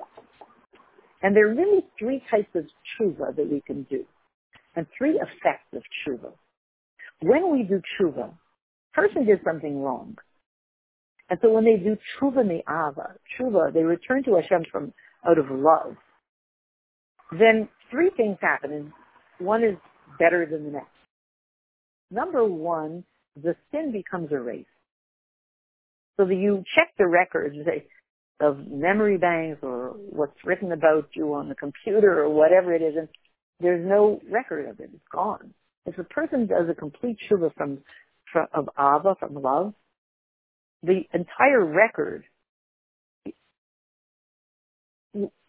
And 1.22 1.34
there 1.34 1.50
are 1.50 1.54
really 1.54 1.84
three 1.98 2.22
types 2.30 2.48
of 2.54 2.64
tshuva 2.64 3.36
that 3.36 3.50
we 3.50 3.60
can 3.66 3.82
do, 3.84 4.04
and 4.76 4.86
three 4.96 5.20
effects 5.20 5.68
of 5.74 5.82
tshuva. 5.82 6.32
When 7.20 7.52
we 7.52 7.64
do 7.64 7.82
tshuva, 8.00 8.30
person 8.94 9.26
did 9.26 9.40
something 9.44 9.82
wrong. 9.82 10.16
And 11.30 11.38
so 11.42 11.50
when 11.50 11.64
they 11.64 11.76
do 11.76 11.96
tshuva 11.96 12.46
me'ava, 12.46 13.14
tshuva, 13.38 13.72
they 13.72 13.82
return 13.82 14.24
to 14.24 14.36
Hashem 14.36 14.64
from 14.70 14.92
out 15.28 15.38
of 15.38 15.46
love. 15.50 15.96
Then 17.38 17.68
three 17.90 18.10
things 18.16 18.38
happen, 18.40 18.72
and 18.72 18.92
one 19.38 19.62
is 19.62 19.76
better 20.18 20.46
than 20.50 20.64
the 20.64 20.70
next. 20.70 20.88
Number 22.10 22.44
one, 22.44 23.04
the 23.36 23.54
sin 23.70 23.92
becomes 23.92 24.32
erased. 24.32 24.68
So 26.16 26.24
that 26.24 26.34
you 26.34 26.64
check 26.74 26.88
the 26.98 27.06
records 27.06 27.56
of 28.40 28.66
memory 28.66 29.18
banks 29.18 29.60
or 29.62 29.94
what's 30.10 30.44
written 30.44 30.72
about 30.72 31.08
you 31.14 31.34
on 31.34 31.48
the 31.48 31.54
computer 31.54 32.22
or 32.22 32.30
whatever 32.30 32.74
it 32.74 32.82
is, 32.82 32.94
and 32.96 33.08
there's 33.60 33.86
no 33.86 34.20
record 34.30 34.68
of 34.68 34.80
it. 34.80 34.90
It's 34.94 35.02
gone. 35.12 35.52
If 35.84 35.98
a 35.98 36.04
person 36.04 36.46
does 36.46 36.68
a 36.70 36.74
complete 36.74 37.18
tshuva 37.30 37.54
from, 37.54 37.78
from 38.32 38.46
of 38.54 38.68
ava, 38.78 39.14
from 39.20 39.34
love, 39.34 39.74
the 40.82 41.02
entire 41.12 41.64
record 41.64 42.24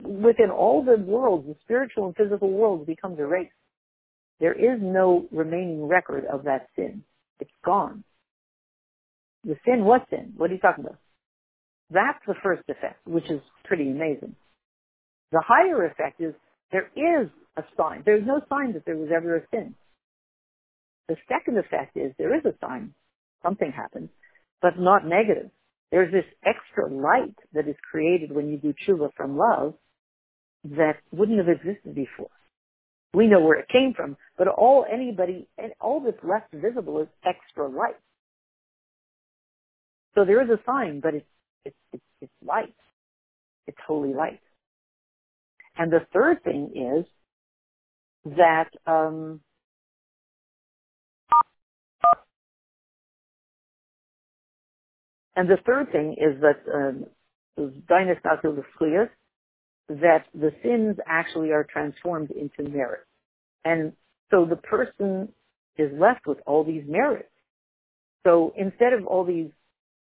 within 0.02 0.50
all 0.50 0.84
the 0.84 0.98
worlds, 0.98 1.48
the 1.48 1.56
spiritual 1.64 2.08
and 2.08 2.16
physical 2.16 2.50
worlds 2.50 2.86
becomes 2.86 3.20
erased. 3.20 3.52
There 4.40 4.54
is 4.54 4.80
no 4.82 5.28
remaining 5.32 5.88
record 5.88 6.26
of 6.26 6.46
that 6.46 6.68
sin. 6.76 7.04
It's 7.40 7.52
gone. 7.64 8.04
The 9.44 9.56
sin, 9.66 9.84
what 9.84 10.06
sin? 10.10 10.34
What 10.38 10.50
are 10.50 10.54
you 10.54 10.60
talking 10.60 10.86
about? 10.86 10.98
That's 11.92 12.20
the 12.28 12.36
first 12.44 12.64
effect, 12.70 13.06
which 13.06 13.30
is 13.30 13.42
pretty 13.66 13.90
amazing. 13.90 14.36
The 15.32 15.44
higher 15.46 15.86
effect 15.86 16.22
is 16.22 16.34
there 16.72 16.90
is 16.96 17.30
a 17.58 17.64
sign. 17.78 18.04
There's 18.06 18.26
no 18.26 18.42
sign 18.50 18.74
that 18.74 18.86
there 18.86 18.98
was 18.98 19.10
ever 19.16 19.38
a 19.38 19.42
sin. 19.52 19.76
The 21.08 21.16
second 21.28 21.58
effect 21.58 21.98
is 21.98 22.14
there 22.18 22.36
is 22.36 22.46
a 22.46 22.54
sign. 22.62 22.94
Something 23.44 23.72
happened, 23.72 24.10
but 24.62 24.80
not 24.80 25.06
negative. 25.06 25.50
There's 25.92 26.12
this 26.12 26.26
extra 26.46 26.92
light 26.92 27.36
that 27.54 27.68
is 27.68 27.76
created 27.90 28.32
when 28.32 28.50
you 28.50 28.58
do 28.58 28.74
tshuva 28.74 29.10
from 29.16 29.38
love 29.38 29.74
that 30.64 30.98
wouldn't 31.12 31.40
have 31.40 31.50
existed 31.50 31.96
before. 31.96 32.30
We 33.14 33.28
know 33.28 33.40
where 33.40 33.58
it 33.60 33.70
came 33.70 33.94
from, 33.96 34.18
but 34.38 34.48
all 34.48 34.86
anybody, 34.92 35.48
and 35.58 35.72
all 35.82 36.02
that's 36.02 36.24
left 36.24 36.54
visible 36.54 37.02
is 37.02 37.08
extra 37.26 37.68
light. 37.68 37.96
So 40.16 40.26
there 40.26 40.44
is 40.44 40.50
a 40.50 40.62
sign, 40.66 41.00
but 41.00 41.16
it's, 41.16 41.26
it's, 41.66 41.76
it's, 41.94 42.04
it's 42.22 42.34
light. 42.46 42.76
It's 43.66 43.78
holy 43.88 44.14
light. 44.14 44.42
And 45.78 45.92
the 45.92 46.06
third 46.14 46.44
thing 46.44 46.72
is 46.76 48.34
that, 48.36 48.70
um, 48.86 49.42
and 55.40 55.50
the 55.50 55.56
third 55.66 55.90
thing 55.94 56.18
is 56.20 56.42
that, 56.42 56.60
um, 56.70 57.06
that 59.88 60.26
the 60.34 60.52
sins 60.62 60.98
actually 61.08 61.52
are 61.52 61.64
transformed 61.64 62.30
into 62.32 62.70
merit. 62.70 63.06
And 63.64 63.94
so 64.32 64.44
the 64.44 64.58
person 64.58 65.30
is 65.78 65.92
left 65.98 66.28
with 66.28 66.40
all 66.46 66.66
these 66.66 66.84
merits. 66.86 67.30
So 68.26 68.52
instead 68.58 68.92
of 68.92 69.08
all 69.08 69.24
these 69.24 69.50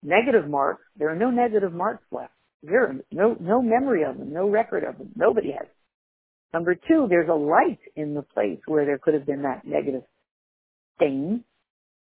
negative 0.02 0.50
marks, 0.50 0.84
there 0.96 1.10
are 1.10 1.16
no 1.16 1.30
negative 1.30 1.74
marks 1.74 2.06
left. 2.10 2.32
Zero. 2.66 3.02
No, 3.12 3.36
no 3.38 3.62
memory 3.62 4.04
of 4.04 4.18
them, 4.18 4.32
no 4.32 4.50
record 4.50 4.86
of 4.86 4.98
them. 4.98 5.10
Nobody 5.14 5.52
has. 5.52 5.68
Number 6.54 6.74
two, 6.74 7.08
there's 7.10 7.28
a 7.28 7.34
light 7.34 7.80
in 7.98 8.14
the 8.14 8.22
place 8.22 8.60
where 8.66 8.86
there 8.86 8.98
could 8.98 9.14
have 9.14 9.26
been 9.26 9.42
that 9.42 9.66
negative 9.66 10.04
stain. 10.96 11.44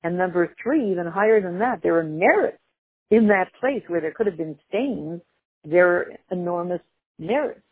And 0.05 0.17
number 0.17 0.55
three, 0.63 0.93
even 0.93 1.09
higher 1.09 1.43
than 1.43 1.59
that, 1.59 1.81
there 1.83 1.99
are 1.99 2.05
merits 2.05 2.59
in 3.11 3.29
that 3.29 3.53
place 3.61 3.83
where 3.87 4.01
there 4.01 4.13
could 4.13 4.27
have 4.27 4.37
been 4.37 4.59
stains. 4.69 5.21
There 5.65 5.97
are 5.97 6.07
enormous 6.31 6.81
merits. 7.19 7.63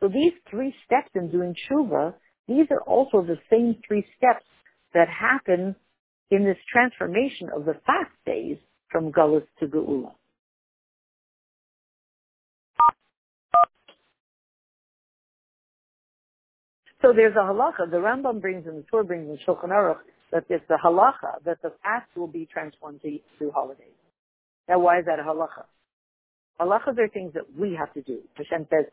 So 0.00 0.08
these 0.08 0.32
three 0.50 0.74
steps 0.84 1.10
in 1.14 1.30
doing 1.30 1.54
tshuva, 1.54 2.14
these 2.46 2.66
are 2.70 2.82
also 2.82 3.22
the 3.22 3.38
same 3.50 3.76
three 3.86 4.04
steps 4.16 4.44
that 4.94 5.08
happen 5.08 5.74
in 6.30 6.44
this 6.44 6.56
transformation 6.72 7.48
of 7.54 7.64
the 7.64 7.74
fast 7.86 8.12
days 8.24 8.58
from 8.90 9.12
Gullus 9.12 9.44
to 9.60 9.66
Geula. 9.66 10.12
So 17.00 17.12
there's 17.14 17.36
a 17.36 17.40
halacha, 17.40 17.90
the 17.90 17.98
Rambam 17.98 18.40
brings 18.40 18.66
and 18.66 18.78
the 18.78 18.84
Tur 18.90 19.04
brings 19.04 19.28
in 19.28 19.38
Shulchan 19.46 19.68
Aruch, 19.70 19.98
that 20.32 20.44
it's 20.48 20.64
a 20.68 20.84
halacha 20.84 21.42
that 21.44 21.58
the 21.62 21.72
fast 21.82 22.08
will 22.16 22.26
be 22.26 22.46
transformed 22.52 23.00
to, 23.02 23.18
to 23.38 23.50
holidays. 23.52 23.97
Now 24.68 24.78
why 24.78 25.00
is 25.00 25.06
that 25.06 25.18
a 25.18 25.22
halacha? 25.22 25.64
Halachas 26.60 26.98
are 26.98 27.08
things 27.08 27.34
that 27.34 27.44
we 27.56 27.76
have 27.78 27.92
to 27.94 28.02
do. 28.02 28.20
Hashem 28.34 28.66
says, 28.70 28.86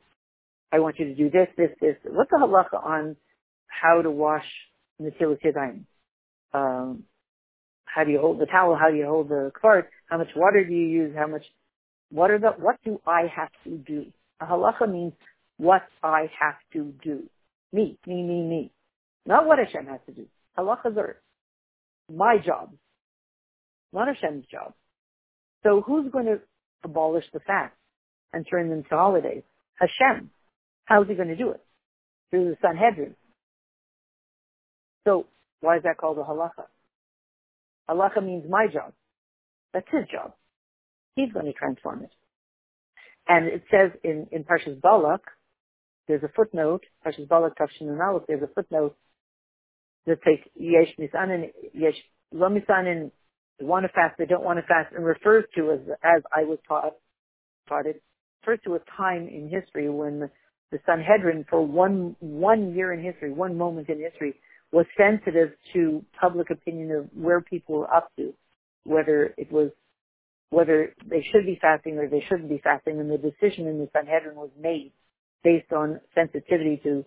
I 0.71 0.79
want 0.79 0.99
you 0.99 1.05
to 1.05 1.15
do 1.15 1.29
this, 1.29 1.47
this, 1.57 1.71
this. 1.81 1.95
What's 2.05 2.29
the 2.31 2.37
halacha 2.37 2.83
on 2.83 3.15
how 3.67 4.01
to 4.01 4.11
wash 4.11 4.45
Netilas 5.01 5.39
Yadayim? 5.43 5.83
Um, 6.53 7.03
how 7.85 8.03
do 8.03 8.11
you 8.11 8.19
hold 8.19 8.39
the 8.39 8.45
towel? 8.45 8.77
How 8.79 8.89
do 8.89 8.97
you 8.97 9.05
hold 9.05 9.29
the 9.29 9.51
cart? 9.59 9.89
How 10.07 10.17
much 10.17 10.29
water 10.35 10.63
do 10.63 10.73
you 10.73 10.87
use? 10.87 11.15
How 11.17 11.27
much, 11.27 11.43
what 12.11 12.31
are 12.31 12.39
the, 12.39 12.51
what 12.57 12.77
do 12.85 13.01
I 13.05 13.23
have 13.35 13.49
to 13.63 13.77
do? 13.77 14.05
A 14.39 14.45
halacha 14.45 14.91
means 14.91 15.13
what 15.57 15.83
I 16.03 16.29
have 16.39 16.55
to 16.73 16.93
do. 17.03 17.23
Me, 17.73 17.97
me, 18.05 18.23
me, 18.23 18.41
me. 18.43 18.71
Not 19.25 19.45
what 19.47 19.59
Hashem 19.59 19.87
has 19.87 19.99
to 20.05 20.13
do. 20.13 20.27
Halachas 20.57 20.95
are 20.97 21.21
my 22.13 22.37
job, 22.37 22.71
not 23.91 24.07
Hashem's 24.07 24.45
job. 24.45 24.73
So 25.65 25.81
who's 25.81 26.11
going 26.11 26.27
to 26.27 26.39
abolish 26.83 27.25
the 27.33 27.39
fast 27.39 27.73
and 28.31 28.45
turn 28.49 28.69
them 28.69 28.83
to 28.83 28.89
holidays? 28.95 29.43
Hashem. 29.75 30.29
How's 30.85 31.07
he 31.07 31.15
going 31.15 31.29
to 31.29 31.35
do 31.35 31.49
it? 31.49 31.61
Through 32.29 32.49
the 32.49 32.57
Sanhedrin. 32.61 33.15
So 35.07 35.25
why 35.61 35.77
is 35.77 35.83
that 35.83 35.97
called 35.97 36.19
a 36.19 36.21
halacha? 36.21 36.65
Halacha 37.89 38.23
means 38.23 38.45
my 38.47 38.67
job. 38.71 38.93
That's 39.73 39.87
his 39.91 40.03
job. 40.11 40.33
He's 41.15 41.31
going 41.33 41.47
to 41.47 41.53
transform 41.53 42.03
it. 42.03 42.11
And 43.27 43.47
it 43.47 43.63
says 43.71 43.91
in, 44.03 44.27
in 44.31 44.43
Parshas 44.43 44.79
Balak, 44.79 45.21
there's 46.07 46.21
a 46.21 46.29
footnote, 46.35 46.83
Parshas 47.03 47.27
Balak 47.27 47.57
Tafshin 47.57 47.99
Aleph, 47.99 48.23
there's 48.27 48.43
a 48.43 48.53
footnote 48.53 48.95
that 50.05 50.19
says, 50.23 50.37
Yesh 50.55 50.93
Nisanin, 50.99 51.49
Yesh 51.73 51.95
Lo 52.31 52.49
Misanin, 52.49 53.09
want 53.61 53.85
to 53.85 53.89
fast, 53.89 54.17
they 54.17 54.25
don't 54.25 54.43
want 54.43 54.59
to 54.59 54.65
fast, 54.65 54.93
and 54.95 55.05
refers 55.05 55.45
to 55.55 55.71
as, 55.71 55.79
as 56.03 56.21
I 56.35 56.43
was 56.43 56.59
taught, 56.67 56.95
taught 57.67 57.85
it, 57.85 58.01
refers 58.41 58.59
to 58.65 58.75
a 58.75 58.79
time 58.97 59.27
in 59.27 59.49
history 59.49 59.89
when 59.89 60.29
the 60.71 60.79
Sanhedrin 60.85 61.45
for 61.49 61.65
one, 61.65 62.15
one 62.19 62.75
year 62.75 62.93
in 62.93 63.03
history, 63.03 63.31
one 63.31 63.57
moment 63.57 63.89
in 63.89 63.99
history, 63.99 64.35
was 64.71 64.85
sensitive 64.97 65.51
to 65.73 66.03
public 66.19 66.49
opinion 66.49 66.91
of 66.91 67.09
where 67.13 67.39
people 67.41 67.75
were 67.75 67.93
up 67.93 68.11
to, 68.17 68.33
whether 68.83 69.33
it 69.37 69.51
was, 69.51 69.71
whether 70.49 70.93
they 71.09 71.25
should 71.31 71.45
be 71.45 71.57
fasting 71.61 71.97
or 71.97 72.09
they 72.09 72.23
shouldn't 72.27 72.49
be 72.49 72.59
fasting, 72.63 72.99
and 72.99 73.09
the 73.09 73.17
decision 73.17 73.67
in 73.67 73.79
the 73.79 73.89
Sanhedrin 73.93 74.35
was 74.35 74.49
made 74.59 74.91
based 75.43 75.71
on 75.71 76.01
sensitivity 76.13 76.81
to 76.83 77.05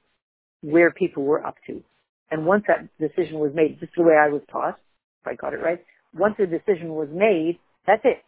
where 0.63 0.91
people 0.91 1.25
were 1.25 1.45
up 1.45 1.57
to. 1.67 1.83
And 2.31 2.47
once 2.47 2.65
that 2.69 2.89
decision 2.99 3.39
was 3.39 3.53
made, 3.55 3.79
is 3.83 3.89
the 3.97 4.03
way 4.03 4.15
I 4.15 4.29
was 4.29 4.43
taught, 4.51 4.79
if 5.23 5.27
I 5.27 5.35
got 5.35 5.55
it 5.55 5.63
right, 5.63 5.85
once 6.15 6.35
the 6.39 6.47
decision 6.47 6.95
was 6.95 7.09
made, 7.13 7.59
that's 7.87 8.03
it. 8.05 8.23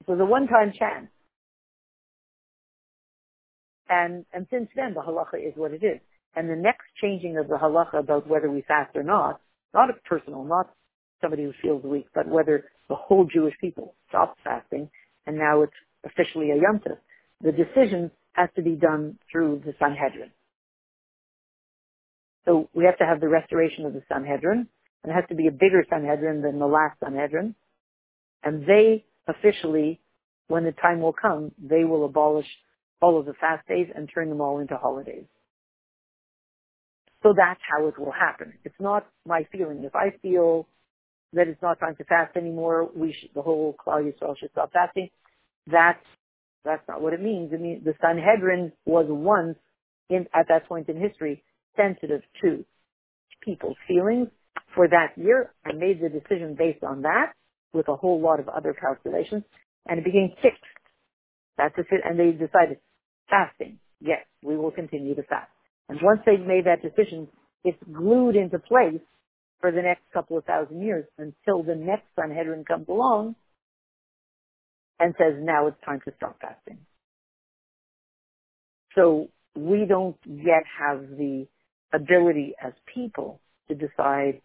It 0.00 0.10
was 0.10 0.20
a 0.20 0.24
one-time 0.24 0.72
chance. 0.78 1.08
And, 3.88 4.24
and 4.32 4.46
since 4.50 4.68
then, 4.76 4.94
the 4.94 5.00
halacha 5.00 5.46
is 5.46 5.52
what 5.56 5.72
it 5.72 5.82
is. 5.82 6.00
And 6.36 6.48
the 6.48 6.56
next 6.56 6.84
changing 7.02 7.38
of 7.38 7.48
the 7.48 7.56
halacha 7.56 7.98
about 7.98 8.28
whether 8.28 8.50
we 8.50 8.62
fast 8.62 8.94
or 8.94 9.02
not, 9.02 9.40
not 9.74 9.90
a 9.90 9.94
personal, 10.08 10.44
not 10.44 10.70
somebody 11.20 11.44
who 11.44 11.52
feels 11.60 11.82
weak, 11.82 12.06
but 12.14 12.28
whether 12.28 12.64
the 12.88 12.94
whole 12.94 13.24
Jewish 13.24 13.54
people 13.60 13.94
stops 14.08 14.38
fasting, 14.44 14.88
and 15.26 15.36
now 15.36 15.62
it's 15.62 15.72
officially 16.04 16.50
a 16.50 16.56
Yom 16.56 16.80
The 17.40 17.52
decision 17.52 18.10
has 18.32 18.48
to 18.56 18.62
be 18.62 18.74
done 18.74 19.18
through 19.30 19.62
the 19.64 19.74
Sanhedrin. 19.78 20.30
So 22.44 22.68
we 22.74 22.84
have 22.84 22.96
to 22.98 23.04
have 23.04 23.20
the 23.20 23.28
restoration 23.28 23.84
of 23.86 23.92
the 23.92 24.02
Sanhedrin, 24.08 24.68
and 25.02 25.12
it 25.12 25.14
has 25.14 25.24
to 25.28 25.34
be 25.34 25.46
a 25.46 25.52
bigger 25.52 25.84
Sanhedrin 25.88 26.42
than 26.42 26.58
the 26.58 26.66
last 26.66 26.98
Sanhedrin. 27.00 27.54
And 28.42 28.66
they 28.66 29.04
officially, 29.26 30.00
when 30.48 30.64
the 30.64 30.72
time 30.72 31.00
will 31.00 31.12
come, 31.12 31.52
they 31.62 31.84
will 31.84 32.04
abolish 32.04 32.46
all 33.00 33.18
of 33.18 33.26
the 33.26 33.34
fast 33.34 33.66
days 33.66 33.88
and 33.94 34.10
turn 34.12 34.28
them 34.28 34.40
all 34.40 34.58
into 34.58 34.76
holidays. 34.76 35.24
So 37.22 37.34
that's 37.36 37.60
how 37.70 37.86
it 37.88 37.98
will 37.98 38.12
happen. 38.12 38.54
It's 38.64 38.80
not 38.80 39.06
my 39.26 39.46
feeling. 39.52 39.84
If 39.84 39.94
I 39.94 40.10
feel 40.22 40.66
that 41.32 41.48
it's 41.48 41.60
not 41.62 41.78
time 41.78 41.96
to 41.96 42.04
fast 42.04 42.36
anymore, 42.36 42.88
we 42.94 43.14
should, 43.18 43.30
the 43.34 43.42
whole 43.42 43.74
Klal 43.74 44.02
Yisrael 44.02 44.36
should 44.38 44.50
stop 44.52 44.72
fasting. 44.72 45.10
That's 45.66 46.04
that's 46.64 46.86
not 46.88 47.00
what 47.00 47.14
it 47.14 47.22
means. 47.22 47.52
It 47.52 47.60
means 47.60 47.84
the 47.84 47.94
Sanhedrin 48.02 48.72
was 48.84 49.06
once, 49.08 49.56
in, 50.10 50.26
at 50.34 50.48
that 50.48 50.68
point 50.68 50.90
in 50.90 51.00
history, 51.00 51.42
sensitive 51.74 52.20
to 52.42 52.64
people's 53.42 53.76
feelings 53.88 54.28
for 54.74 54.88
that 54.88 55.12
year 55.16 55.52
I 55.64 55.72
made 55.72 56.00
the 56.00 56.08
decision 56.08 56.56
based 56.58 56.84
on 56.84 57.02
that 57.02 57.32
with 57.72 57.88
a 57.88 57.96
whole 57.96 58.20
lot 58.20 58.40
of 58.40 58.48
other 58.48 58.74
calculations 58.74 59.44
and 59.86 59.98
it 59.98 60.04
became 60.04 60.30
fixed. 60.42 60.62
That's 61.56 61.74
it. 61.78 61.86
And 62.04 62.18
they 62.18 62.32
decided 62.32 62.78
fasting. 63.28 63.78
Yes, 64.00 64.24
we 64.42 64.56
will 64.56 64.70
continue 64.70 65.14
to 65.14 65.22
fast. 65.24 65.50
And 65.88 65.98
once 66.02 66.20
they've 66.24 66.40
made 66.40 66.66
that 66.66 66.82
decision, 66.82 67.28
it's 67.64 67.78
glued 67.92 68.36
into 68.36 68.58
place 68.58 69.00
for 69.60 69.70
the 69.70 69.82
next 69.82 70.02
couple 70.12 70.38
of 70.38 70.44
thousand 70.44 70.82
years 70.82 71.04
until 71.18 71.62
the 71.62 71.74
next 71.74 72.06
Sanhedrin 72.18 72.64
comes 72.64 72.88
along 72.88 73.34
and 74.98 75.14
says, 75.18 75.34
now 75.40 75.66
it's 75.66 75.76
time 75.84 76.00
to 76.06 76.12
stop 76.16 76.38
fasting. 76.40 76.78
So 78.94 79.28
we 79.54 79.84
don't 79.88 80.16
yet 80.26 80.64
have 80.78 81.00
the 81.10 81.46
ability 81.92 82.54
as 82.62 82.72
people 82.94 83.40
to 83.68 83.74
decide 83.74 84.40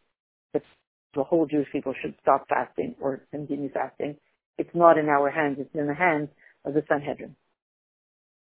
if 0.56 0.64
the 1.16 1.24
whole 1.24 1.46
Jewish 1.46 1.68
people 1.72 1.94
should 2.02 2.16
stop 2.22 2.46
fasting 2.50 2.96
or 3.00 3.22
continue 3.32 3.70
fasting. 3.72 4.18
It's 4.58 4.70
not 4.74 4.98
in 4.98 5.08
our 5.10 5.32
hands. 5.32 5.58
It's 5.60 5.74
in 5.74 5.88
the 5.88 5.94
hands 5.96 6.30
of 6.66 6.74
the 6.74 6.84
Sanhedrin. 6.88 7.36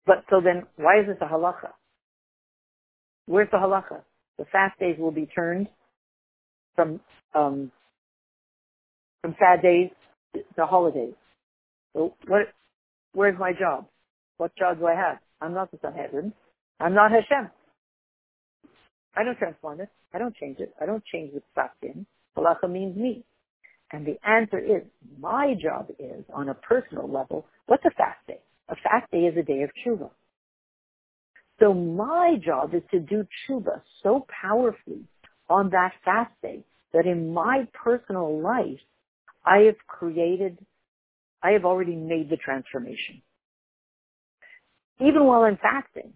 But 0.05 0.25
so 0.29 0.41
then, 0.43 0.63
why 0.75 0.99
is 1.01 1.07
this 1.07 1.17
a 1.21 1.25
halacha? 1.25 1.71
Where's 3.25 3.49
the 3.51 3.57
halacha? 3.57 4.01
The 4.37 4.45
fast 4.45 4.79
days 4.79 4.97
will 4.99 5.11
be 5.11 5.27
turned 5.27 5.67
from 6.75 6.99
um, 7.33 7.71
from 9.21 9.35
sad 9.39 9.61
days 9.61 9.89
to 10.33 10.65
holidays. 10.65 11.13
So 11.93 12.15
what? 12.27 12.47
Where's 13.13 13.37
my 13.39 13.53
job? 13.53 13.85
What 14.37 14.55
job 14.57 14.79
do 14.79 14.87
I 14.87 14.95
have? 14.95 15.19
I'm 15.39 15.53
not 15.53 15.71
the 15.71 15.77
Sanhedrin. 15.81 16.33
I'm 16.79 16.95
not 16.95 17.11
Hashem. 17.11 17.49
I 19.15 19.23
don't 19.23 19.37
transform 19.37 19.81
it. 19.81 19.89
I 20.13 20.19
don't 20.19 20.35
change 20.35 20.59
it. 20.59 20.73
I 20.81 20.85
don't 20.85 21.03
change 21.05 21.33
the 21.33 21.41
fast 21.55 21.75
in. 21.81 22.05
Halacha 22.37 22.69
means 22.69 22.95
me. 22.95 23.23
And 23.91 24.05
the 24.05 24.17
answer 24.27 24.59
is, 24.59 24.83
my 25.19 25.53
job 25.61 25.89
is, 25.99 26.23
on 26.33 26.49
a 26.49 26.53
personal 26.53 27.09
level, 27.09 27.45
what's 27.67 27.85
a 27.85 27.91
fast 27.91 28.19
day? 28.27 28.39
A 28.69 28.75
fast 28.75 29.11
day 29.11 29.25
is 29.25 29.37
a 29.37 29.43
day 29.43 29.61
of 29.63 29.69
tshuva. 29.85 30.09
So 31.59 31.73
my 31.73 32.35
job 32.43 32.73
is 32.73 32.81
to 32.91 32.99
do 32.99 33.25
tshuva 33.47 33.81
so 34.01 34.25
powerfully 34.41 35.03
on 35.49 35.69
that 35.69 35.91
fast 36.03 36.31
day 36.41 36.63
that 36.93 37.05
in 37.05 37.33
my 37.33 37.67
personal 37.73 38.41
life, 38.41 38.79
I 39.45 39.59
have 39.65 39.77
created, 39.87 40.57
I 41.41 41.51
have 41.51 41.65
already 41.65 41.95
made 41.95 42.29
the 42.29 42.37
transformation. 42.37 43.21
Even 44.99 45.25
while 45.25 45.43
I'm 45.43 45.57
fasting, 45.57 46.13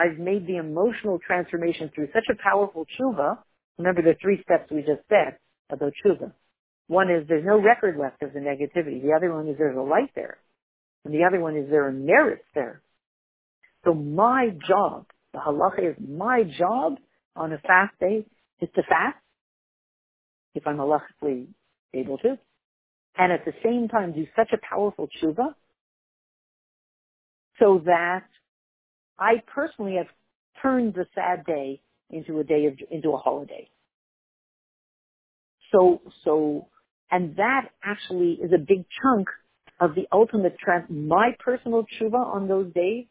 I've 0.00 0.18
made 0.18 0.46
the 0.46 0.56
emotional 0.56 1.18
transformation 1.18 1.90
through 1.94 2.08
such 2.14 2.24
a 2.30 2.42
powerful 2.42 2.86
tshuva. 2.86 3.38
Remember 3.76 4.00
the 4.00 4.16
three 4.20 4.42
steps 4.42 4.70
we 4.70 4.80
just 4.80 5.06
said 5.10 5.36
about 5.70 5.92
tshuva. 6.02 6.32
One 6.86 7.10
is 7.10 7.28
there's 7.28 7.44
no 7.44 7.60
record 7.60 7.98
left 7.98 8.22
of 8.22 8.32
the 8.32 8.40
negativity. 8.40 9.02
The 9.02 9.12
other 9.14 9.32
one 9.32 9.46
is 9.48 9.56
there's 9.58 9.76
a 9.76 9.82
light 9.82 10.10
there. 10.14 10.38
And 11.04 11.12
the 11.12 11.24
other 11.24 11.38
one 11.38 11.56
is 11.56 11.68
there 11.68 11.86
are 11.86 11.92
merits 11.92 12.44
there. 12.54 12.82
So 13.84 13.92
my 13.92 14.48
job, 14.66 15.06
the 15.34 15.38
halacha 15.38 15.90
is 15.90 15.96
my 16.00 16.44
job 16.58 16.96
on 17.36 17.52
a 17.52 17.58
fast 17.58 17.98
day 18.00 18.26
is 18.60 18.68
to 18.74 18.82
fast 18.82 19.18
if 20.54 20.66
I'm 20.66 20.78
halachically 20.78 21.48
able 21.94 22.18
to. 22.18 22.38
And 23.18 23.32
at 23.32 23.44
the 23.44 23.52
same 23.62 23.88
time 23.88 24.12
do 24.12 24.26
such 24.34 24.50
a 24.52 24.58
powerful 24.66 25.08
tshuva 25.08 25.54
so 27.58 27.82
that 27.84 28.24
I 29.20 29.42
personally 29.54 29.96
have 29.96 30.06
turned 30.62 30.94
the 30.94 31.06
sad 31.14 31.44
day 31.44 31.80
into 32.08 32.40
a 32.40 32.44
day 32.44 32.66
of, 32.66 32.74
into 32.90 33.10
a 33.10 33.18
holiday. 33.18 33.68
So, 35.70 36.00
so, 36.24 36.66
and 37.10 37.36
that 37.36 37.68
actually 37.84 38.38
is 38.42 38.52
a 38.52 38.58
big 38.58 38.86
chunk 39.02 39.28
of 39.78 39.94
the 39.94 40.06
ultimate 40.12 40.58
trans, 40.58 40.86
my 40.90 41.30
personal 41.38 41.84
tshuva 41.84 42.34
on 42.34 42.48
those 42.48 42.72
days 42.74 43.06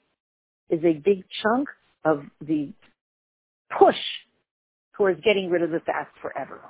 is 0.69 0.79
a 0.83 0.93
big 0.93 1.23
chunk 1.41 1.67
of 2.05 2.23
the 2.41 2.73
push 3.77 3.95
towards 4.95 5.21
getting 5.21 5.49
rid 5.49 5.63
of 5.63 5.71
the 5.71 5.79
fast 5.79 6.11
forever 6.21 6.61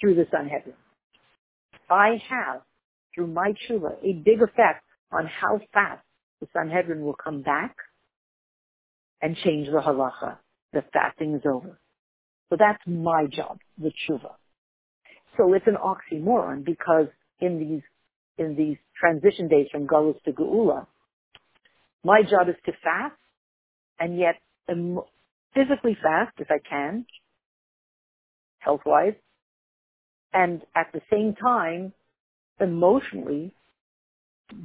through 0.00 0.14
the 0.14 0.26
Sanhedrin. 0.30 0.74
I 1.90 2.20
have, 2.28 2.62
through 3.14 3.28
my 3.28 3.54
tshuva, 3.54 3.96
a 4.04 4.12
big 4.24 4.42
effect 4.42 4.84
on 5.10 5.26
how 5.26 5.60
fast 5.72 6.04
the 6.40 6.46
Sanhedrin 6.52 7.02
will 7.02 7.16
come 7.16 7.42
back 7.42 7.74
and 9.20 9.36
change 9.36 9.66
the 9.68 9.80
halacha. 9.80 10.38
The 10.72 10.82
fasting 10.92 11.34
is 11.34 11.42
over. 11.46 11.78
So 12.50 12.56
that's 12.58 12.82
my 12.86 13.26
job, 13.26 13.58
the 13.78 13.90
tshuva. 13.90 14.32
So 15.36 15.52
it's 15.54 15.66
an 15.66 15.76
oxymoron 15.76 16.64
because 16.64 17.06
in 17.40 17.58
these 17.58 17.82
in 18.38 18.56
these 18.56 18.76
transition 18.98 19.48
days 19.48 19.66
from 19.72 19.86
Galus 19.86 20.22
to 20.24 20.32
Geula, 20.32 20.86
my 22.04 22.22
job 22.22 22.48
is 22.48 22.54
to 22.66 22.72
fast 22.82 23.16
and 23.98 24.16
yet 24.16 24.36
physically 25.54 25.96
fast 26.00 26.32
if 26.38 26.48
I 26.50 26.58
can, 26.68 27.04
health-wise, 28.60 29.14
and 30.32 30.62
at 30.76 30.92
the 30.92 31.00
same 31.10 31.34
time, 31.34 31.92
emotionally, 32.60 33.52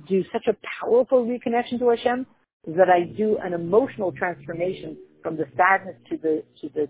do 0.07 0.23
such 0.31 0.47
a 0.47 0.55
powerful 0.81 1.25
reconnection 1.25 1.79
to 1.79 1.89
Hashem 1.89 2.27
that 2.67 2.89
I 2.89 3.03
do 3.03 3.37
an 3.43 3.53
emotional 3.53 4.11
transformation 4.11 4.97
from 5.21 5.37
the 5.37 5.45
sadness 5.57 5.95
to 6.09 6.17
the 6.17 6.43
to 6.61 6.69
the 6.73 6.89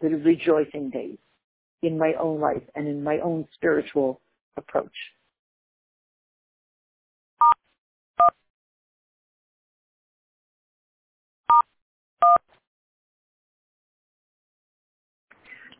to 0.00 0.08
the 0.08 0.16
rejoicing 0.16 0.90
days 0.90 1.18
in 1.82 1.98
my 1.98 2.12
own 2.18 2.40
life 2.40 2.62
and 2.74 2.86
in 2.88 3.02
my 3.02 3.18
own 3.18 3.46
spiritual 3.54 4.20
approach. 4.56 4.92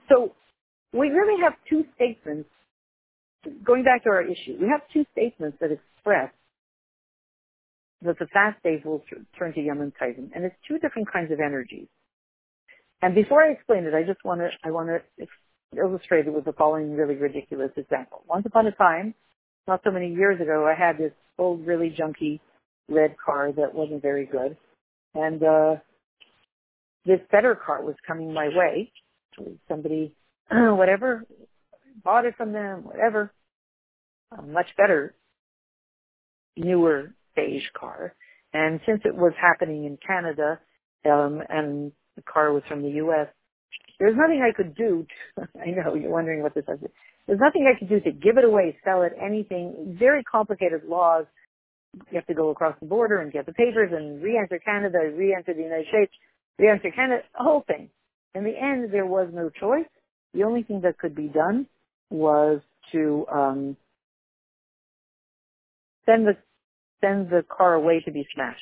So 0.08 0.32
we 0.92 1.08
really 1.08 1.40
have 1.42 1.54
two 1.70 1.84
statements, 1.94 2.50
going 3.64 3.82
back 3.82 4.04
to 4.04 4.10
our 4.10 4.22
issue, 4.22 4.58
we 4.60 4.68
have 4.68 4.82
two 4.92 5.06
statements 5.12 5.56
that 5.60 5.70
express 5.72 6.30
that 8.04 8.18
the 8.18 8.26
fast 8.26 8.62
days 8.62 8.80
will 8.84 9.02
turn 9.38 9.52
to 9.54 9.60
Yom 9.60 9.92
Tovim, 10.00 10.30
and 10.34 10.44
it's 10.44 10.56
two 10.66 10.78
different 10.78 11.10
kinds 11.12 11.30
of 11.32 11.40
energies. 11.40 11.86
And 13.00 13.14
before 13.14 13.42
I 13.42 13.50
explain 13.50 13.84
it, 13.84 13.94
I 13.94 14.02
just 14.02 14.24
want 14.24 14.40
to 14.40 14.50
I 14.64 14.70
want 14.70 14.88
to 14.88 15.26
illustrate 15.76 16.26
it 16.26 16.32
with 16.32 16.44
the 16.44 16.52
following 16.52 16.94
really 16.94 17.16
ridiculous 17.16 17.70
example. 17.76 18.22
Once 18.28 18.46
upon 18.46 18.66
a 18.66 18.72
time, 18.72 19.14
not 19.66 19.80
so 19.84 19.90
many 19.90 20.12
years 20.12 20.40
ago, 20.40 20.66
I 20.66 20.78
had 20.78 20.98
this 20.98 21.12
old, 21.38 21.66
really 21.66 21.90
junky 21.90 22.40
red 22.88 23.16
car 23.24 23.52
that 23.52 23.74
wasn't 23.74 24.02
very 24.02 24.26
good, 24.26 24.56
and 25.14 25.42
uh, 25.42 25.76
this 27.04 27.20
better 27.30 27.54
car 27.54 27.82
was 27.82 27.96
coming 28.06 28.32
my 28.32 28.48
way. 28.48 28.92
Somebody, 29.68 30.14
whatever, 30.50 31.24
bought 32.04 32.26
it 32.26 32.36
from 32.36 32.52
them, 32.52 32.84
whatever. 32.84 33.32
A 34.36 34.42
much 34.42 34.68
better, 34.78 35.14
newer 36.56 37.14
beige 37.34 37.68
car. 37.78 38.14
And 38.52 38.80
since 38.86 39.00
it 39.04 39.14
was 39.14 39.32
happening 39.40 39.84
in 39.84 39.98
Canada, 40.06 40.60
um, 41.04 41.40
and 41.48 41.92
the 42.16 42.22
car 42.22 42.52
was 42.52 42.62
from 42.68 42.82
the 42.82 42.90
U.S., 42.90 43.28
there's 43.98 44.16
nothing 44.16 44.42
I 44.42 44.54
could 44.54 44.74
do. 44.74 45.06
To, 45.36 45.48
I 45.60 45.70
know 45.70 45.94
you're 45.94 46.10
wondering 46.10 46.42
what 46.42 46.54
this 46.54 46.64
is. 46.68 46.80
There's 47.26 47.40
nothing 47.40 47.70
I 47.72 47.78
could 47.78 47.88
do 47.88 48.00
to 48.00 48.10
give 48.10 48.36
it 48.36 48.44
away, 48.44 48.76
sell 48.84 49.02
it, 49.02 49.12
anything. 49.20 49.96
Very 49.98 50.24
complicated 50.24 50.82
laws. 50.88 51.26
You 51.94 52.16
have 52.16 52.26
to 52.26 52.34
go 52.34 52.50
across 52.50 52.74
the 52.80 52.86
border 52.86 53.20
and 53.20 53.32
get 53.32 53.46
the 53.46 53.52
papers 53.52 53.90
and 53.92 54.22
re-enter 54.22 54.58
Canada, 54.58 54.98
re-enter 55.14 55.54
the 55.54 55.62
United 55.62 55.86
States, 55.88 56.12
re-enter 56.58 56.90
Canada, 56.90 57.22
the 57.36 57.44
whole 57.44 57.64
thing. 57.66 57.90
In 58.34 58.44
the 58.44 58.54
end, 58.58 58.92
there 58.92 59.06
was 59.06 59.28
no 59.32 59.50
choice. 59.50 59.86
The 60.34 60.44
only 60.44 60.62
thing 60.62 60.80
that 60.82 60.98
could 60.98 61.14
be 61.14 61.28
done 61.28 61.66
was 62.10 62.60
to 62.92 63.26
um, 63.32 63.76
send 66.06 66.26
the 66.26 66.36
send 67.02 67.28
the 67.30 67.44
car 67.48 67.74
away 67.74 68.00
to 68.00 68.10
be 68.10 68.26
smashed. 68.34 68.60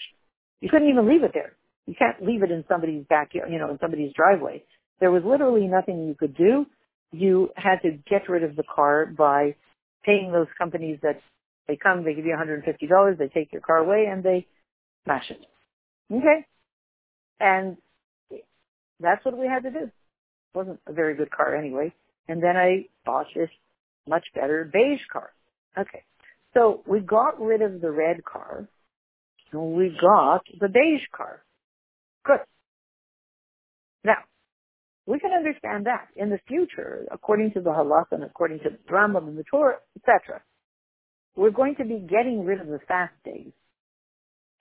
You 0.61 0.69
couldn't 0.69 0.89
even 0.89 1.09
leave 1.09 1.23
it 1.23 1.33
there. 1.35 1.53
You 1.87 1.95
can't 1.99 2.25
leave 2.25 2.43
it 2.43 2.51
in 2.51 2.65
somebody's 2.69 3.05
backyard, 3.09 3.51
you 3.51 3.59
know, 3.59 3.71
in 3.71 3.79
somebody's 3.81 4.13
driveway. 4.15 4.63
There 5.01 5.11
was 5.11 5.23
literally 5.25 5.67
nothing 5.67 6.07
you 6.07 6.15
could 6.15 6.37
do. 6.37 6.67
You 7.13 7.51
had 7.57 7.83
to 7.83 7.93
get 8.09 8.29
rid 8.29 8.45
of 8.45 8.57
the 8.57 8.63
car 8.63 9.07
by 9.07 9.57
paying 10.05 10.33
those 10.33 10.47
companies 10.57 10.99
that 11.03 11.21
they 11.67 11.77
come, 11.77 12.05
they 12.05 12.15
give 12.15 12.25
you 12.25 12.37
$150, 12.37 13.19
they 13.19 13.29
take 13.29 13.53
your 13.53 13.63
car 13.63 13.79
away 13.79 14.07
and 14.11 14.23
they 14.23 14.47
smash 15.05 15.31
it. 15.31 15.41
Okay? 16.13 16.47
And 17.39 17.77
that's 19.01 19.25
what 19.25 19.37
we 19.37 19.47
had 19.47 19.63
to 19.63 19.71
do. 19.71 19.85
It 19.85 19.93
wasn't 20.55 20.81
a 20.87 20.93
very 20.93 21.15
good 21.15 21.31
car 21.31 21.57
anyway. 21.57 21.93
And 22.29 22.43
then 22.43 22.57
I 22.57 22.87
bought 23.05 23.27
this 23.35 23.51
much 24.09 24.25
better 24.35 24.69
beige 24.71 25.01
car. 25.13 25.31
Okay. 25.79 26.03
So 26.55 26.83
we 26.87 27.01
got 27.01 27.41
rid 27.41 27.63
of 27.63 27.81
the 27.81 27.91
red 27.91 28.25
car 28.25 28.69
and 29.53 29.73
we 29.75 29.97
got 30.01 30.43
the 30.61 30.69
beige 30.69 31.07
car. 31.17 31.43
Good. 32.25 32.41
Now, 34.05 34.19
we 35.07 35.19
can 35.19 35.33
understand 35.33 35.87
that 35.87 36.09
in 36.17 36.31
the 36.31 36.39
future, 36.47 37.07
according 37.11 37.53
to 37.53 37.61
the 37.61 37.71
halakha 37.71 38.13
and 38.13 38.25
according 38.25 38.61
to 38.61 38.71
the 38.71 38.93
Rambam 38.93 39.29
and 39.29 39.39
the 39.39 39.45
Tur, 39.51 39.79
etc. 39.97 40.43
We're 41.37 41.51
going 41.51 41.77
to 41.77 41.85
be 41.85 41.99
getting 41.99 42.45
rid 42.45 42.61
of 42.61 42.67
the 42.67 42.81
fast 42.87 43.15
days. 43.25 43.53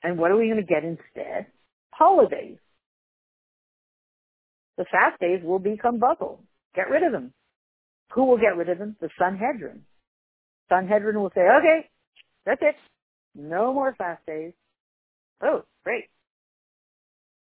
And 0.03 0.17
what 0.17 0.31
are 0.31 0.37
we 0.37 0.47
going 0.47 0.57
to 0.57 0.63
get 0.63 0.83
instead? 0.83 1.47
Holidays. 1.91 2.57
The 4.77 4.85
fast 4.85 5.19
days 5.19 5.41
will 5.43 5.59
become 5.59 5.99
buckled. 5.99 6.39
Get 6.75 6.89
rid 6.89 7.03
of 7.03 7.11
them. 7.11 7.33
Who 8.13 8.25
will 8.25 8.37
get 8.37 8.55
rid 8.55 8.69
of 8.69 8.77
them? 8.77 8.95
The 9.01 9.09
Sanhedrin. 9.19 9.83
Sanhedrin 10.70 11.20
will 11.20 11.32
say, 11.34 11.41
okay, 11.41 11.89
that's 12.45 12.61
it. 12.61 12.76
No 13.36 13.74
more 13.74 13.93
fast 13.97 14.26
days. 14.26 14.53
Oh, 15.43 15.63
great. 15.84 16.05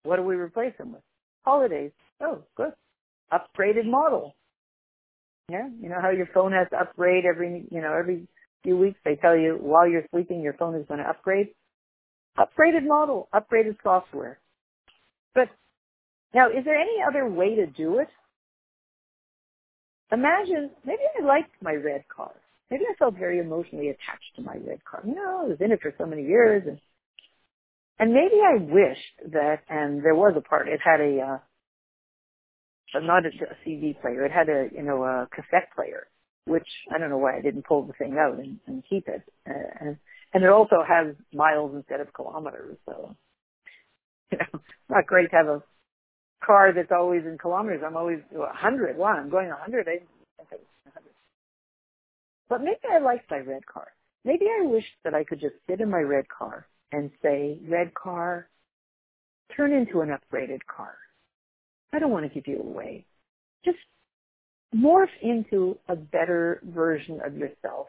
What 0.04 0.18
do 0.18 0.24
we 0.24 0.36
replace 0.36 0.74
them 0.78 0.94
with? 0.94 1.02
Holidays. 1.46 1.92
Oh, 2.22 2.44
good. 2.56 2.74
Upgraded 3.32 3.86
model. 3.86 4.36
Yeah, 5.50 5.68
you 5.80 5.90
know 5.90 6.00
how 6.02 6.10
your 6.10 6.28
phone 6.34 6.54
has 6.54 6.68
to 6.70 6.80
upgrade 6.80 7.26
every, 7.26 7.66
you 7.70 7.82
know, 7.82 7.94
every 7.94 8.28
few 8.64 8.78
weeks. 8.78 9.00
They 9.04 9.16
tell 9.16 9.36
you 9.36 9.58
while 9.60 9.88
you're 9.88 10.06
sleeping, 10.12 10.42
your 10.42 10.54
phone 10.54 10.76
is 10.76 10.86
going 10.88 11.00
to 11.00 11.10
upgrade. 11.10 11.50
Upgraded 12.38 12.88
model, 12.88 13.28
upgraded 13.34 13.76
software. 13.84 14.40
But 15.36 15.50
now, 16.34 16.48
is 16.50 16.64
there 16.66 16.80
any 16.80 16.98
other 17.08 17.28
way 17.28 17.56
to 17.56 17.66
do 17.66 18.00
it? 18.00 18.08
Imagine, 20.12 20.70
maybe 20.86 21.02
I 21.20 21.26
like 21.26 21.50
my 21.62 21.74
red 21.74 22.06
car. 22.08 22.32
Maybe 22.72 22.86
I 22.90 22.96
felt 22.98 23.16
very 23.16 23.40
emotionally 23.40 23.90
attached 23.90 24.36
to 24.36 24.42
my 24.42 24.56
red 24.56 24.84
car. 24.84 25.04
You 25.06 25.16
know, 25.16 25.42
I 25.44 25.48
was 25.50 25.58
in 25.60 25.72
it 25.72 25.82
for 25.82 25.94
so 25.98 26.06
many 26.06 26.24
years 26.24 26.64
and 26.66 26.80
and 28.00 28.14
maybe 28.14 28.36
I 28.44 28.56
wished 28.58 29.32
that, 29.34 29.60
and 29.70 30.04
there 30.04 30.16
was 30.16 30.34
a 30.36 30.42
part, 30.42 30.68
it 30.68 30.80
had 30.84 31.00
a, 31.00 31.40
uh, 32.96 33.00
not 33.00 33.26
a, 33.26 33.30
a 33.30 33.56
CD 33.64 33.96
player. 34.02 34.26
It 34.26 34.32
had 34.32 34.50
a, 34.50 34.68
you 34.76 34.84
know, 34.84 35.04
a 35.04 35.28
cassette 35.34 35.70
player, 35.76 36.08
which 36.46 36.68
I 36.94 36.98
don't 36.98 37.10
know 37.10 37.18
why 37.18 37.38
I 37.38 37.42
didn't 37.42 37.66
pull 37.66 37.84
the 37.86 37.94
thing 37.94 38.18
out 38.20 38.40
and, 38.40 38.60
and 38.68 38.84
keep 38.90 39.08
it. 39.08 39.22
Uh, 39.48 39.54
and, 39.80 39.98
and 40.34 40.44
it 40.44 40.50
also 40.50 40.84
has 40.88 41.16
miles 41.34 41.74
instead 41.76 42.00
of 42.02 42.14
kilometers. 42.14 42.78
So, 42.86 43.16
you 44.32 44.40
know, 44.40 44.60
not 44.90 45.06
great 45.06 45.30
to 45.30 45.36
have 45.36 45.48
a 45.48 45.64
car 46.46 46.74
that's 46.76 46.92
always 46.92 47.24
in 47.26 47.38
kilometers. 47.38 47.82
I'm 47.86 47.98
always 47.98 48.20
a 48.36 48.40
100. 48.40 48.98
Wow, 48.98 49.16
I'm 49.18 49.30
going 49.30 49.48
a 49.48 49.52
100. 49.52 49.88
I 49.88 49.92
didn't 49.94 50.10
think 50.38 50.50
it 50.52 50.60
was 50.60 50.94
100. 50.94 51.10
But 52.50 52.62
maybe 52.62 52.80
I 52.92 53.00
liked 53.00 53.30
my 53.32 53.40
red 53.40 53.66
car. 53.66 53.88
Maybe 54.26 54.46
I 54.46 54.66
wished 54.66 54.96
that 55.04 55.14
I 55.14 55.24
could 55.24 55.40
just 55.40 55.56
sit 55.68 55.82
in 55.82 55.90
my 55.90 56.00
red 56.00 56.26
car 56.30 56.68
and 56.92 57.12
say, 57.22 57.60
red 57.68 57.94
car, 57.94 58.48
turn 59.56 59.74
into 59.74 60.02
an 60.02 60.10
upgraded 60.10 60.60
car. 60.66 60.96
I 61.92 62.00
don't 62.00 62.12
want 62.12 62.26
to 62.26 62.34
give 62.34 62.48
you 62.48 62.60
away. 62.60 63.06
Just 63.66 63.78
morph 64.76 65.08
into 65.22 65.78
a 65.88 65.96
better 65.96 66.62
version 66.64 67.20
of 67.26 67.36
yourself. 67.38 67.88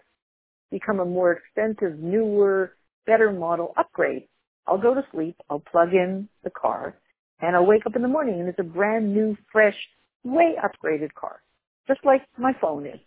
Become 0.70 1.00
a 1.00 1.04
more 1.04 1.32
expensive, 1.32 1.98
newer, 1.98 2.72
better 3.06 3.32
model. 3.32 3.72
Upgrade. 3.76 4.28
I'll 4.66 4.78
go 4.78 4.94
to 4.94 5.04
sleep. 5.12 5.36
I'll 5.48 5.60
plug 5.60 5.92
in 5.92 6.28
the 6.42 6.50
car 6.50 6.96
and 7.40 7.54
I'll 7.54 7.66
wake 7.66 7.86
up 7.86 7.96
in 7.96 8.02
the 8.02 8.08
morning 8.08 8.40
and 8.40 8.48
it's 8.48 8.58
a 8.58 8.64
brand 8.64 9.14
new, 9.14 9.36
fresh, 9.52 9.76
way 10.24 10.54
upgraded 10.62 11.12
car. 11.14 11.42
Just 11.86 12.00
like 12.04 12.22
my 12.38 12.52
phone 12.60 12.86
is 12.86 12.98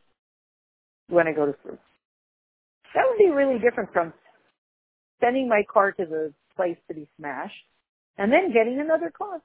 when 1.10 1.28
I 1.28 1.34
go 1.34 1.46
to 1.46 1.56
sleep. 1.64 1.80
That 2.94 3.04
would 3.10 3.18
be 3.18 3.30
really 3.30 3.60
different 3.60 3.92
from 3.94 4.14
sending 5.22 5.48
my 5.48 5.64
car 5.72 5.92
to 5.94 6.06
the 6.06 6.34
place 6.56 6.78
to 6.88 6.94
be 6.94 7.08
smashed 7.18 7.54
and 8.18 8.32
then 8.32 8.54
getting 8.54 8.80
another 8.80 9.12
car. 9.16 9.42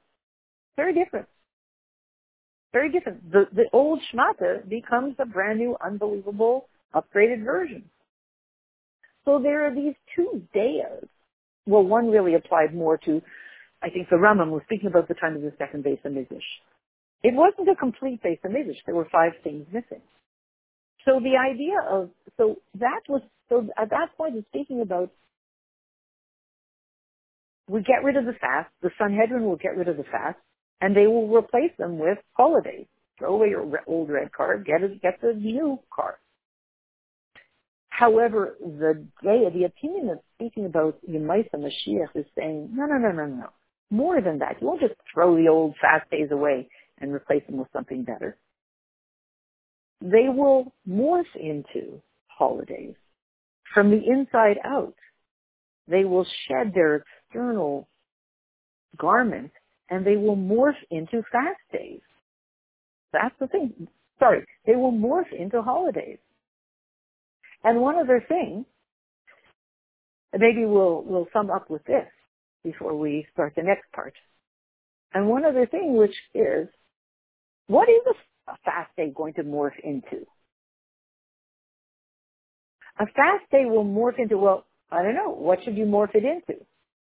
Very 0.77 0.95
different. 0.95 1.27
Very 2.73 2.91
different. 2.91 3.31
The, 3.31 3.47
the 3.53 3.65
old 3.73 4.01
schmata 4.13 4.67
becomes 4.69 5.17
a 5.19 5.27
brand 5.27 5.59
new, 5.59 5.77
unbelievable, 5.85 6.69
upgraded 6.95 7.45
version. 7.45 7.85
So 9.25 9.39
there 9.43 9.67
are 9.67 9.75
these 9.75 9.95
two 10.17 10.43
dayas. 10.55 11.07
Well, 11.67 11.85
one 11.85 12.11
really 12.11 12.35
applied 12.35 12.75
more 12.75 12.97
to, 12.99 13.23
I 13.83 13.91
think 13.91 14.09
the 14.09 14.17
Rambam 14.17 14.51
was 14.51 14.63
speaking 14.65 14.89
about 14.89 15.09
the 15.09 15.15
time 15.15 15.37
of 15.37 15.43
the 15.43 15.53
second 15.59 15.85
Beis 15.85 16.01
HaMikdash. 16.03 16.41
It 17.23 17.35
wasn't 17.35 17.69
a 17.69 17.77
complete 17.77 18.23
Beis 18.23 18.41
HaMikdash. 18.41 18.79
There 18.87 18.95
were 18.95 19.09
five 19.13 19.33
things 19.45 19.67
missing. 19.73 20.03
So 21.05 21.21
the 21.21 21.37
idea 21.37 21.81
of, 21.89 22.11
so 22.37 22.57
that 22.79 23.01
was, 23.09 23.23
so 23.49 23.69
at 23.77 23.91
that 23.91 24.17
point 24.17 24.37
it's 24.37 24.47
speaking 24.49 24.81
about 24.81 25.11
we 27.69 27.83
get 27.83 28.05
rid 28.05 28.17
of 28.17 28.27
the 28.27 28.35
fast, 28.35 28.71
the 28.83 28.91
Sanhedrin 28.99 29.45
will 29.45 29.57
get 29.57 29.77
rid 29.77 29.89
of 29.89 29.97
the 29.97 30.05
fast, 30.05 30.39
and 30.81 30.97
they 30.97 31.07
will 31.07 31.29
replace 31.29 31.73
them 31.79 31.99
with 31.99 32.19
holidays. 32.35 32.87
Throw 33.19 33.35
away 33.35 33.49
your 33.49 33.81
old 33.87 34.11
red 34.11 34.33
card, 34.33 34.67
get 34.67 34.83
it, 34.83 35.01
get 35.01 35.21
the 35.21 35.33
new 35.33 35.79
card. 35.95 36.17
However, 37.89 38.57
the 38.61 39.07
day, 39.23 39.49
the 39.53 39.65
opinion 39.65 40.09
that's 40.09 40.21
speaking 40.35 40.67
about 40.67 40.99
Yemaisa 41.09 41.55
Mashiach 41.55 42.17
is 42.17 42.27
saying, 42.37 42.71
no, 42.73 42.87
no, 42.87 42.99
no, 42.99 43.13
no, 43.13 43.27
no. 43.27 43.49
More 43.91 44.21
than 44.21 44.39
that. 44.39 44.57
You 44.61 44.67
won't 44.67 44.81
just 44.81 44.95
throw 45.13 45.37
the 45.37 45.49
old 45.49 45.75
fast 45.81 46.11
days 46.11 46.31
away 46.31 46.69
and 46.99 47.13
replace 47.13 47.45
them 47.47 47.59
with 47.59 47.69
something 47.73 48.03
better. 48.03 48.37
They 50.03 50.29
will 50.29 50.73
morph 50.89 51.35
into 51.37 52.03
holidays 52.27 52.95
from 53.73 53.91
the 53.91 54.01
inside 54.05 54.59
out. 54.65 54.95
They 55.87 56.05
will 56.05 56.27
shed 56.49 56.73
their 56.75 57.05
external 57.29 57.89
garment 58.99 59.53
and 59.91 60.05
they 60.05 60.17
will 60.17 60.37
morph 60.37 60.81
into 60.91 61.23
fast 61.31 61.61
days. 61.73 62.01
That's 63.13 63.35
the 63.39 63.47
thing. 63.47 63.87
Sorry, 64.19 64.45
they 64.67 64.75
will 64.75 64.93
morph 64.93 65.33
into 65.33 65.63
holidays. 65.63 66.19
And 67.63 67.81
one 67.81 67.97
other 67.97 68.25
thing, 68.29 68.65
maybe 70.37 70.65
we'll, 70.65 71.03
we'll 71.03 71.29
sum 71.33 71.51
up 71.51 71.71
with 71.71 71.85
this 71.85 72.09
before 72.65 72.97
we 72.97 73.27
start 73.33 73.53
the 73.55 73.63
next 73.63 73.85
part. 73.93 74.15
And 75.15 75.29
one 75.29 75.45
other 75.45 75.67
thing, 75.67 75.95
which 75.97 76.15
is, 76.35 76.69
what 77.69 77.89
is 77.89 78.03
a 78.11 78.15
fast 78.65 78.91
day 78.97 79.13
going 79.15 79.35
to 79.35 79.43
morph 79.43 79.79
into? 79.83 80.27
A 82.99 83.07
fast 83.07 83.51
day 83.51 83.65
will 83.65 83.85
morph 83.85 84.19
into, 84.19 84.37
well, 84.37 84.65
I 84.91 85.03
don't 85.03 85.15
know, 85.15 85.31
what 85.31 85.61
should 85.65 85.77
you 85.77 85.87
morph 85.87 86.15
it 86.15 86.25
into? 86.25 86.61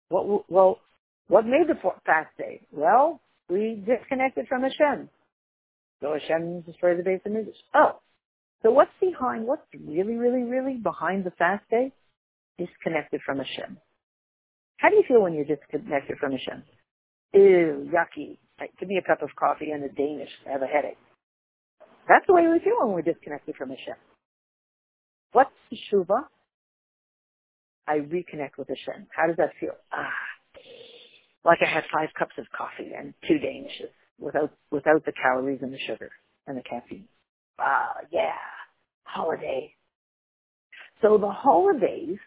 What, 0.10 0.50
well, 0.50 0.80
what 1.28 1.46
made 1.46 1.68
the 1.68 1.76
fast 2.06 2.30
day? 2.38 2.62
Well, 2.72 3.22
we 3.50 3.84
disconnected 3.86 4.48
from 4.48 4.64
Hashem. 4.64 5.10
So 6.02 6.14
Hashem 6.14 6.62
destroyed 6.62 7.00
the 7.00 7.04
Beis 7.04 7.22
HaMikdash. 7.28 7.54
Oh, 7.74 8.00
so 8.64 8.72
what's 8.72 8.92
behind, 9.00 9.46
what's 9.46 9.62
really, 9.74 10.16
really, 10.16 10.44
really 10.44 10.76
behind 10.76 11.24
the 11.24 11.32
fast 11.32 11.64
day? 11.70 11.92
Disconnected 12.58 13.22
from 13.26 13.38
Hashem. 13.38 13.78
How 14.78 14.90
do 14.90 14.96
you 14.96 15.04
feel 15.08 15.22
when 15.22 15.34
you're 15.34 15.46
disconnected 15.46 16.18
from 16.20 16.32
Hashem? 16.32 16.64
Ew, 17.34 17.92
yucky. 17.94 18.38
Give 18.80 18.90
me 18.90 18.98
a 18.98 19.08
cup 19.08 19.22
of 19.22 19.30
coffee 19.36 19.72
and 19.72 19.84
a 19.84 19.90
Danish. 19.90 20.30
I 20.48 20.52
have 20.52 20.62
a 20.62 20.68
headache. 20.68 20.98
That's 22.08 22.26
the 22.28 22.34
way 22.34 22.48
we 22.48 22.60
feel 22.60 22.80
when 22.80 22.94
we're 22.94 23.02
disconnected 23.02 23.56
from 23.56 23.70
Hashem. 23.70 23.96
What's 25.34 25.52
teshuva? 25.72 26.24
I 27.88 28.00
reconnect 28.00 28.58
with 28.58 28.70
Hashem. 28.70 29.08
How 29.16 29.28
does 29.28 29.38
that 29.38 29.52
feel? 29.60 29.74
Ah, 29.92 30.10
like 31.46 31.60
I 31.62 31.70
had 31.70 31.84
five 31.94 32.10
cups 32.18 32.34
of 32.38 32.46
coffee 32.56 32.92
and 32.98 33.14
two 33.28 33.36
danishes 33.36 33.92
without 34.20 34.52
without 34.72 35.06
the 35.06 35.14
calories 35.14 35.60
and 35.62 35.74
the 35.74 35.80
sugar 35.88 36.10
and 36.48 36.58
the 36.58 36.64
caffeine. 36.64 37.08
Ah, 37.60 37.96
yeah, 38.12 38.34
holiday. 39.04 39.74
So 41.02 41.18
the 41.18 41.32
holidays 41.32 42.18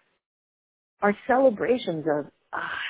are 1.03 1.16
celebrations 1.26 2.07
of 2.07 2.26
ah, 2.53 2.81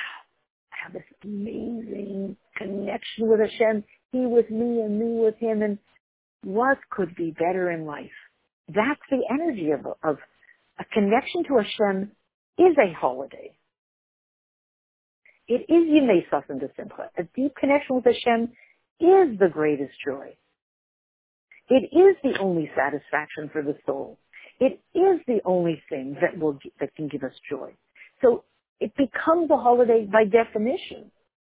I 0.72 0.84
have 0.84 0.92
this 0.92 1.02
amazing 1.24 2.36
connection 2.56 3.28
with 3.28 3.40
Hashem. 3.40 3.84
He 4.12 4.26
with 4.26 4.50
me 4.50 4.80
and 4.80 4.98
me 4.98 5.24
with 5.24 5.36
Him, 5.38 5.62
and 5.62 5.78
what 6.42 6.78
could 6.90 7.14
be 7.16 7.32
better 7.32 7.70
in 7.70 7.84
life? 7.84 8.10
That's 8.68 9.00
the 9.10 9.22
energy 9.30 9.70
of 9.70 9.86
of 10.02 10.18
a 10.78 10.84
connection 10.92 11.44
to 11.48 11.56
Hashem 11.56 12.12
is 12.58 12.76
a 12.78 12.92
holiday. 12.98 13.52
It 15.48 15.66
is 15.68 15.88
Yimei 15.90 16.22
de 16.60 16.68
Simcha. 16.76 17.10
A 17.18 17.24
deep 17.34 17.54
connection 17.56 17.96
with 17.96 18.04
Hashem 18.04 18.44
is 19.00 19.38
the 19.38 19.48
greatest 19.52 19.92
joy. 20.06 20.36
It 21.68 21.90
is 21.92 22.16
the 22.22 22.38
only 22.40 22.70
satisfaction 22.76 23.50
for 23.52 23.62
the 23.62 23.76
soul. 23.86 24.18
It 24.60 24.80
is 24.94 25.20
the 25.26 25.40
only 25.44 25.82
thing 25.88 26.16
that 26.20 26.38
will 26.38 26.58
that 26.80 26.94
can 26.94 27.08
give 27.08 27.22
us 27.24 27.32
joy. 27.50 27.72
So 28.22 28.44
it 28.80 28.92
becomes 28.96 29.50
a 29.50 29.56
holiday 29.56 30.06
by 30.10 30.24
definition. 30.24 31.10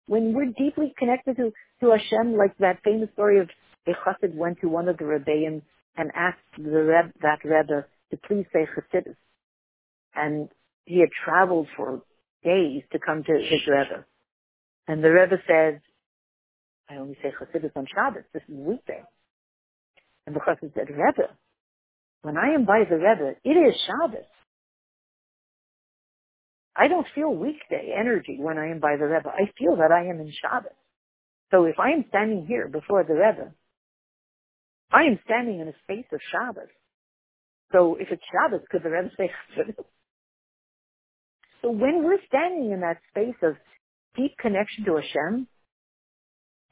When 0.08 0.34
we're 0.34 0.52
deeply 0.58 0.94
connected 0.98 1.38
to, 1.38 1.52
to 1.82 1.92
Hashem, 1.92 2.36
like 2.36 2.58
that 2.58 2.80
famous 2.84 3.10
story 3.14 3.40
of 3.40 3.50
a 3.88 3.92
chassid 3.92 4.36
went 4.36 4.60
to 4.62 4.70
one 4.70 4.88
of 4.88 4.98
the 4.98 5.06
rebbeim 5.06 5.62
and 5.96 6.12
asked 6.16 6.40
the 6.58 6.84
Reb, 6.84 7.12
that 7.22 7.44
rebbe 7.44 7.86
to 8.12 8.18
please 8.28 8.46
say 8.54 8.68
chassidus. 8.76 9.16
And 10.16 10.50
he 10.86 11.00
had 11.00 11.10
traveled 11.26 11.68
for 11.76 12.02
days 12.44 12.84
to 12.92 13.00
come 13.00 13.24
to 13.24 13.34
his 13.34 13.62
Rebbe. 13.68 14.06
And 14.88 15.04
the 15.04 15.10
Rebbe 15.12 15.38
said, 15.48 15.82
I 16.90 16.96
only 16.98 17.18
say 17.22 17.32
Chassidus 17.32 17.72
on 17.76 17.88
Shabbos. 17.94 18.24
This 18.34 18.44
is 18.50 18.56
weekday. 18.56 19.02
And 20.28 20.36
the 20.36 20.40
Chassid 20.40 20.74
said, 20.74 20.90
Rebbe, 20.90 21.30
when 22.22 22.38
I 22.38 22.54
am 22.54 22.66
by 22.66 22.84
the 22.90 22.96
Rebbe, 22.96 23.36
it 23.44 23.50
is 23.50 23.76
Shabbos. 23.88 24.26
I 26.76 26.88
don't 26.88 27.08
feel 27.14 27.34
weekday 27.34 27.94
energy 27.98 28.38
when 28.40 28.58
I 28.58 28.72
am 28.72 28.80
by 28.80 28.98
the 28.98 29.06
Rebbe. 29.06 29.30
I 29.30 29.52
feel 29.58 29.78
that 29.78 29.92
I 29.92 30.08
am 30.08 30.20
in 30.20 30.34
Shabbos. 30.42 30.72
So 31.52 31.66
if 31.66 31.80
I 31.80 31.92
am 31.92 32.06
standing 32.10 32.46
here 32.48 32.68
before 32.68 33.04
the 33.04 33.14
Rebbe, 33.14 33.54
I 34.94 35.04
am 35.04 35.20
standing 35.26 35.60
in 35.60 35.68
a 35.68 35.74
space 35.84 36.06
of 36.14 36.20
Shabbos. 36.32 36.70
So 37.74 37.98
if 38.00 38.10
it's 38.12 38.22
Shabbos, 38.32 38.66
could 38.70 38.84
the 38.84 38.92
Rebbe 38.92 39.10
say? 39.18 39.32
So 41.62 41.72
when 41.72 42.04
we're 42.04 42.20
standing 42.28 42.72
in 42.72 42.82
that 42.82 42.98
space 43.10 43.38
of 43.42 43.56
deep 44.18 44.34
connection 44.38 44.84
to 44.84 44.96
Hashem, 44.98 45.48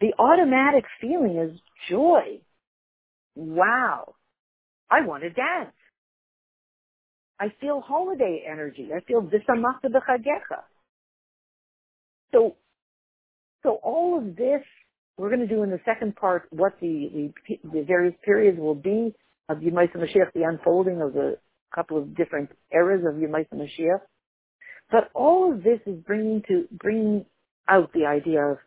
the 0.01 0.13
automatic 0.19 0.83
feeling 0.99 1.37
is 1.37 1.59
joy. 1.89 2.41
Wow. 3.35 4.15
I 4.89 5.01
want 5.05 5.23
to 5.23 5.29
dance. 5.29 5.71
I 7.39 7.53
feel 7.61 7.81
holiday 7.81 8.43
energy. 8.51 8.89
I 8.95 8.99
feel 9.05 9.21
visamachta 9.21 9.85
b'chagecha. 9.85 10.63
So, 12.33 12.57
so 13.63 13.79
all 13.81 14.17
of 14.19 14.35
this, 14.35 14.61
we're 15.17 15.29
going 15.29 15.41
to 15.41 15.47
do 15.47 15.63
in 15.63 15.69
the 15.69 15.79
second 15.85 16.15
part 16.15 16.47
what 16.51 16.73
the, 16.81 17.31
the, 17.47 17.59
the 17.63 17.83
various 17.83 18.15
periods 18.23 18.59
will 18.59 18.75
be 18.75 19.13
of 19.49 19.57
Yemaisa 19.57 19.95
Mashiach, 19.97 20.31
the 20.33 20.43
unfolding 20.43 21.01
of 21.01 21.13
the 21.13 21.37
couple 21.73 21.97
of 21.97 22.15
different 22.15 22.49
eras 22.73 23.03
of 23.07 23.15
Yemaisa 23.15 23.53
Mashiach. 23.53 24.01
But 24.89 25.09
all 25.13 25.51
of 25.53 25.63
this 25.63 25.79
is 25.85 25.99
bringing 26.05 26.43
to, 26.47 26.67
bringing 26.71 27.25
out 27.67 27.91
the 27.93 28.05
idea 28.05 28.41
of, 28.41 28.57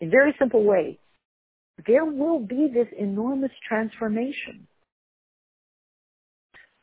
in 0.00 0.10
very 0.10 0.34
simple 0.38 0.64
way, 0.64 0.98
there 1.86 2.04
will 2.04 2.40
be 2.40 2.68
this 2.72 2.88
enormous 2.98 3.52
transformation 3.66 4.66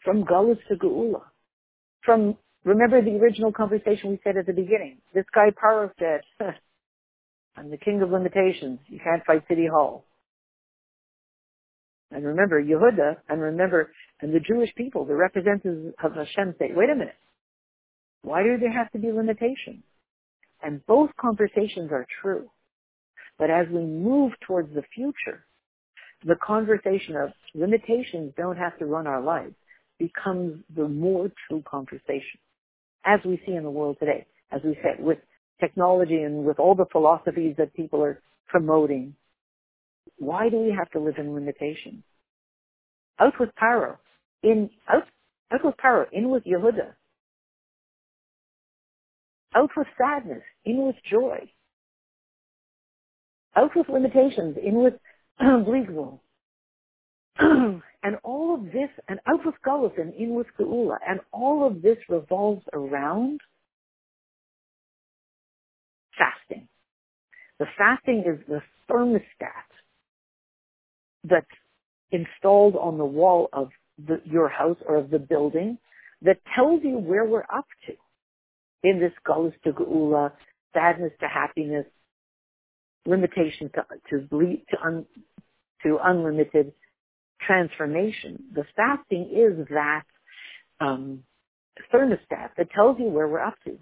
from 0.04 0.24
Gullus 0.24 0.58
to 0.70 0.76
Geula. 0.76 1.22
From, 2.04 2.38
remember 2.64 3.02
the 3.02 3.18
original 3.18 3.52
conversation 3.52 4.10
we 4.10 4.20
said 4.24 4.38
at 4.38 4.46
the 4.46 4.54
beginning. 4.54 5.00
This 5.14 5.26
guy 5.34 5.50
Paro 5.52 5.92
said, 6.00 6.22
I'm 7.58 7.72
the 7.72 7.78
king 7.78 8.02
of 8.02 8.12
limitations. 8.12 8.80
You 8.88 9.00
can't 9.04 9.26
fight 9.26 9.44
City 9.50 9.68
Hall. 9.68 10.06
And 12.12 12.24
remember 12.24 12.64
Yehuda, 12.64 13.18
and 13.28 13.42
remember, 13.42 13.92
and 14.22 14.34
the 14.34 14.40
Jewish 14.40 14.74
people, 14.76 15.06
the 15.06 15.16
representatives 15.16 15.94
of 16.02 16.14
Hashem 16.14 16.56
say, 16.60 16.72
wait 16.74 16.90
a 16.90 16.96
minute. 16.96 17.18
Why 18.22 18.44
do 18.44 18.58
there 18.60 18.72
have 18.72 18.92
to 18.92 19.00
be 19.00 19.12
limitations? 19.12 19.84
And 20.64 20.86
both 20.86 21.10
conversations 21.20 21.92
are 21.92 22.06
true. 22.22 22.50
But 23.38 23.50
as 23.50 23.68
we 23.72 23.82
move 23.82 24.32
towards 24.46 24.74
the 24.74 24.84
future, 24.94 25.46
the 26.26 26.36
conversation 26.36 27.16
of 27.16 27.30
limitations 27.54 28.34
don't 28.38 28.58
have 28.58 28.78
to 28.80 28.86
run 28.86 29.08
our 29.08 29.22
lives 29.22 29.54
becomes 30.00 30.64
the 30.76 30.88
more 30.88 31.30
true 31.48 31.64
conversation. 31.70 32.40
As 33.06 33.20
we 33.26 33.42
see 33.46 33.54
in 33.54 33.64
the 33.64 33.70
world 33.70 33.98
today, 34.00 34.26
as 34.52 34.62
we 34.64 34.78
said, 34.82 35.04
with 35.04 35.20
technology 35.60 36.18
and 36.22 36.46
with 36.46 36.60
all 36.60 36.76
the 36.76 36.86
philosophies 36.92 37.56
that 37.58 37.74
people 37.74 38.04
are 38.04 38.22
promoting, 38.48 39.16
why 40.18 40.50
do 40.50 40.58
we 40.58 40.72
have 40.78 40.90
to 40.92 41.00
live 41.00 41.16
in 41.18 41.34
limitations? 41.34 42.04
Out 43.20 43.34
with 43.40 43.50
Paro, 43.62 43.98
in 44.44 44.70
out, 44.88 45.04
out 45.52 45.64
with 45.64 45.76
Paro, 45.78 46.06
in 46.12 46.30
with 46.30 46.44
Yehuda. 46.44 46.94
Out 49.56 49.70
with 49.76 49.88
sadness, 49.98 50.44
in 50.66 50.86
with 50.86 50.96
joy. 51.10 51.50
Out 53.56 53.72
with 53.76 53.90
limitations, 53.90 54.58
in 54.64 54.84
with 54.84 54.94
bli 55.40 55.86
gvul. 55.86 56.20
and 57.40 58.18
all 58.24 58.56
of 58.56 58.66
this, 58.66 58.90
and 59.08 59.20
out 59.28 59.46
with 59.46 59.56
Gullus 59.66 60.00
and 60.00 60.14
in 60.14 60.36
with 60.36 60.48
Geula, 60.60 60.98
and 61.08 61.20
all 61.32 61.66
of 61.66 61.82
this 61.82 61.98
revolves 62.10 62.64
around 62.74 63.40
fasting. 66.18 66.68
The 67.60 67.66
fasting 67.78 68.24
is 68.26 68.40
the 68.48 68.62
thermostat 68.90 69.68
that's 71.24 71.46
installed 72.12 72.76
on 72.76 72.98
the 72.98 73.06
wall 73.06 73.50
of 73.54 73.70
the, 74.06 74.22
your 74.26 74.50
house 74.50 74.78
or 74.88 74.98
of 74.98 75.10
the 75.10 75.20
building 75.20 75.78
that 76.22 76.38
tells 76.56 76.82
you 76.84 76.98
where 76.98 77.26
we're 77.26 77.46
up 77.54 77.66
to 77.88 77.94
in 78.84 79.00
this 79.00 79.12
Gullus 79.28 79.54
to 79.64 79.72
Geula, 79.72 80.32
sadness 80.74 81.12
to 81.20 81.28
happiness, 81.28 81.86
limitation 83.06 83.70
to 83.74 83.86
to, 84.10 84.26
bleed, 84.28 84.64
to, 84.70 84.78
un, 84.84 85.06
to 85.84 85.98
unlimited 86.04 86.74
transformation. 87.46 88.44
The 88.54 88.66
fasting 88.76 89.30
is 89.34 89.68
that 89.70 90.04
um, 90.80 91.24
thermostat 91.94 92.52
that 92.58 92.72
tells 92.72 93.00
you 93.00 93.06
where 93.06 93.28
we're 93.28 93.40
up 93.40 93.56
to. 93.66 93.78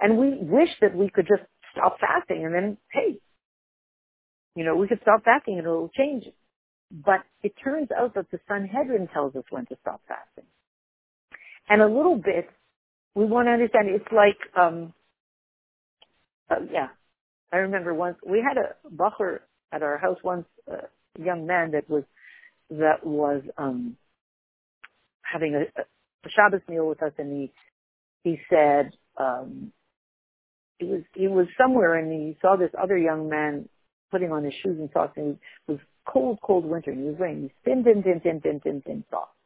And 0.00 0.18
we 0.18 0.38
wish 0.40 0.70
that 0.80 0.96
we 0.96 1.10
could 1.10 1.26
just 1.28 1.42
stop 1.72 1.98
fasting 2.00 2.44
and 2.44 2.54
then, 2.54 2.76
hey, 2.92 3.18
you 4.56 4.64
know, 4.64 4.76
we 4.76 4.88
could 4.88 5.00
stop 5.02 5.24
fasting 5.24 5.58
and 5.58 5.66
it'll 5.66 5.90
change. 5.96 6.24
But 6.90 7.20
it 7.42 7.52
turns 7.62 7.88
out 7.96 8.14
that 8.14 8.30
the 8.32 8.40
Sanhedrin 8.48 9.08
tells 9.12 9.36
us 9.36 9.44
when 9.50 9.66
to 9.66 9.76
stop 9.80 10.00
fasting. 10.08 10.48
And 11.68 11.82
a 11.82 11.86
little 11.86 12.16
bit, 12.16 12.48
we 13.14 13.26
want 13.26 13.46
to 13.46 13.52
understand, 13.52 13.88
it's 13.88 14.12
like, 14.12 14.38
um, 14.60 14.92
uh, 16.50 16.56
yeah, 16.72 16.88
I 17.52 17.58
remember 17.58 17.94
once, 17.94 18.16
we 18.26 18.42
had 18.46 18.56
a 18.56 18.74
bochur 18.92 19.40
at 19.72 19.82
our 19.82 19.98
house 19.98 20.18
once, 20.24 20.46
uh, 20.70 20.86
a 21.18 21.24
young 21.24 21.46
man 21.46 21.72
that 21.72 21.88
was 21.88 22.04
that 22.70 23.04
was 23.04 23.42
um, 23.58 23.96
having 25.22 25.54
a, 25.54 25.80
a 25.80 26.30
Shabbos 26.30 26.60
meal 26.68 26.88
with 26.88 27.02
us, 27.02 27.12
and 27.18 27.32
he 27.32 27.52
he 28.22 28.38
said 28.48 28.92
um, 29.16 29.72
he 30.80 30.86
was 30.86 31.02
he 31.14 31.28
was 31.28 31.46
somewhere, 31.56 31.94
and 31.94 32.10
he 32.10 32.36
saw 32.40 32.56
this 32.56 32.70
other 32.80 32.96
young 32.96 33.28
man 33.28 33.68
putting 34.10 34.32
on 34.32 34.42
his 34.42 34.54
shoes 34.62 34.78
and 34.78 34.90
socks, 34.92 35.16
and 35.16 35.38
it 35.68 35.72
was 35.72 35.78
cold, 36.06 36.38
cold 36.42 36.64
winter, 36.64 36.90
and 36.90 37.00
he 37.00 37.06
was 37.06 37.16
wearing 37.18 37.42
these 37.42 37.50
thin, 37.64 37.84
thin, 37.84 38.02
thin, 38.02 38.20
thin, 38.20 38.40
thin, 38.40 38.60
thin, 38.60 38.82
thin 38.84 39.04
socks. 39.10 39.36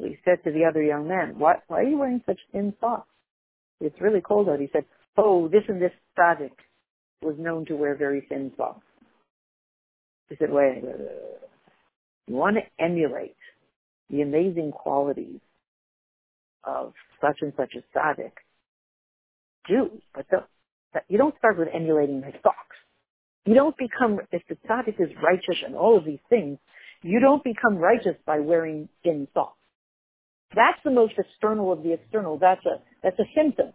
So 0.00 0.08
he 0.08 0.16
said 0.24 0.42
to 0.44 0.52
the 0.52 0.64
other 0.64 0.82
young 0.82 1.06
man, 1.06 1.38
"Why 1.38 1.56
why 1.68 1.80
are 1.80 1.88
you 1.88 1.98
wearing 1.98 2.22
such 2.26 2.40
thin 2.50 2.74
socks? 2.80 3.08
It's 3.80 4.00
really 4.00 4.22
cold 4.22 4.48
out." 4.48 4.58
He 4.58 4.70
said, 4.72 4.86
"Oh, 5.16 5.48
this 5.48 5.64
and 5.68 5.80
this 5.80 5.92
tzaddik 6.16 6.56
was 7.22 7.36
known 7.38 7.66
to 7.66 7.76
wear 7.76 7.94
very 7.94 8.22
thin 8.28 8.52
socks." 8.56 8.86
He 10.30 10.36
said, 10.36 10.50
"Wait." 10.50 10.82
You 12.26 12.34
want 12.34 12.56
to 12.56 12.84
emulate 12.84 13.36
the 14.10 14.20
amazing 14.20 14.70
qualities 14.72 15.40
of 16.64 16.92
such 17.22 17.38
and 17.40 17.54
such 17.56 17.74
a 17.74 17.82
tzaddik. 17.96 18.32
Do, 19.68 19.90
but 20.14 20.26
the, 20.30 20.44
you 21.08 21.18
don't 21.18 21.36
start 21.38 21.58
with 21.58 21.68
emulating 21.72 22.22
his 22.22 22.34
socks. 22.42 22.76
You 23.46 23.54
don't 23.54 23.76
become, 23.76 24.18
if 24.32 24.42
the 24.48 24.56
tzaddik 24.68 25.00
is 25.00 25.10
righteous 25.22 25.62
and 25.64 25.74
all 25.76 25.96
of 25.96 26.04
these 26.04 26.20
things, 26.28 26.58
you 27.02 27.20
don't 27.20 27.44
become 27.44 27.76
righteous 27.76 28.16
by 28.26 28.40
wearing 28.40 28.88
thin 29.04 29.28
socks. 29.34 29.58
That's 30.54 30.78
the 30.84 30.90
most 30.90 31.14
external 31.18 31.72
of 31.72 31.82
the 31.82 31.92
external. 31.92 32.38
That's 32.38 32.64
a, 32.66 32.82
that's 33.02 33.18
a 33.18 33.28
symptom 33.34 33.72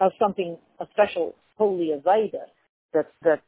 of 0.00 0.12
something, 0.18 0.56
a 0.80 0.86
special 0.92 1.34
holy 1.56 1.90
avodah 1.96 2.46
that, 2.94 3.12
that 3.22 3.42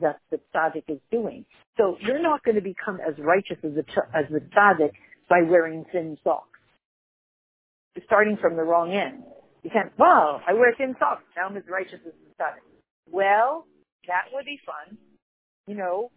that 0.00 0.20
the 0.30 0.40
tzaddik 0.54 0.84
is 0.88 1.00
doing. 1.10 1.44
So 1.76 1.96
you're 2.00 2.22
not 2.22 2.44
going 2.44 2.54
to 2.54 2.60
become 2.60 2.98
as 3.06 3.14
righteous 3.18 3.58
as 3.64 3.72
the, 3.74 3.84
as 4.14 4.26
the 4.30 4.40
tzaddik 4.40 4.92
by 5.28 5.42
wearing 5.42 5.84
thin 5.92 6.16
socks. 6.24 6.46
Starting 8.06 8.38
from 8.40 8.56
the 8.56 8.62
wrong 8.62 8.92
end. 8.92 9.24
You 9.62 9.70
can't, 9.70 9.92
wow, 9.98 10.40
I 10.46 10.54
wear 10.54 10.74
thin 10.76 10.94
socks. 10.98 11.22
Now 11.36 11.48
I'm 11.48 11.56
as 11.56 11.64
righteous 11.68 12.00
as 12.06 12.12
the 12.12 12.42
tzaddik. 12.42 12.62
Well, 13.10 13.66
that 14.06 14.32
would 14.32 14.44
be 14.44 14.58
fun. 14.64 14.96
You 15.66 15.74
know, 15.74 16.10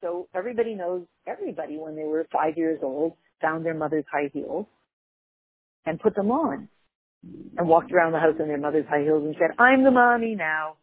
so 0.00 0.28
everybody 0.34 0.74
knows, 0.74 1.06
everybody 1.26 1.78
when 1.78 1.96
they 1.96 2.04
were 2.04 2.26
five 2.32 2.58
years 2.58 2.80
old 2.82 3.14
found 3.40 3.64
their 3.64 3.74
mother's 3.74 4.04
high 4.12 4.30
heels 4.32 4.66
and 5.86 5.98
put 6.00 6.14
them 6.14 6.30
on 6.30 6.68
and 7.56 7.68
walked 7.68 7.92
around 7.92 8.12
the 8.12 8.18
house 8.18 8.34
in 8.38 8.48
their 8.48 8.58
mother's 8.58 8.86
high 8.88 9.02
heels 9.02 9.24
and 9.24 9.34
said, 9.38 9.56
I'm 9.58 9.84
the 9.84 9.90
mommy 9.90 10.34
now. 10.34 10.76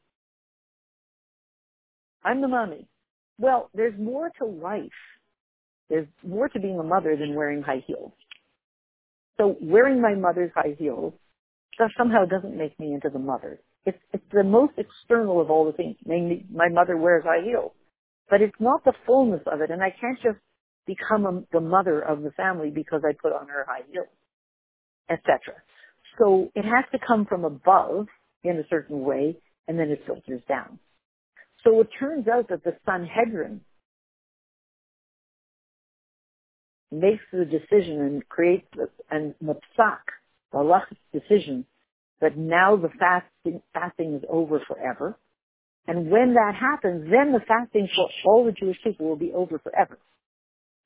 I'm 2.24 2.42
the 2.42 2.48
mommy. 2.48 2.88
Well, 3.38 3.70
there's 3.74 3.98
more 4.00 4.32
to 4.40 4.46
life. 4.46 4.90
There's 5.90 6.08
more 6.26 6.50
to 6.50 6.60
being 6.60 6.80
a 6.80 6.84
mother 6.84 7.16
than 7.16 7.36
wearing 7.36 7.62
high 7.62 7.84
heels. 7.86 8.12
So 9.38 9.56
wearing 9.62 10.02
my 10.02 10.16
mother's 10.16 10.52
high 10.54 10.76
heels 10.78 11.14
that 11.80 11.92
somehow 11.98 12.26
doesn't 12.26 12.58
make 12.58 12.80
me 12.80 12.94
into 12.94 13.10
the 13.10 13.20
mother. 13.20 13.60
It's, 13.86 13.98
it's 14.14 14.24
the 14.32 14.44
most 14.44 14.74
external 14.78 15.42
of 15.42 15.50
all 15.50 15.66
the 15.66 15.74
things. 15.74 15.98
Namely, 16.06 16.46
my 16.52 16.70
mother 16.70 16.98
wears 16.98 17.24
high 17.26 17.44
heels. 17.44 17.72
But 18.30 18.42
it's 18.42 18.60
not 18.60 18.84
the 18.86 18.94
fullness 19.08 19.42
of 19.52 19.62
it, 19.62 19.72
and 19.72 19.82
I 19.82 19.96
can't 20.00 20.20
just 20.22 20.38
become 20.86 21.26
a, 21.26 21.44
the 21.52 21.62
mother 21.62 22.02
of 22.02 22.22
the 22.22 22.32
family 22.32 22.70
because 22.70 23.02
I 23.06 23.14
put 23.22 23.34
on 23.34 23.48
her 23.48 23.66
high 23.68 23.84
heels, 23.92 24.08
etc. 25.10 25.56
So 26.20 26.52
it 26.56 26.64
has 26.64 26.86
to 26.92 27.00
come 27.06 27.26
from 27.26 27.46
above 27.46 28.08
in 28.44 28.58
a 28.58 28.68
certain 28.70 29.02
way, 29.02 29.38
and 29.68 29.80
then 29.80 29.90
it 29.90 30.04
filters 30.06 30.42
down. 30.48 30.80
So 31.64 31.82
it 31.82 31.90
turns 32.00 32.28
out 32.28 32.50
that 32.50 32.64
the 32.64 32.76
Sanhedrin 32.86 33.62
makes 36.92 37.24
the 37.32 37.46
decision 37.46 38.02
and 38.02 38.30
creates 38.30 38.68
the, 38.76 38.90
and 39.12 39.36
Mapsak, 39.44 40.02
the 40.52 40.82
decision, 41.14 41.66
that 42.22 42.38
now 42.38 42.76
the 42.76 42.90
fasting, 43.00 43.62
fasting 43.74 44.16
is 44.16 44.24
over 44.30 44.62
forever. 44.68 45.18
And 45.88 46.12
when 46.12 46.34
that 46.34 46.54
happens, 46.60 47.10
then 47.10 47.32
the 47.32 47.40
fasting 47.48 47.88
for 47.96 48.10
all 48.26 48.46
the 48.46 48.52
Jewish 48.52 48.78
people 48.84 49.08
will 49.08 49.16
be 49.16 49.32
over 49.34 49.60
forever. 49.60 49.98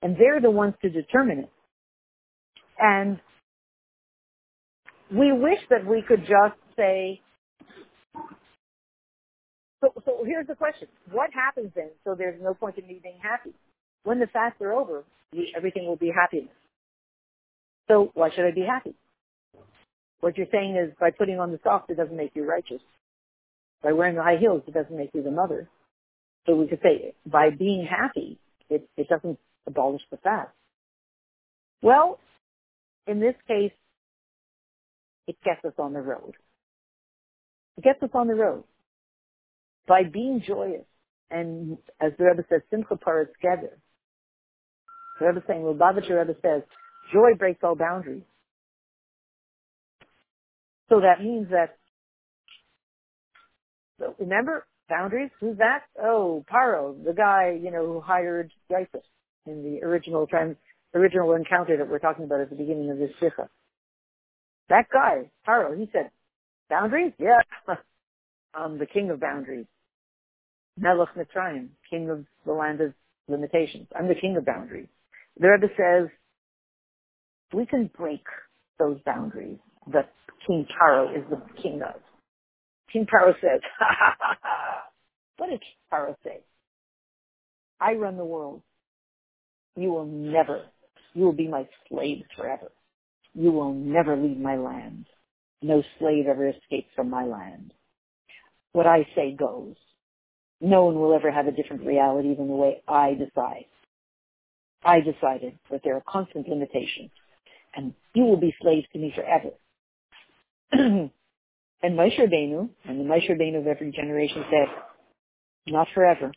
And 0.01 0.15
they're 0.15 0.41
the 0.41 0.51
ones 0.51 0.75
to 0.81 0.89
determine 0.89 1.39
it. 1.39 1.51
And 2.79 3.19
we 5.11 5.31
wish 5.31 5.59
that 5.69 5.85
we 5.85 6.03
could 6.07 6.21
just 6.21 6.59
say, 6.77 7.21
so, 9.81 9.93
so 10.05 10.23
here's 10.25 10.47
the 10.47 10.55
question. 10.55 10.87
What 11.11 11.31
happens 11.33 11.71
then 11.75 11.89
so 12.05 12.15
there's 12.17 12.41
no 12.41 12.53
point 12.53 12.77
in 12.77 12.87
me 12.87 12.99
being 13.03 13.19
happy? 13.21 13.51
When 14.03 14.19
the 14.19 14.27
fasts 14.27 14.61
are 14.61 14.73
over, 14.73 15.03
everything 15.55 15.85
will 15.85 15.97
be 15.97 16.11
happiness. 16.13 16.53
So 17.89 18.11
why 18.13 18.29
should 18.29 18.45
I 18.45 18.51
be 18.51 18.65
happy? 18.67 18.95
What 20.23 20.37
you're 20.37 20.47
saying 20.53 20.77
is 20.77 20.95
by 21.01 21.11
putting 21.11 21.37
on 21.37 21.51
the 21.51 21.59
socks, 21.65 21.87
it 21.89 21.97
doesn't 21.97 22.15
make 22.15 22.31
you 22.33 22.45
righteous. 22.45 22.79
By 23.83 23.91
wearing 23.91 24.15
the 24.15 24.23
high 24.23 24.37
heels, 24.37 24.61
it 24.65 24.73
doesn't 24.73 24.95
make 24.95 25.09
you 25.13 25.21
the 25.21 25.31
mother. 25.31 25.67
So 26.45 26.55
we 26.55 26.65
could 26.65 26.79
say 26.81 27.13
by 27.25 27.49
being 27.49 27.85
happy, 27.85 28.39
it, 28.69 28.87
it 28.95 29.09
doesn't 29.09 29.37
abolish 29.67 30.01
the 30.11 30.15
fast. 30.15 30.51
Well, 31.81 32.21
in 33.05 33.19
this 33.19 33.35
case, 33.49 33.73
it 35.27 35.35
gets 35.43 35.59
us 35.65 35.73
on 35.77 35.91
the 35.91 35.99
road. 35.99 36.35
It 37.77 37.83
gets 37.83 38.01
us 38.01 38.11
on 38.13 38.27
the 38.27 38.35
road. 38.35 38.63
By 39.89 40.03
being 40.03 40.41
joyous, 40.47 40.85
and 41.31 41.77
as 41.99 42.13
the 42.17 42.23
Rebbe 42.23 42.45
says, 42.47 42.61
Simcha 42.71 42.95
Paras 42.95 43.27
together. 43.41 43.77
The 45.19 45.25
Rebbe 45.25 45.43
saying, 45.49 45.63
Lubavitcher 45.63 46.17
Rebbe 46.17 46.39
says, 46.41 46.61
joy 47.11 47.33
breaks 47.37 47.59
all 47.61 47.75
boundaries. 47.75 48.23
So 50.89 50.99
that 51.01 51.23
means 51.23 51.49
that, 51.51 51.77
so 53.99 54.15
remember, 54.19 54.65
boundaries? 54.89 55.31
Who's 55.39 55.57
that? 55.57 55.83
Oh, 56.01 56.45
Paro, 56.51 57.03
the 57.03 57.13
guy, 57.13 57.57
you 57.61 57.71
know, 57.71 57.85
who 57.85 58.01
hired 58.01 58.51
Yosef 58.69 59.01
in 59.45 59.63
the 59.63 59.85
original 59.85 60.27
trans, 60.27 60.57
original 60.93 61.33
encounter 61.33 61.77
that 61.77 61.89
we're 61.89 61.99
talking 61.99 62.25
about 62.25 62.41
at 62.41 62.49
the 62.49 62.55
beginning 62.55 62.89
of 62.89 62.97
this 62.97 63.11
sikha. 63.19 63.49
That 64.69 64.85
guy, 64.91 65.29
Paro, 65.47 65.77
he 65.77 65.89
said, 65.91 66.11
boundaries? 66.69 67.13
Yeah. 67.19 67.39
I'm 67.67 67.77
um, 68.73 68.77
the 68.79 68.85
king 68.85 69.09
of 69.09 69.19
boundaries. 69.19 69.65
Melech 70.77 71.09
Mitzrayim, 71.15 71.69
king 71.89 72.09
of 72.09 72.25
the 72.45 72.53
land 72.53 72.81
of 72.81 72.93
limitations. 73.27 73.87
I'm 73.97 74.07
the 74.07 74.15
king 74.15 74.35
of 74.37 74.45
boundaries. 74.45 74.87
The 75.39 75.49
Rebbe 75.49 75.67
says, 75.77 76.09
we 77.53 77.65
can 77.65 77.89
break 77.95 78.23
those 78.79 78.99
boundaries 79.05 79.59
that 79.91 80.11
King 80.47 80.65
Paro 80.65 81.15
is 81.15 81.23
the 81.29 81.41
king 81.61 81.81
of. 81.81 82.01
King 82.91 83.05
Paro 83.05 83.33
says, 83.41 83.61
ha 83.79 83.95
ha 83.97 84.15
ha 84.19 84.37
ha. 84.41 84.83
What 85.37 85.49
did 85.49 85.61
King 85.61 85.69
Paro 85.91 86.15
say? 86.23 86.41
I 87.79 87.93
run 87.93 88.17
the 88.17 88.25
world. 88.25 88.61
You 89.75 89.89
will 89.89 90.05
never, 90.05 90.63
you 91.13 91.25
will 91.25 91.33
be 91.33 91.47
my 91.47 91.67
slaves 91.89 92.23
forever. 92.37 92.71
You 93.33 93.51
will 93.51 93.73
never 93.73 94.15
leave 94.15 94.37
my 94.37 94.57
land. 94.57 95.07
No 95.61 95.83
slave 95.99 96.27
ever 96.27 96.49
escapes 96.49 96.89
from 96.95 97.09
my 97.09 97.25
land. 97.25 97.73
What 98.73 98.85
I 98.85 99.07
say 99.15 99.35
goes. 99.37 99.75
No 100.61 100.85
one 100.85 100.95
will 100.95 101.13
ever 101.13 101.31
have 101.31 101.47
a 101.47 101.51
different 101.51 101.85
reality 101.85 102.35
than 102.35 102.47
the 102.47 102.55
way 102.55 102.81
I 102.87 103.15
decide. 103.15 103.65
I 104.83 104.99
decided 104.99 105.59
that 105.71 105.81
there 105.83 105.95
are 105.95 106.03
constant 106.07 106.47
limitations 106.47 107.11
and 107.75 107.93
you 108.13 108.23
will 108.23 108.37
be 108.37 108.55
slaves 108.61 108.85
to 108.93 108.99
me 108.99 109.11
forever. 109.15 109.49
and 110.73 111.11
Moshe 111.85 112.19
Rabbeinu, 112.19 112.69
and 112.85 112.99
the 112.99 113.03
Moshe 113.03 113.29
Rabbeinu 113.29 113.59
of 113.59 113.67
every 113.67 113.91
generation 113.91 114.43
said, 114.49 114.67
not 115.67 115.87
forever. 115.93 116.31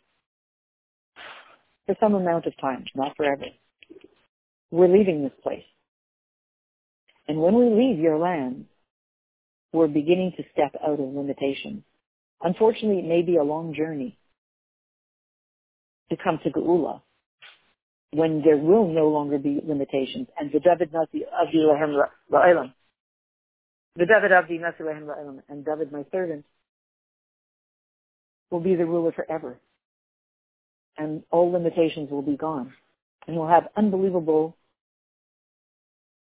For 1.85 1.95
some 1.99 2.15
amount 2.15 2.45
of 2.45 2.53
time, 2.59 2.85
not 2.95 3.15
forever. 3.17 3.45
We're 4.71 4.89
leaving 4.89 5.23
this 5.23 5.33
place. 5.41 5.63
And 7.27 7.39
when 7.39 7.55
we 7.55 7.69
leave 7.69 7.99
your 7.99 8.17
land, 8.17 8.65
we're 9.73 9.87
beginning 9.87 10.33
to 10.37 10.43
step 10.53 10.79
out 10.83 10.99
of 10.99 11.13
limitations. 11.13 11.83
Unfortunately, 12.41 12.99
it 12.99 13.05
may 13.05 13.21
be 13.21 13.37
a 13.37 13.43
long 13.43 13.73
journey 13.73 14.17
to 16.09 16.17
come 16.23 16.39
to 16.43 16.51
Geula 16.51 17.01
when 18.11 18.41
there 18.43 18.57
will 18.57 18.87
no 18.87 19.09
longer 19.09 19.37
be 19.37 19.59
limitations. 19.65 20.27
And 20.39 20.51
the 20.51 20.59
David 20.59 20.93
Nasi 20.93 21.25
Avdi 21.25 21.55
Lahem 21.55 21.97
La'ilam. 22.31 22.73
The 23.97 24.05
David 24.05 24.29
Lahem 24.29 25.41
And 25.49 25.65
David, 25.65 25.91
my 25.91 26.05
servant, 26.11 26.45
will 28.51 28.59
be 28.59 28.75
the 28.75 28.85
ruler 28.85 29.11
forever. 29.11 29.59
And 30.97 31.23
all 31.31 31.51
limitations 31.51 32.11
will 32.11 32.21
be 32.21 32.37
gone. 32.37 32.73
And 33.27 33.35
we'll 33.35 33.47
have 33.47 33.67
unbelievable 33.75 34.55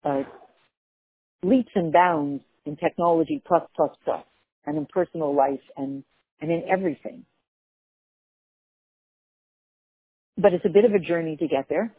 uh, 0.04 0.22
leaps 1.44 1.70
and 1.76 1.92
bounds 1.92 2.42
in 2.66 2.76
technology 2.76 3.40
plus, 3.46 3.62
plus, 3.76 3.90
plus, 4.04 4.24
and 4.66 4.76
in 4.76 4.86
personal 4.86 5.34
life 5.34 5.60
and, 5.76 6.02
and 6.40 6.50
in 6.50 6.64
everything. 6.68 7.24
But 10.36 10.52
it's 10.52 10.64
a 10.64 10.68
bit 10.68 10.84
of 10.84 10.92
a 10.94 10.98
journey 10.98 11.36
to 11.36 11.46
get 11.46 11.66
there. 11.68 11.94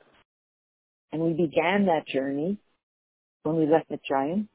And 1.13 1.21
we 1.21 1.31
began 1.31 1.85
that 1.85 2.05
journey 2.05 2.57
when 3.43 3.55
we 3.55 3.65
left 3.65 3.89
Mitzrayim, 3.89 4.47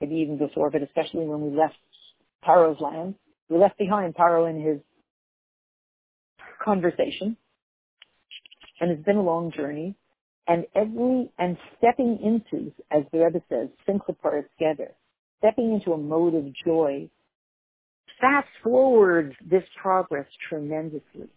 maybe 0.00 0.16
even 0.16 0.38
before, 0.38 0.70
but 0.70 0.82
especially 0.82 1.26
when 1.26 1.40
we 1.42 1.56
left 1.56 1.76
Paro's 2.44 2.80
land. 2.80 3.14
We 3.48 3.58
left 3.58 3.78
behind 3.78 4.14
Paro 4.14 4.48
in 4.48 4.60
his 4.62 4.80
conversation. 6.62 7.36
And 8.80 8.90
it's 8.90 9.04
been 9.04 9.16
a 9.16 9.22
long 9.22 9.52
journey. 9.52 9.94
And 10.48 10.64
every, 10.74 11.30
and 11.38 11.56
stepping 11.78 12.18
into, 12.22 12.72
as 12.90 13.04
the 13.12 13.18
Rebbe 13.18 13.40
says, 13.48 13.68
Simcha 13.86 14.14
together, 14.58 14.92
stepping 15.38 15.74
into 15.74 15.92
a 15.92 15.98
mode 15.98 16.34
of 16.34 16.44
joy, 16.64 17.08
fast 18.20 18.48
forwards 18.62 19.34
this 19.48 19.62
progress 19.80 20.26
tremendously. 20.48 21.28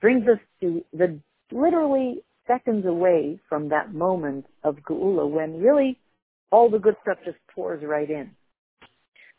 Brings 0.00 0.28
us 0.28 0.38
to 0.60 0.84
the 0.92 1.18
literally 1.50 2.22
seconds 2.46 2.86
away 2.86 3.40
from 3.48 3.68
that 3.68 3.94
moment 3.94 4.46
of 4.64 4.76
Geula 4.88 5.28
when 5.28 5.60
really 5.60 5.98
all 6.52 6.70
the 6.70 6.78
good 6.78 6.94
stuff 7.02 7.18
just 7.24 7.38
pours 7.54 7.82
right 7.84 8.08
in. 8.08 8.30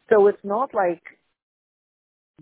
So 0.09 0.27
it's 0.27 0.43
not 0.43 0.73
like 0.73 1.01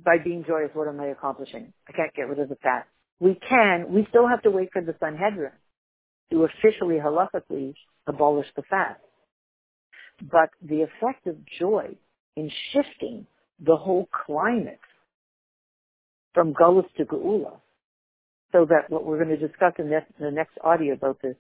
by 0.04 0.18
being 0.24 0.44
joyous, 0.48 0.72
what 0.74 0.88
am 0.88 1.00
I 1.00 1.08
accomplishing? 1.08 1.74
I 1.88 1.92
can't 1.92 2.14
get 2.16 2.28
rid 2.28 2.40
of 2.40 2.50
the 2.50 2.56
past 2.56 2.88
we 3.22 3.40
can, 3.48 3.94
we 3.94 4.06
still 4.10 4.28
have 4.28 4.42
to 4.42 4.50
wait 4.50 4.72
for 4.74 4.82
the 4.82 4.96
Sanhedrin 5.00 5.52
to 6.32 6.44
officially, 6.46 6.96
halachically 6.96 7.76
abolish 8.08 8.48
the 8.56 8.64
fast. 8.64 9.00
But 10.20 10.50
the 10.62 10.82
effect 10.82 11.28
of 11.28 11.38
joy 11.60 11.96
in 12.36 12.50
shifting 12.74 13.28
the 13.64 13.76
whole 13.76 14.10
climate 14.26 14.80
from 16.34 16.54
Gullus 16.54 16.86
to 16.98 17.06
Geula, 17.06 17.58
so 18.52 18.66
that 18.66 18.90
what 18.90 19.06
we're 19.06 19.24
going 19.24 19.38
to 19.38 19.48
discuss 19.48 19.74
in 19.78 19.90
the 19.90 20.32
next 20.32 20.58
audio 20.64 20.94
about 20.94 21.22
the 21.22 21.36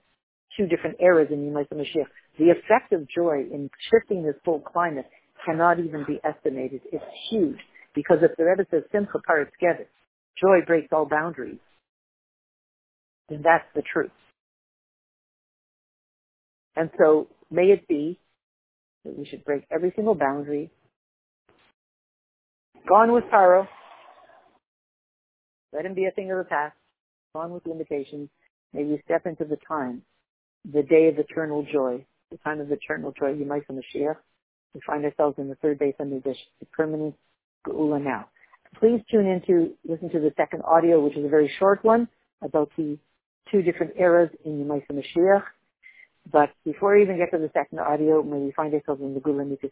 two 0.55 0.67
different 0.67 0.97
eras 1.01 1.29
in 1.31 1.39
Yemais 1.39 1.67
Mashiach, 1.73 2.05
the 2.37 2.49
effect 2.49 2.93
of 2.93 3.07
joy 3.09 3.43
in 3.51 3.69
shifting 3.91 4.23
this 4.23 4.35
whole 4.45 4.61
climate 4.61 5.07
cannot 5.45 5.79
even 5.79 6.05
be 6.07 6.19
estimated. 6.23 6.81
It's 6.91 7.03
huge 7.29 7.59
because 7.95 8.17
if 8.21 8.35
the 8.37 8.45
Rebbe 8.45 8.65
says 8.71 8.83
Simcha 8.91 9.19
Paritz 9.27 9.51
together, 9.59 9.87
joy 10.39 10.65
breaks 10.65 10.89
all 10.91 11.05
boundaries 11.05 11.59
then 13.31 13.41
that's 13.43 13.65
the 13.73 13.81
truth. 13.81 14.11
And 16.75 16.89
so 16.99 17.27
may 17.49 17.67
it 17.67 17.87
be 17.87 18.19
that 19.05 19.17
we 19.17 19.25
should 19.25 19.45
break 19.45 19.63
every 19.71 19.93
single 19.95 20.15
boundary. 20.15 20.69
Gone 22.87 23.13
with 23.13 23.23
Paro. 23.33 23.67
Let 25.73 25.85
him 25.85 25.93
be 25.93 26.05
a 26.05 26.11
thing 26.11 26.31
of 26.31 26.37
the 26.37 26.43
past. 26.43 26.75
Gone 27.33 27.51
with 27.51 27.65
limitations. 27.65 28.29
May 28.73 28.83
we 28.83 29.01
step 29.05 29.25
into 29.25 29.45
the 29.45 29.57
time, 29.67 30.01
the 30.65 30.83
day 30.83 31.07
of 31.07 31.17
eternal 31.17 31.65
joy, 31.71 32.05
the 32.31 32.37
time 32.37 32.59
of 32.59 32.71
eternal 32.71 33.11
joy, 33.11 33.33
Yemais 33.33 33.65
Mashiach. 33.69 34.15
We 34.73 34.81
find 34.85 35.03
ourselves 35.05 35.35
in 35.37 35.49
the 35.49 35.55
third 35.55 35.79
base 35.79 35.95
under 35.99 36.19
the 36.19 36.35
permanent 36.71 37.15
Geula 37.67 38.01
now. 38.01 38.27
Please 38.79 39.01
tune 39.11 39.27
in 39.27 39.41
to 39.47 39.73
listen 39.87 40.09
to 40.11 40.19
the 40.19 40.33
second 40.37 40.63
audio, 40.63 41.03
which 41.03 41.17
is 41.17 41.25
a 41.25 41.29
very 41.29 41.51
short 41.59 41.83
one 41.83 42.07
about 42.41 42.71
the 42.77 42.97
two 43.51 43.61
different 43.61 43.93
eras 43.97 44.29
in 44.45 44.63
Yemais 44.63 44.83
Mashiach. 44.91 45.43
But 46.31 46.51
before 46.63 46.95
we 46.95 47.03
even 47.03 47.17
get 47.17 47.31
to 47.31 47.37
the 47.37 47.51
second 47.53 47.79
audio, 47.79 48.23
may 48.23 48.37
we 48.37 48.51
find 48.51 48.73
ourselves 48.73 49.01
in 49.01 49.13
the 49.13 49.19
Geula 49.19 49.47
Mitzvah 49.47 49.69